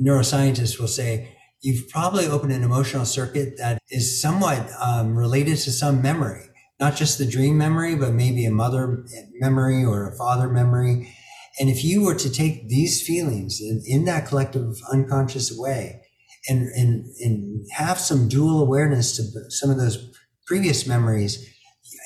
neuroscientists 0.00 0.78
will 0.78 0.88
say, 0.88 1.36
you've 1.60 1.88
probably 1.88 2.26
opened 2.26 2.52
an 2.52 2.62
emotional 2.62 3.04
circuit 3.04 3.58
that 3.58 3.82
is 3.90 4.20
somewhat 4.20 4.70
um, 4.80 5.16
related 5.16 5.56
to 5.58 5.72
some 5.72 6.00
memory, 6.00 6.44
not 6.78 6.94
just 6.94 7.18
the 7.18 7.26
dream 7.26 7.58
memory, 7.58 7.96
but 7.96 8.12
maybe 8.12 8.44
a 8.44 8.50
mother 8.52 9.04
memory 9.40 9.84
or 9.84 10.08
a 10.08 10.16
father 10.16 10.48
memory. 10.48 11.12
And 11.58 11.68
if 11.68 11.82
you 11.82 12.04
were 12.04 12.14
to 12.14 12.30
take 12.30 12.68
these 12.68 13.04
feelings 13.04 13.60
in, 13.60 13.82
in 13.84 14.04
that 14.04 14.28
collective 14.28 14.74
unconscious 14.92 15.56
way 15.56 16.02
and, 16.48 16.68
and, 16.68 17.06
and 17.20 17.66
have 17.72 17.98
some 17.98 18.28
dual 18.28 18.60
awareness 18.60 19.16
to 19.16 19.50
some 19.50 19.70
of 19.70 19.78
those 19.78 20.12
previous 20.46 20.86
memories. 20.86 21.52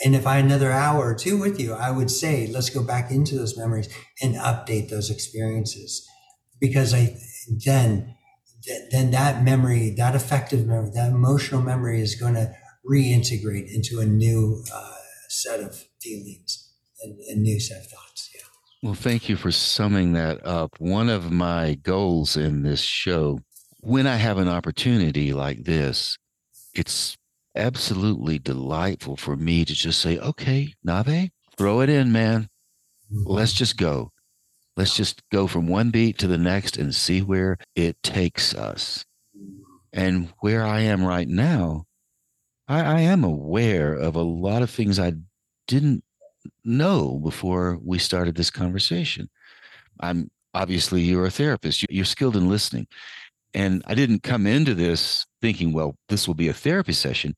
And 0.05 0.15
if 0.15 0.27
I 0.27 0.37
had 0.37 0.45
another 0.45 0.71
hour 0.71 1.11
or 1.11 1.15
two 1.15 1.39
with 1.39 1.61
you, 1.61 1.75
I 1.75 1.91
would 1.91 2.11
say, 2.11 2.47
let's 2.47 2.71
go 2.71 2.83
back 2.83 3.11
into 3.11 3.37
those 3.37 3.57
memories 3.57 3.89
and 4.23 4.35
update 4.37 4.89
those 4.89 5.11
experiences. 5.11 6.07
Because 6.59 6.93
I 6.93 7.17
then 7.65 8.15
then 8.91 9.11
that 9.13 9.43
memory, 9.43 9.95
that 9.97 10.15
affective 10.15 10.67
memory, 10.67 10.91
that 10.95 11.11
emotional 11.11 11.63
memory 11.63 12.01
is 12.01 12.15
going 12.15 12.35
to 12.35 12.53
reintegrate 12.89 13.73
into 13.75 14.01
a 14.01 14.07
new 14.07 14.63
uh, 14.73 14.93
set 15.29 15.61
of 15.61 15.85
feelings 16.01 16.71
and 17.03 17.19
a 17.29 17.37
new 17.37 17.59
set 17.59 17.79
of 17.79 17.87
thoughts. 17.87 18.31
Yeah. 18.35 18.43
Well, 18.83 18.95
thank 18.95 19.29
you 19.29 19.37
for 19.37 19.51
summing 19.51 20.13
that 20.13 20.47
up. 20.47 20.79
One 20.79 21.09
of 21.09 21.31
my 21.31 21.75
goals 21.75 22.37
in 22.37 22.63
this 22.63 22.81
show, 22.81 23.41
when 23.81 24.07
I 24.07 24.17
have 24.17 24.39
an 24.39 24.49
opportunity 24.49 25.33
like 25.33 25.65
this, 25.65 26.19
it's 26.75 27.17
absolutely 27.57 28.39
delightful 28.39 29.17
for 29.17 29.37
me 29.37 29.65
to 29.65 29.75
just 29.75 30.01
say, 30.01 30.19
okay, 30.19 30.75
Nave, 30.85 31.31
throw 31.57 31.81
it 31.81 31.89
in, 31.89 32.13
man. 32.13 32.49
Let's 33.11 33.53
just 33.53 33.77
go. 33.77 34.13
Let's 34.77 34.95
just 34.95 35.23
go 35.31 35.47
from 35.47 35.67
one 35.67 35.91
beat 35.91 36.19
to 36.19 36.27
the 36.27 36.39
next 36.39 36.77
and 36.77 36.95
see 36.95 37.23
where 37.23 37.59
it 37.75 38.01
takes 38.03 38.55
us. 38.55 39.05
And 39.93 40.33
where 40.41 40.65
I 40.65 40.81
am 40.81 41.05
right 41.05 41.29
now, 41.29 41.85
I, 42.69 42.81
I 42.81 43.01
am 43.01 43.25
aware 43.25 43.95
of 43.95 44.15
a 44.15 44.23
lot 44.23 44.63
of 44.63 44.71
things 44.71 45.01
I 45.01 45.15
didn't 45.67 46.05
know 46.65 47.19
before 47.19 47.79
we 47.85 47.99
started 47.99 48.37
this 48.37 48.51
conversation. 48.51 49.29
I'm 49.99 50.31
obviously 50.55 51.03
you're 51.03 51.27
a 51.27 51.31
therapist, 51.31 51.85
you're 51.91 52.05
skilled 52.05 52.37
in 52.37 52.49
listening. 52.49 52.87
And 53.55 53.83
I 53.87 53.95
didn't 53.95 54.23
come 54.23 54.47
into 54.47 54.75
this 54.75 55.27
thinking, 55.43 55.73
well, 55.73 55.97
this 56.09 56.27
will 56.27 56.35
be 56.35 56.49
a 56.49 56.53
therapy 56.53 56.93
session. 56.93 57.35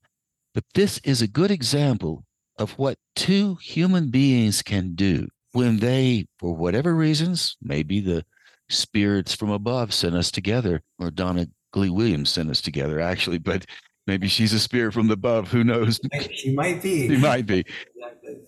But 0.55 0.65
this 0.75 0.99
is 1.05 1.23
a 1.23 1.27
good 1.29 1.51
example 1.51 2.25
of 2.59 2.73
what 2.73 2.99
two 3.17 3.57
human 3.57 4.11
beings 4.11 4.63
can 4.63 4.95
do 4.95 5.27
when 5.53 5.79
they, 5.79 6.27
for 6.39 6.55
whatever 6.55 6.95
reasons, 6.95 7.57
maybe 7.63 8.01
the 8.01 8.25
spirits 8.69 9.35
from 9.35 9.51
above 9.51 9.93
sent 9.93 10.15
us 10.15 10.31
together, 10.31 10.83
or 10.99 11.11
Donna 11.11 11.47
Glee 11.73 11.91
Williams 11.91 12.31
sent 12.31 12.51
us 12.51 12.61
together, 12.61 13.01
actually, 13.01 13.39
but 13.39 13.67
maybe 14.07 14.29
she's 14.29 14.53
a 14.53 14.59
spirit 14.59 14.93
from 14.93 15.11
above. 15.11 15.51
Who 15.51 15.65
knows? 15.65 16.01
She 16.33 16.55
might 16.55 16.83
be. 16.83 17.09
She 17.09 17.17
might 17.17 17.47
be. 17.47 17.65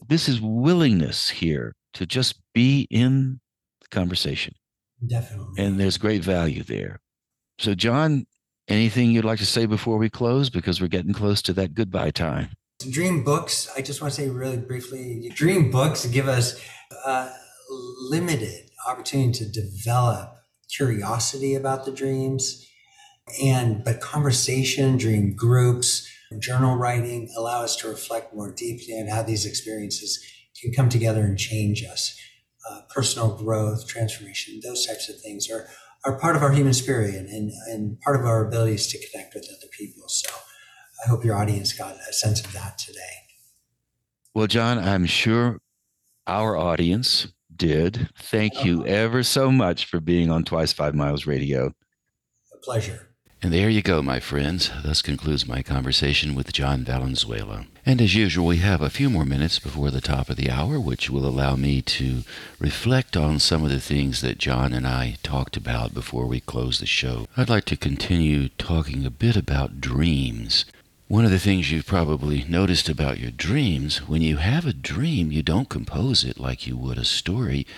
This 0.06 0.28
is 0.28 0.38
willingness 0.38 1.30
here 1.30 1.74
to 1.94 2.04
just 2.04 2.38
be 2.52 2.86
in 2.90 3.40
the 3.80 3.88
conversation. 3.88 4.54
Definitely. 5.06 5.64
And 5.64 5.80
there's 5.80 5.96
great 5.96 6.22
value 6.22 6.62
there. 6.62 7.00
So, 7.58 7.74
John, 7.74 8.26
anything 8.68 9.10
you'd 9.10 9.24
like 9.24 9.38
to 9.38 9.46
say 9.46 9.66
before 9.66 9.98
we 9.98 10.10
close? 10.10 10.50
Because 10.50 10.80
we're 10.80 10.88
getting 10.88 11.12
close 11.12 11.42
to 11.42 11.52
that 11.54 11.74
goodbye 11.74 12.10
time. 12.10 12.50
Dream 12.90 13.24
books, 13.24 13.70
I 13.76 13.82
just 13.82 14.02
want 14.02 14.12
to 14.12 14.20
say 14.20 14.28
really 14.28 14.56
briefly 14.58 15.30
dream 15.34 15.70
books 15.70 16.04
give 16.06 16.28
us 16.28 16.60
a 17.06 17.30
limited 18.10 18.70
opportunity 18.86 19.32
to 19.32 19.48
develop 19.50 20.34
curiosity 20.70 21.54
about 21.54 21.84
the 21.84 21.92
dreams 21.92 22.66
and 23.42 23.84
but 23.84 24.00
conversation 24.00 24.96
dream 24.96 25.34
groups 25.34 26.08
journal 26.40 26.76
writing 26.76 27.28
allow 27.36 27.62
us 27.62 27.76
to 27.76 27.88
reflect 27.88 28.34
more 28.34 28.52
deeply 28.52 28.94
on 28.94 29.06
how 29.06 29.22
these 29.22 29.46
experiences 29.46 30.22
can 30.60 30.72
come 30.72 30.88
together 30.88 31.22
and 31.22 31.38
change 31.38 31.84
us 31.84 32.18
uh, 32.68 32.80
personal 32.92 33.36
growth 33.36 33.86
transformation 33.86 34.60
those 34.62 34.84
types 34.86 35.08
of 35.08 35.20
things 35.20 35.48
are 35.48 35.68
are 36.04 36.18
part 36.18 36.36
of 36.36 36.42
our 36.42 36.52
human 36.52 36.74
spirit 36.74 37.14
and, 37.14 37.50
and 37.68 38.00
part 38.00 38.18
of 38.18 38.26
our 38.26 38.46
abilities 38.46 38.86
to 38.88 38.98
connect 39.08 39.34
with 39.34 39.48
other 39.50 39.68
people 39.78 40.08
so 40.08 40.30
i 41.04 41.08
hope 41.08 41.24
your 41.24 41.36
audience 41.36 41.72
got 41.72 41.96
a 42.08 42.12
sense 42.12 42.44
of 42.44 42.52
that 42.52 42.78
today 42.78 42.98
well 44.34 44.46
john 44.46 44.78
i'm 44.78 45.06
sure 45.06 45.58
our 46.26 46.56
audience 46.56 47.28
did. 47.56 48.08
Thank 48.16 48.64
you 48.64 48.86
ever 48.86 49.22
so 49.22 49.50
much 49.50 49.86
for 49.86 50.00
being 50.00 50.30
on 50.30 50.44
Twice 50.44 50.72
Five 50.72 50.94
Miles 50.94 51.26
Radio. 51.26 51.72
A 52.52 52.58
pleasure. 52.58 53.13
And 53.44 53.52
there 53.52 53.68
you 53.68 53.82
go, 53.82 54.00
my 54.00 54.20
friends. 54.20 54.70
Thus 54.82 55.02
concludes 55.02 55.46
my 55.46 55.60
conversation 55.60 56.34
with 56.34 56.50
John 56.50 56.82
Valenzuela. 56.82 57.66
And 57.84 58.00
as 58.00 58.14
usual, 58.14 58.46
we 58.46 58.56
have 58.56 58.80
a 58.80 58.88
few 58.88 59.10
more 59.10 59.26
minutes 59.26 59.58
before 59.58 59.90
the 59.90 60.00
top 60.00 60.30
of 60.30 60.36
the 60.36 60.50
hour, 60.50 60.80
which 60.80 61.10
will 61.10 61.26
allow 61.26 61.54
me 61.54 61.82
to 61.82 62.22
reflect 62.58 63.18
on 63.18 63.38
some 63.38 63.62
of 63.62 63.68
the 63.68 63.80
things 63.80 64.22
that 64.22 64.38
John 64.38 64.72
and 64.72 64.86
I 64.86 65.18
talked 65.22 65.58
about 65.58 65.92
before 65.92 66.24
we 66.24 66.40
close 66.40 66.78
the 66.78 66.86
show. 66.86 67.26
I'd 67.36 67.50
like 67.50 67.66
to 67.66 67.76
continue 67.76 68.48
talking 68.48 69.04
a 69.04 69.10
bit 69.10 69.36
about 69.36 69.78
dreams. 69.78 70.64
One 71.14 71.24
of 71.24 71.30
the 71.30 71.38
things 71.38 71.70
you've 71.70 71.86
probably 71.86 72.44
noticed 72.48 72.88
about 72.88 73.20
your 73.20 73.30
dreams, 73.30 73.98
when 74.08 74.20
you 74.20 74.38
have 74.38 74.66
a 74.66 74.72
dream, 74.72 75.30
you 75.30 75.44
don't 75.44 75.68
compose 75.68 76.24
it 76.24 76.40
like 76.40 76.66
you 76.66 76.76
would 76.76 76.98
a 76.98 77.04
story. 77.04 77.68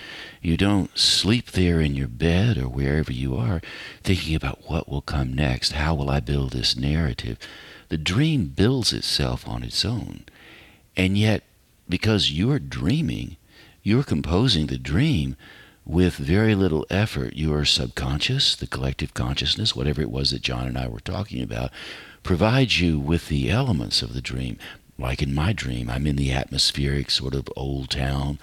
You 0.41 0.57
don't 0.57 0.97
sleep 0.97 1.51
there 1.51 1.78
in 1.82 1.95
your 1.95 2.09
bed 2.09 2.57
or 2.57 2.66
wherever 2.66 3.12
you 3.12 3.37
are 3.37 3.61
thinking 4.03 4.34
about 4.34 4.70
what 4.70 4.89
will 4.89 5.03
come 5.03 5.34
next. 5.34 5.72
How 5.72 5.95
will 5.95 6.09
I 6.09 6.18
build 6.18 6.53
this 6.53 6.78
narrative? 6.78 7.37
The 7.91 7.99
dream 7.99 8.55
builds 8.57 8.95
itself 8.95 9.47
on 9.47 9.62
its 9.62 9.84
own. 9.84 10.24
And 10.97 11.18
yet, 11.18 11.43
because 11.91 12.30
you're 12.30 12.59
dreaming, 12.59 13.37
you're 13.82 14.03
composing 14.03 14.68
the 14.68 14.78
dream 14.78 15.37
with 15.84 16.16
very 16.16 16.55
little 16.55 16.87
effort. 16.89 17.37
Your 17.37 17.66
subconscious, 17.66 18.57
the 18.57 18.66
collective 18.66 19.12
consciousness, 19.12 19.76
whatever 19.76 20.01
it 20.01 20.11
was 20.11 20.30
that 20.30 20.41
John 20.41 20.66
and 20.66 20.78
I 20.78 20.89
were 20.89 21.01
talking 21.01 21.43
about, 21.43 21.70
provides 22.26 22.80
you 22.80 22.98
with 22.98 23.28
the 23.28 23.48
elements 23.48 24.02
of 24.02 24.12
the 24.12 24.20
dream. 24.20 24.58
Like 24.98 25.22
in 25.22 25.32
my 25.32 25.52
dream, 25.52 25.88
I'm 25.88 26.08
in 26.08 26.16
the 26.16 26.32
atmospheric 26.32 27.08
sort 27.08 27.36
of 27.36 27.48
old 27.54 27.88
town. 27.90 28.40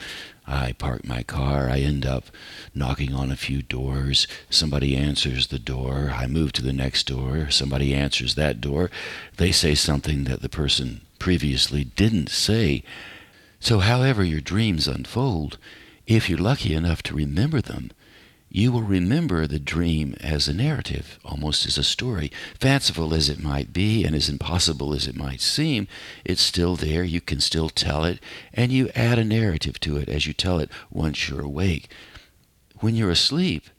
I 0.47 0.71
park 0.71 1.05
my 1.05 1.21
car. 1.21 1.69
I 1.69 1.79
end 1.79 2.05
up 2.05 2.27
knocking 2.73 3.13
on 3.13 3.29
a 3.29 3.36
few 3.36 3.61
doors. 3.61 4.25
Somebody 4.49 4.95
answers 4.95 5.47
the 5.47 5.59
door. 5.59 6.13
I 6.15 6.27
move 6.27 6.53
to 6.53 6.61
the 6.61 6.71
next 6.71 7.07
door. 7.07 7.49
Somebody 7.49 7.93
answers 7.93 8.36
that 8.36 8.61
door. 8.61 8.89
They 9.36 9.51
say 9.51 9.75
something 9.75 10.23
that 10.23 10.41
the 10.41 10.47
person 10.47 11.01
previously 11.19 11.84
didn't 11.84 12.29
say. 12.29 12.84
So, 13.59 13.79
however 13.79 14.23
your 14.23 14.41
dreams 14.41 14.88
unfold, 14.88 15.57
if 16.07 16.29
you're 16.29 16.39
lucky 16.39 16.73
enough 16.73 17.03
to 17.03 17.15
remember 17.15 17.59
them, 17.59 17.91
you 18.56 18.72
will 18.72 18.84
remember 18.84 19.47
the 19.47 19.58
dream 19.58 20.14
as 20.22 20.47
a 20.47 20.54
narrative, 20.54 21.18
almost 21.26 21.66
as 21.66 21.76
a 21.76 21.84
story. 21.84 22.32
Fanciful 22.60 23.12
as 23.12 23.28
it 23.28 23.41
might 23.41 23.74
be 23.74 24.04
and 24.06 24.16
as 24.16 24.30
impossible 24.30 24.93
as 24.93 25.08
it 25.08 25.16
might 25.16 25.41
seem, 25.41 25.88
it's 26.24 26.43
still 26.43 26.76
there. 26.76 27.04
You 27.04 27.20
can 27.20 27.39
still 27.39 27.68
tell 27.68 28.06
it, 28.06 28.20
and 28.54 28.72
you 28.72 28.89
add 28.93 29.18
a 29.18 29.26
narrative 29.26 29.80
to 29.80 29.97
it 29.97 30.08
as 30.08 30.28
you 30.28 30.34
tell 30.34 30.60
it 30.60 30.70
once 30.91 31.28
you're 31.28 31.41
awake. 31.41 31.89
When 32.80 32.93
you're 32.95 33.10
asleep 33.10 33.72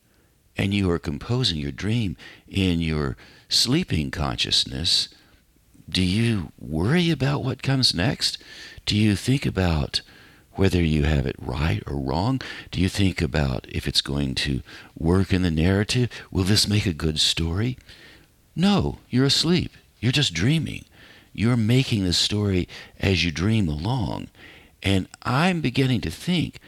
and 0.56 0.74
you 0.74 0.90
are 0.90 0.98
composing 0.98 1.58
your 1.58 1.70
dream 1.70 2.16
in 2.48 2.80
your 2.80 3.16
sleeping 3.48 4.10
consciousness, 4.10 5.08
do 5.88 6.02
you 6.02 6.50
worry 6.58 7.10
about 7.10 7.44
what 7.44 7.62
comes 7.62 7.94
next? 7.94 8.42
Do 8.86 8.96
you 8.96 9.14
think 9.14 9.46
about 9.46 10.00
whether 10.56 10.82
you 10.82 11.04
have 11.04 11.26
it 11.26 11.36
right 11.38 11.82
or 11.86 11.96
wrong? 11.96 12.40
Do 12.70 12.80
you 12.80 12.88
think 12.88 13.20
about 13.20 13.66
if 13.68 13.86
it's 13.86 14.00
going 14.00 14.34
to 14.36 14.62
work 14.98 15.32
in 15.32 15.42
the 15.42 15.50
narrative? 15.50 16.10
Will 16.30 16.44
this 16.44 16.68
make 16.68 16.86
a 16.86 16.92
good 16.92 17.18
story? 17.18 17.78
No, 18.56 18.98
you're 19.10 19.24
asleep. 19.24 19.72
You're 20.00 20.12
just 20.12 20.34
dreaming. 20.34 20.84
You're 21.32 21.56
making 21.56 22.04
the 22.04 22.12
story 22.12 22.68
as 23.00 23.24
you 23.24 23.32
dream 23.32 23.68
along. 23.68 24.28
And 24.82 25.08
I'm 25.22 25.60
beginning 25.60 26.00
to 26.02 26.10
think 26.10 26.58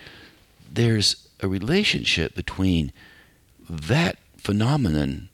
there's 0.72 1.28
a 1.40 1.48
relationship 1.48 2.34
between 2.34 2.92
that 3.68 4.16
phenomenon 4.36 5.28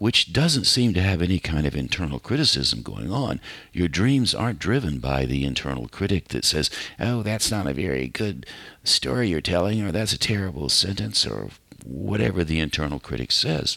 which 0.00 0.32
doesn't 0.32 0.64
seem 0.64 0.94
to 0.94 1.02
have 1.02 1.20
any 1.20 1.38
kind 1.38 1.66
of 1.66 1.76
internal 1.76 2.18
criticism 2.18 2.80
going 2.80 3.12
on. 3.12 3.38
Your 3.70 3.86
dreams 3.86 4.34
aren't 4.34 4.58
driven 4.58 4.98
by 4.98 5.26
the 5.26 5.44
internal 5.44 5.88
critic 5.88 6.28
that 6.28 6.42
says, 6.42 6.70
oh, 6.98 7.22
that's 7.22 7.50
not 7.50 7.66
a 7.66 7.74
very 7.74 8.08
good 8.08 8.46
story 8.82 9.28
you're 9.28 9.42
telling, 9.42 9.82
or 9.82 9.92
that's 9.92 10.14
a 10.14 10.18
terrible 10.18 10.70
sentence, 10.70 11.26
or 11.26 11.50
whatever 11.84 12.42
the 12.42 12.60
internal 12.60 12.98
critic 12.98 13.30
says. 13.30 13.76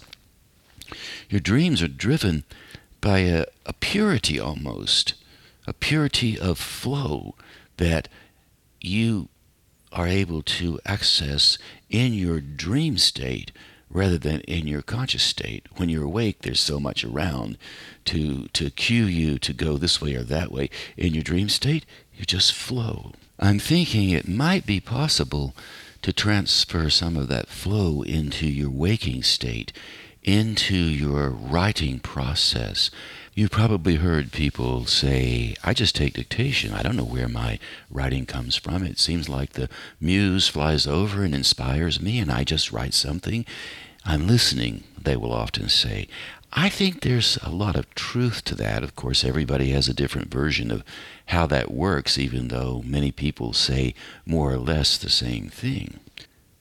Your 1.30 1.42
dreams 1.42 1.82
are 1.82 1.90
driven 1.90 2.46
by 3.02 3.20
a, 3.20 3.44
a 3.66 3.74
purity 3.74 4.40
almost, 4.40 5.16
a 5.68 5.74
purity 5.74 6.40
of 6.40 6.58
flow 6.58 7.36
that 7.76 8.08
you 8.80 9.28
are 9.92 10.08
able 10.08 10.42
to 10.42 10.80
access 10.86 11.58
in 11.90 12.14
your 12.14 12.40
dream 12.40 12.98
state 12.98 13.52
rather 13.94 14.18
than 14.18 14.42
in 14.42 14.68
your 14.68 14.82
conscious 14.82 15.24
state. 15.24 15.68
When 15.78 15.88
you're 15.88 16.04
awake, 16.04 16.42
there's 16.42 16.60
so 16.60 16.80
much 16.80 17.04
around 17.04 17.58
to, 18.06 18.48
to 18.50 18.70
cue 18.70 19.06
you 19.06 19.40
to 19.40 19.54
go 19.54 19.78
this 19.78 20.02
way 20.02 20.16
or 20.16 20.24
that 20.24 20.52
way. 20.52 20.70
In 20.98 21.14
your 21.14 21.24
dream 21.24 21.50
state, 21.50 21.86
you 22.16 22.26
just 22.26 22.54
flow. 22.54 23.14
I'm 23.40 23.60
thinking 23.60 24.10
it 24.10 24.28
might 24.28 24.66
be 24.66 24.80
possible 24.80 25.56
to 26.02 26.12
transfer 26.12 26.90
some 26.90 27.16
of 27.16 27.28
that 27.30 27.48
flow 27.48 28.02
into 28.02 28.48
your 28.48 28.70
waking 28.70 29.24
state 29.24 29.72
into 30.24 30.76
your 30.76 31.30
writing 31.30 32.00
process. 32.00 32.90
You've 33.36 33.50
probably 33.50 33.96
heard 33.96 34.32
people 34.32 34.86
say, 34.86 35.56
I 35.64 35.74
just 35.74 35.96
take 35.96 36.14
dictation. 36.14 36.72
I 36.72 36.84
don't 36.84 36.96
know 36.96 37.04
where 37.04 37.28
my 37.28 37.58
writing 37.90 38.28
comes 38.28 38.56
from. 38.56 38.84
It 38.84 39.00
seems 39.00 39.28
like 39.28 39.54
the 39.54 39.70
muse 40.00 40.48
flies 40.48 40.86
over 40.86 41.24
and 41.24 41.34
inspires 41.34 42.00
me, 42.00 42.20
and 42.20 42.32
I 42.32 42.44
just 42.44 42.72
write 42.72 42.94
something. 42.94 43.44
I'm 44.06 44.28
listening, 44.28 44.84
they 45.02 45.16
will 45.16 45.34
often 45.34 45.68
say. 45.70 46.08
I 46.52 46.70
think 46.70 47.02
there's 47.02 47.40
a 47.42 47.50
lot 47.50 47.76
of 47.76 47.90
truth 47.96 48.44
to 48.46 48.56
that. 48.56 48.84
Of 48.84 48.96
course, 48.96 49.24
everybody 49.24 49.72
has 49.72 49.88
a 49.88 49.96
different 49.96 50.32
version 50.32 50.70
of 50.70 50.84
how 51.28 51.48
that 51.48 51.72
works, 51.72 52.20
even 52.20 52.50
though 52.50 52.84
many 52.86 53.12
people 53.12 53.52
say 53.54 53.96
more 54.28 54.52
or 54.52 54.60
less 54.60 54.96
the 54.96 55.10
same 55.10 55.50
thing. 55.50 56.00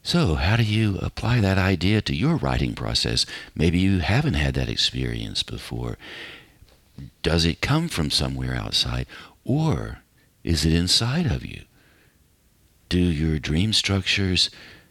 So, 0.03 0.37
how 0.37 0.57
do 0.57 0.65
you 0.65 0.97
apply 1.03 1.41
that 1.41 1.59
idea 1.59 2.01
to 2.01 2.17
your 2.17 2.37
writing 2.37 2.75
process? 2.75 3.27
Maybe 3.55 3.79
you 3.79 3.99
haven't 3.99 4.35
had 4.35 4.55
that 4.55 4.71
experience 4.71 5.43
before. 5.43 5.99
Does 7.23 7.45
it 7.45 7.61
come 7.61 7.89
from 7.89 8.11
somewhere 8.11 8.55
outside, 8.55 9.07
or 9.45 10.03
is 10.45 10.65
it 10.65 10.73
inside 10.73 11.27
of 11.27 11.45
you? 11.45 11.63
Do 12.89 12.99
your 12.99 13.39
dream 13.39 13.73
structures 13.73 14.51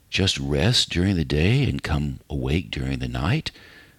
just 0.09 0.39
rest 0.39 0.89
during 0.89 1.15
the 1.15 1.25
day 1.25 1.63
and 1.63 1.83
come 1.83 2.19
awake 2.29 2.71
during 2.71 2.99
the 2.99 3.07
night? 3.07 3.51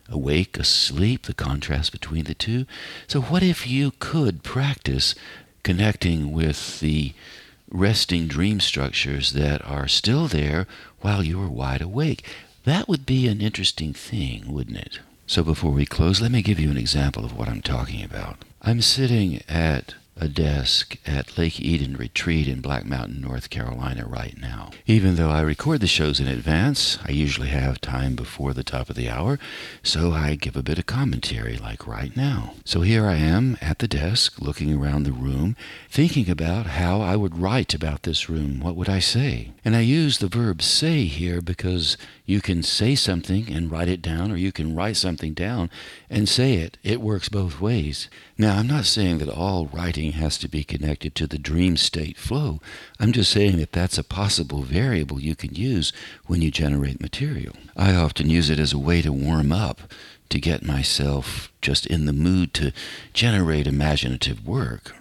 Awake, 0.08 0.58
asleep, 0.58 1.22
the 1.22 1.34
contrast 1.34 1.92
between 1.92 2.24
the 2.24 2.34
two. 2.34 2.66
So, 3.06 3.20
what 3.22 3.42
if 3.42 3.66
you 3.66 3.92
could 3.98 4.42
practice 4.42 5.14
connecting 5.62 6.32
with 6.32 6.80
the 6.80 7.14
resting 7.70 8.26
dream 8.26 8.60
structures 8.60 9.32
that 9.32 9.64
are 9.64 9.88
still 9.88 10.26
there 10.26 10.66
while 11.00 11.22
you 11.22 11.40
are 11.40 11.48
wide 11.48 11.80
awake? 11.80 12.24
That 12.64 12.88
would 12.88 13.06
be 13.06 13.28
an 13.28 13.40
interesting 13.40 13.94
thing, 13.94 14.52
wouldn't 14.52 14.78
it? 14.78 14.98
So, 15.26 15.42
before 15.42 15.70
we 15.70 15.86
close, 15.86 16.20
let 16.20 16.30
me 16.30 16.42
give 16.42 16.58
you 16.58 16.70
an 16.70 16.76
example 16.76 17.24
of 17.24 17.36
what 17.36 17.48
I'm 17.48 17.62
talking 17.62 18.04
about. 18.04 18.38
I'm 18.60 18.80
sitting 18.80 19.40
at 19.48 19.94
a 20.16 20.28
desk 20.28 20.98
at 21.06 21.36
Lake 21.38 21.60
Eden 21.60 21.96
Retreat 21.96 22.46
in 22.46 22.60
Black 22.60 22.84
Mountain, 22.84 23.20
North 23.20 23.50
Carolina 23.50 24.06
right 24.06 24.36
now. 24.38 24.70
Even 24.86 25.16
though 25.16 25.30
I 25.30 25.40
record 25.40 25.80
the 25.80 25.86
shows 25.86 26.20
in 26.20 26.28
advance, 26.28 26.98
I 27.04 27.12
usually 27.12 27.48
have 27.48 27.80
time 27.80 28.14
before 28.14 28.52
the 28.52 28.62
top 28.62 28.90
of 28.90 28.96
the 28.96 29.08
hour, 29.08 29.38
so 29.82 30.12
I 30.12 30.34
give 30.34 30.56
a 30.56 30.62
bit 30.62 30.78
of 30.78 30.86
commentary 30.86 31.56
like 31.56 31.86
right 31.86 32.16
now. 32.16 32.54
So 32.64 32.82
here 32.82 33.06
I 33.06 33.16
am 33.16 33.56
at 33.60 33.78
the 33.78 33.88
desk, 33.88 34.40
looking 34.40 34.72
around 34.72 35.04
the 35.04 35.12
room, 35.12 35.56
thinking 35.88 36.28
about 36.28 36.66
how 36.66 37.00
I 37.00 37.16
would 37.16 37.38
write 37.38 37.74
about 37.74 38.02
this 38.02 38.28
room. 38.28 38.60
What 38.60 38.76
would 38.76 38.88
I 38.88 38.98
say? 38.98 39.52
And 39.64 39.74
I 39.74 39.80
use 39.80 40.18
the 40.18 40.28
verb 40.28 40.62
say 40.62 41.04
here 41.04 41.40
because 41.40 41.96
you 42.26 42.40
can 42.40 42.62
say 42.62 42.94
something 42.94 43.52
and 43.52 43.70
write 43.70 43.88
it 43.88 44.02
down, 44.02 44.30
or 44.30 44.36
you 44.36 44.52
can 44.52 44.76
write 44.76 44.96
something 44.96 45.34
down 45.34 45.70
and 46.08 46.28
say 46.28 46.54
it. 46.54 46.78
It 46.82 47.00
works 47.00 47.28
both 47.28 47.60
ways. 47.60 48.08
Now, 48.42 48.56
I'm 48.56 48.66
not 48.66 48.86
saying 48.86 49.18
that 49.18 49.28
all 49.28 49.66
writing 49.66 50.14
has 50.14 50.36
to 50.38 50.48
be 50.48 50.64
connected 50.64 51.14
to 51.14 51.28
the 51.28 51.38
dream 51.38 51.76
state 51.76 52.16
flow. 52.16 52.60
I'm 52.98 53.12
just 53.12 53.30
saying 53.30 53.58
that 53.58 53.70
that's 53.70 53.98
a 53.98 54.02
possible 54.02 54.62
variable 54.62 55.20
you 55.20 55.36
can 55.36 55.54
use 55.54 55.92
when 56.26 56.42
you 56.42 56.50
generate 56.50 57.00
material. 57.00 57.54
I 57.76 57.94
often 57.94 58.28
use 58.28 58.50
it 58.50 58.58
as 58.58 58.72
a 58.72 58.80
way 58.80 59.00
to 59.02 59.12
warm 59.12 59.52
up, 59.52 59.82
to 60.30 60.40
get 60.40 60.64
myself 60.64 61.52
just 61.62 61.86
in 61.86 62.06
the 62.06 62.12
mood 62.12 62.52
to 62.54 62.72
generate 63.12 63.68
imaginative 63.68 64.44
work. 64.44 64.96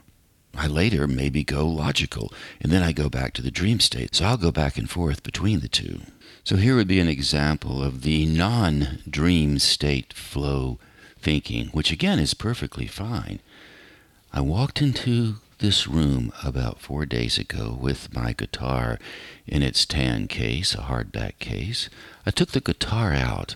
I 0.53 0.67
later 0.67 1.07
maybe 1.07 1.43
go 1.43 1.67
logical, 1.67 2.31
and 2.61 2.71
then 2.71 2.83
I 2.83 2.91
go 2.91 3.09
back 3.09 3.33
to 3.33 3.41
the 3.41 3.49
dream 3.49 3.79
state. 3.79 4.13
So 4.13 4.25
I'll 4.25 4.37
go 4.37 4.51
back 4.51 4.77
and 4.77 4.87
forth 4.87 5.23
between 5.23 5.61
the 5.61 5.67
two. 5.67 6.01
So 6.43 6.57
here 6.57 6.75
would 6.75 6.87
be 6.87 6.99
an 6.99 7.07
example 7.07 7.83
of 7.83 8.03
the 8.03 8.27
non 8.27 8.99
dream 9.09 9.57
state 9.57 10.13
flow 10.13 10.77
thinking, 11.21 11.67
which 11.67 11.91
again 11.91 12.19
is 12.19 12.33
perfectly 12.33 12.87
fine. 12.87 13.39
I 14.33 14.41
walked 14.41 14.81
into 14.81 15.35
this 15.59 15.87
room 15.87 16.33
about 16.43 16.79
four 16.79 17.05
days 17.05 17.37
ago 17.37 17.77
with 17.79 18.13
my 18.13 18.33
guitar 18.33 18.97
in 19.45 19.61
its 19.61 19.85
tan 19.85 20.27
case, 20.27 20.73
a 20.73 20.79
hardback 20.79 21.37
case. 21.39 21.89
I 22.25 22.31
took 22.31 22.51
the 22.51 22.61
guitar 22.61 23.13
out. 23.13 23.55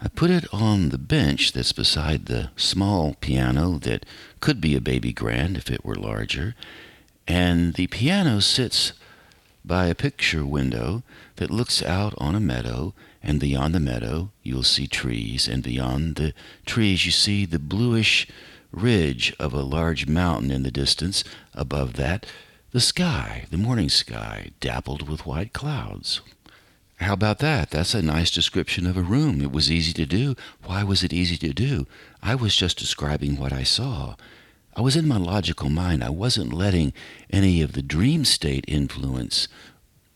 I 0.00 0.08
put 0.08 0.30
it 0.30 0.46
on 0.52 0.88
the 0.88 0.98
bench 0.98 1.52
that's 1.52 1.72
beside 1.72 2.26
the 2.26 2.50
small 2.56 3.14
piano 3.20 3.78
that 3.78 4.06
could 4.40 4.60
be 4.60 4.74
a 4.74 4.80
baby 4.80 5.12
grand 5.12 5.56
if 5.56 5.70
it 5.70 5.84
were 5.84 5.94
larger, 5.94 6.54
and 7.26 7.74
the 7.74 7.86
piano 7.88 8.40
sits 8.40 8.92
by 9.64 9.86
a 9.86 9.94
picture 9.94 10.44
window 10.44 11.02
that 11.36 11.50
looks 11.50 11.82
out 11.82 12.14
on 12.18 12.34
a 12.34 12.40
meadow, 12.40 12.94
and 13.22 13.40
beyond 13.40 13.74
the 13.74 13.80
meadow 13.80 14.30
you'll 14.42 14.62
see 14.62 14.86
trees, 14.86 15.48
and 15.48 15.62
beyond 15.62 16.16
the 16.16 16.34
trees 16.66 17.06
you 17.06 17.12
see 17.12 17.44
the 17.44 17.58
bluish 17.58 18.26
ridge 18.72 19.34
of 19.38 19.52
a 19.52 19.62
large 19.62 20.06
mountain 20.06 20.50
in 20.50 20.62
the 20.62 20.70
distance. 20.70 21.22
Above 21.54 21.94
that, 21.94 22.26
the 22.72 22.80
sky, 22.80 23.44
the 23.50 23.58
morning 23.58 23.88
sky, 23.88 24.50
dappled 24.60 25.08
with 25.08 25.26
white 25.26 25.52
clouds. 25.52 26.20
How 26.96 27.14
about 27.14 27.40
that? 27.40 27.70
That's 27.70 27.94
a 27.94 28.02
nice 28.02 28.30
description 28.30 28.86
of 28.86 28.96
a 28.96 29.02
room. 29.02 29.40
It 29.40 29.52
was 29.52 29.70
easy 29.70 29.92
to 29.94 30.06
do. 30.06 30.36
Why 30.64 30.84
was 30.84 31.02
it 31.02 31.12
easy 31.12 31.36
to 31.38 31.52
do? 31.52 31.86
I 32.22 32.34
was 32.34 32.56
just 32.56 32.78
describing 32.78 33.36
what 33.36 33.52
I 33.52 33.64
saw. 33.64 34.14
I 34.74 34.80
was 34.80 34.96
in 34.96 35.06
my 35.06 35.18
logical 35.18 35.68
mind. 35.68 36.02
I 36.02 36.10
wasn't 36.10 36.52
letting 36.52 36.94
any 37.30 37.60
of 37.60 37.72
the 37.72 37.82
dream 37.82 38.24
state 38.24 38.64
influence 38.68 39.48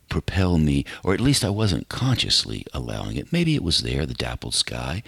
propel 0.09 0.59
me, 0.59 0.85
or 1.03 1.15
at 1.15 1.21
least 1.21 1.45
I 1.45 1.51
wasn't 1.51 1.89
consciously 1.89 2.65
allowing 2.73 3.17
it. 3.17 3.33
Maybe 3.33 3.55
it 3.55 3.63
was 3.63 3.81
there, 3.81 4.07
the 4.07 4.15
dappled 4.15 4.55
sky. 4.55 5.03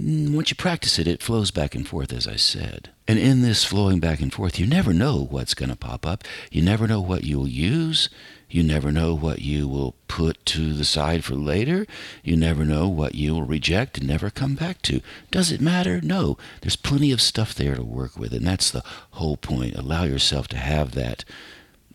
Mm, 0.00 0.34
once 0.34 0.50
you 0.50 0.56
practice 0.56 0.98
it, 0.98 1.06
it 1.06 1.22
flows 1.22 1.50
back 1.50 1.74
and 1.74 1.86
forth, 1.86 2.12
as 2.12 2.26
I 2.26 2.36
said. 2.36 2.90
And 3.06 3.18
in 3.18 3.42
this 3.42 3.64
flowing 3.64 4.00
back 4.00 4.20
and 4.20 4.32
forth, 4.32 4.58
you 4.58 4.66
never 4.66 4.92
know 4.92 5.26
what's 5.30 5.54
going 5.54 5.68
to 5.68 5.76
pop 5.76 6.06
up. 6.06 6.24
You 6.50 6.62
never 6.62 6.88
know 6.88 7.00
what 7.00 7.24
you'll 7.24 7.48
use. 7.48 8.08
You 8.50 8.62
never 8.62 8.92
know 8.92 9.14
what 9.14 9.40
you 9.40 9.68
will 9.68 9.94
put 10.08 10.44
to 10.46 10.74
the 10.74 10.84
side 10.84 11.24
for 11.24 11.34
later. 11.34 11.86
You 12.22 12.36
never 12.36 12.64
know 12.64 12.88
what 12.88 13.14
you 13.14 13.34
will 13.34 13.44
reject 13.44 13.98
and 13.98 14.06
never 14.06 14.30
come 14.30 14.54
back 14.54 14.82
to. 14.82 15.00
Does 15.30 15.52
it 15.52 15.60
matter? 15.60 16.00
No. 16.00 16.38
There's 16.60 16.76
plenty 16.76 17.12
of 17.12 17.20
stuff 17.20 17.54
there 17.54 17.74
to 17.74 17.84
work 17.84 18.16
with, 18.16 18.32
and 18.32 18.46
that's 18.46 18.70
the 18.70 18.84
whole 19.12 19.36
point. 19.36 19.74
Allow 19.74 20.04
yourself 20.04 20.48
to 20.48 20.56
have 20.56 20.92
that 20.92 21.24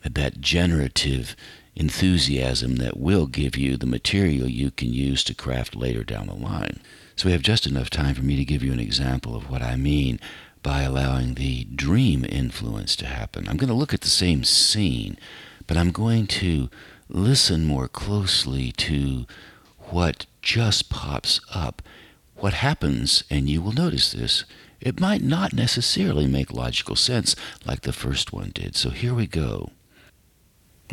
that 0.09 0.39
generative 0.39 1.35
enthusiasm 1.79 2.75
that 2.75 2.99
will 2.99 3.25
give 3.25 3.57
you 3.57 3.77
the 3.77 3.85
material 3.85 4.47
you 4.47 4.69
can 4.69 4.93
use 4.93 5.23
to 5.23 5.33
craft 5.33 5.75
later 5.75 6.03
down 6.03 6.27
the 6.27 6.33
line. 6.33 6.81
So 7.15 7.25
we 7.25 7.31
have 7.31 7.41
just 7.41 7.65
enough 7.65 7.89
time 7.89 8.13
for 8.13 8.21
me 8.21 8.35
to 8.35 8.45
give 8.45 8.61
you 8.61 8.73
an 8.73 8.79
example 8.79 9.35
of 9.35 9.49
what 9.49 9.61
I 9.61 9.77
mean 9.77 10.19
by 10.61 10.81
allowing 10.83 11.35
the 11.35 11.63
dream 11.63 12.25
influence 12.27 12.97
to 12.97 13.05
happen. 13.05 13.47
I'm 13.47 13.57
going 13.57 13.69
to 13.69 13.73
look 13.73 13.93
at 13.93 14.01
the 14.01 14.09
same 14.09 14.43
scene, 14.43 15.17
but 15.67 15.77
I'm 15.77 15.91
going 15.91 16.27
to 16.27 16.69
listen 17.07 17.65
more 17.65 17.87
closely 17.87 18.73
to 18.73 19.25
what 19.89 20.25
just 20.41 20.89
pops 20.89 21.39
up. 21.53 21.81
What 22.35 22.53
happens, 22.53 23.23
and 23.29 23.49
you 23.49 23.61
will 23.61 23.71
notice 23.71 24.11
this, 24.11 24.43
it 24.81 24.99
might 24.99 25.21
not 25.21 25.53
necessarily 25.53 26.27
make 26.27 26.53
logical 26.53 26.95
sense 26.95 27.35
like 27.65 27.81
the 27.81 27.93
first 27.93 28.31
one 28.33 28.51
did. 28.53 28.75
So 28.75 28.89
here 28.89 29.13
we 29.13 29.27
go. 29.27 29.71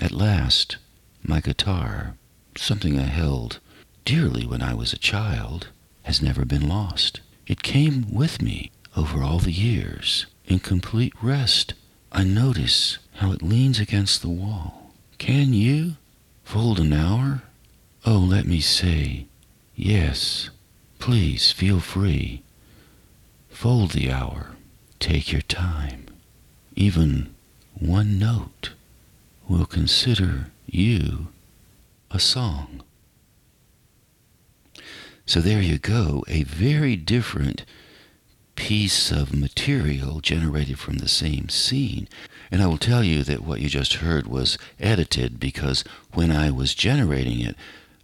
At 0.00 0.12
last, 0.12 0.76
my 1.22 1.40
guitar, 1.40 2.16
something 2.56 2.98
I 2.98 3.04
held 3.04 3.60
dearly 4.06 4.46
when 4.46 4.62
I 4.62 4.72
was 4.72 4.92
a 4.92 4.98
child, 4.98 5.68
has 6.04 6.22
never 6.22 6.44
been 6.44 6.68
lost. 6.68 7.20
It 7.46 7.62
came 7.62 8.06
with 8.12 8.40
me 8.40 8.70
over 8.96 9.22
all 9.22 9.40
the 9.40 9.52
years. 9.52 10.26
In 10.46 10.60
complete 10.60 11.12
rest, 11.20 11.74
I 12.12 12.22
notice 12.22 12.98
how 13.16 13.32
it 13.32 13.42
leans 13.42 13.80
against 13.80 14.22
the 14.22 14.28
wall. 14.28 14.92
Can 15.18 15.52
you 15.52 15.96
fold 16.44 16.78
an 16.78 16.92
hour? 16.92 17.42
Oh, 18.04 18.18
let 18.18 18.46
me 18.46 18.60
say, 18.60 19.26
yes. 19.74 20.50
Please 21.00 21.50
feel 21.50 21.80
free. 21.80 22.42
Fold 23.50 23.90
the 23.90 24.12
hour. 24.12 24.56
Take 25.00 25.32
your 25.32 25.42
time. 25.42 26.06
Even 26.76 27.34
one 27.74 28.18
note 28.18 28.70
will 29.48 29.66
consider 29.66 30.50
you 30.66 31.28
a 32.10 32.18
song. 32.18 32.82
So 35.24 35.40
there 35.40 35.60
you 35.60 35.78
go, 35.78 36.24
a 36.28 36.44
very 36.44 36.96
different 36.96 37.64
piece 38.54 39.10
of 39.10 39.34
material 39.34 40.20
generated 40.20 40.78
from 40.78 40.98
the 40.98 41.08
same 41.08 41.48
scene. 41.48 42.08
And 42.50 42.62
I 42.62 42.66
will 42.66 42.78
tell 42.78 43.04
you 43.04 43.22
that 43.24 43.42
what 43.42 43.60
you 43.60 43.68
just 43.68 43.94
heard 43.94 44.26
was 44.26 44.56
edited 44.80 45.38
because 45.38 45.84
when 46.12 46.30
I 46.30 46.50
was 46.50 46.74
generating 46.74 47.40
it, 47.40 47.56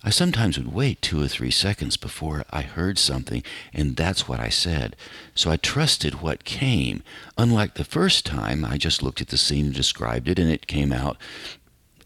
I 0.04 0.10
sometimes 0.10 0.58
would 0.58 0.72
wait 0.72 1.00
two 1.00 1.22
or 1.22 1.28
three 1.28 1.52
seconds 1.52 1.96
before 1.96 2.44
I 2.50 2.62
heard 2.62 2.98
something, 2.98 3.44
and 3.72 3.94
that's 3.94 4.26
what 4.26 4.40
I 4.40 4.48
said. 4.48 4.96
So 5.34 5.50
I 5.50 5.56
trusted 5.56 6.20
what 6.20 6.44
came. 6.44 7.04
Unlike 7.38 7.74
the 7.74 7.84
first 7.84 8.26
time, 8.26 8.64
I 8.64 8.78
just 8.78 9.02
looked 9.02 9.20
at 9.20 9.28
the 9.28 9.38
scene 9.38 9.66
and 9.66 9.74
described 9.74 10.28
it, 10.28 10.40
and 10.40 10.50
it 10.50 10.66
came 10.66 10.92
out 10.92 11.16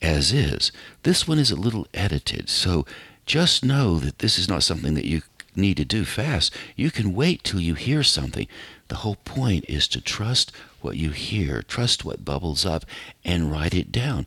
as 0.02 0.30
is. 0.30 0.72
This 1.04 1.26
one 1.26 1.38
is 1.38 1.50
a 1.50 1.56
little 1.56 1.86
edited, 1.94 2.50
so 2.50 2.84
just 3.24 3.64
know 3.64 3.98
that 3.98 4.18
this 4.18 4.38
is 4.38 4.48
not 4.48 4.62
something 4.62 4.94
that 4.94 5.06
you 5.06 5.22
need 5.54 5.78
to 5.78 5.84
do 5.86 6.04
fast. 6.04 6.54
You 6.76 6.90
can 6.90 7.14
wait 7.14 7.44
till 7.44 7.60
you 7.60 7.74
hear 7.74 8.02
something. 8.02 8.46
The 8.88 8.96
whole 8.96 9.16
point 9.24 9.64
is 9.68 9.88
to 9.88 10.02
trust 10.02 10.52
what 10.82 10.96
you 10.96 11.10
hear, 11.10 11.62
trust 11.62 12.04
what 12.04 12.26
bubbles 12.26 12.66
up, 12.66 12.84
and 13.24 13.50
write 13.50 13.74
it 13.74 13.90
down. 13.90 14.26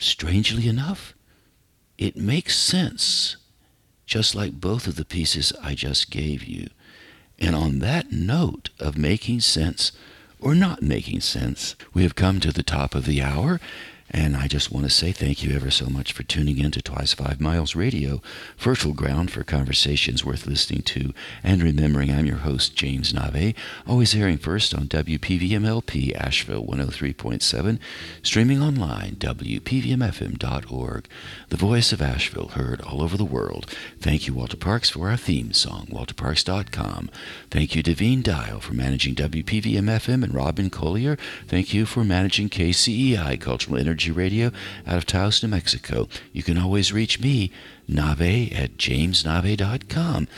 Strangely 0.00 0.68
enough, 0.68 1.14
it 1.98 2.16
makes 2.16 2.56
sense, 2.56 3.36
just 4.06 4.34
like 4.34 4.60
both 4.60 4.86
of 4.86 4.96
the 4.96 5.04
pieces 5.04 5.52
I 5.62 5.74
just 5.74 6.10
gave 6.10 6.44
you. 6.44 6.70
And 7.38 7.54
on 7.54 7.80
that 7.80 8.12
note 8.12 8.70
of 8.78 8.96
making 8.96 9.40
sense 9.40 9.92
or 10.40 10.54
not 10.54 10.82
making 10.82 11.20
sense, 11.20 11.74
we 11.92 12.04
have 12.04 12.14
come 12.14 12.40
to 12.40 12.52
the 12.52 12.62
top 12.62 12.94
of 12.94 13.04
the 13.04 13.20
hour. 13.20 13.60
And 14.10 14.36
I 14.36 14.46
just 14.46 14.72
want 14.72 14.86
to 14.86 14.90
say 14.90 15.12
thank 15.12 15.42
you 15.42 15.54
ever 15.54 15.70
so 15.70 15.86
much 15.86 16.12
for 16.12 16.22
tuning 16.22 16.58
in 16.58 16.70
to 16.70 16.80
Twice 16.80 17.12
Five 17.12 17.42
Miles 17.42 17.76
Radio, 17.76 18.22
fertile 18.56 18.94
ground 18.94 19.30
for 19.30 19.44
conversations 19.44 20.24
worth 20.24 20.46
listening 20.46 20.80
to. 20.82 21.12
And 21.44 21.62
remembering 21.62 22.10
I'm 22.10 22.24
your 22.24 22.38
host, 22.38 22.74
James 22.74 23.12
Nave, 23.12 23.54
always 23.86 24.14
airing 24.14 24.38
first 24.38 24.74
on 24.74 24.88
WPVMLP 24.88 26.14
Asheville 26.16 26.64
103.7, 26.64 27.78
streaming 28.22 28.62
online, 28.62 29.16
WPVMFM.org. 29.16 31.06
The 31.50 31.56
voice 31.56 31.92
of 31.92 32.00
Asheville 32.00 32.48
heard 32.48 32.80
all 32.80 33.02
over 33.02 33.18
the 33.18 33.24
world. 33.26 33.66
Thank 34.00 34.26
you, 34.26 34.32
Walter 34.32 34.56
Parks, 34.56 34.88
for 34.88 35.10
our 35.10 35.18
theme 35.18 35.52
song, 35.52 35.86
walterparks.com. 35.90 37.10
Thank 37.50 37.74
you, 37.74 37.82
Devine 37.82 38.22
Dial, 38.22 38.60
for 38.60 38.72
managing 38.72 39.14
WPVMFM, 39.14 40.24
and 40.24 40.34
Robin 40.34 40.70
Collier. 40.70 41.18
Thank 41.46 41.74
you 41.74 41.84
for 41.84 42.04
managing 42.04 42.48
KCEI 42.48 43.38
Cultural 43.38 43.76
Energy 43.76 43.97
Energy 43.98 44.12
Radio 44.12 44.52
out 44.86 44.96
of 44.96 45.06
Taos, 45.06 45.42
New 45.42 45.48
Mexico. 45.48 46.08
You 46.32 46.44
can 46.44 46.56
always 46.56 46.92
reach 46.92 47.18
me, 47.18 47.50
Nave 47.88 48.52
at 48.52 48.76
jamesnave.com. 48.76 50.28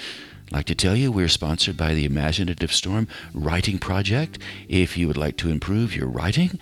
I'd 0.47 0.53
like 0.53 0.65
to 0.65 0.75
tell 0.75 0.97
you 0.97 1.13
we're 1.13 1.29
sponsored 1.29 1.77
by 1.77 1.93
the 1.93 2.07
Imaginative 2.07 2.73
Storm 2.73 3.07
Writing 3.35 3.79
Project. 3.79 4.39
If 4.67 4.97
you 4.97 5.07
would 5.09 5.19
like 5.19 5.37
to 5.37 5.51
improve 5.51 5.95
your 5.95 6.09
writing, 6.09 6.59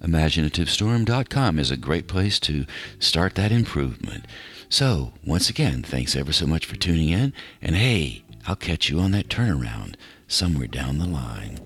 imaginativestorm.com 0.00 1.58
is 1.58 1.72
a 1.72 1.76
great 1.76 2.06
place 2.06 2.38
to 2.38 2.64
start 3.00 3.34
that 3.34 3.50
improvement. 3.50 4.26
So, 4.68 5.14
once 5.26 5.50
again, 5.50 5.82
thanks 5.82 6.14
ever 6.14 6.32
so 6.32 6.46
much 6.46 6.64
for 6.64 6.76
tuning 6.76 7.08
in, 7.08 7.32
and 7.60 7.74
hey, 7.74 8.22
I'll 8.46 8.54
catch 8.54 8.88
you 8.88 9.00
on 9.00 9.10
that 9.10 9.26
turnaround 9.26 9.96
somewhere 10.28 10.68
down 10.68 10.98
the 10.98 11.06
line. 11.06 11.58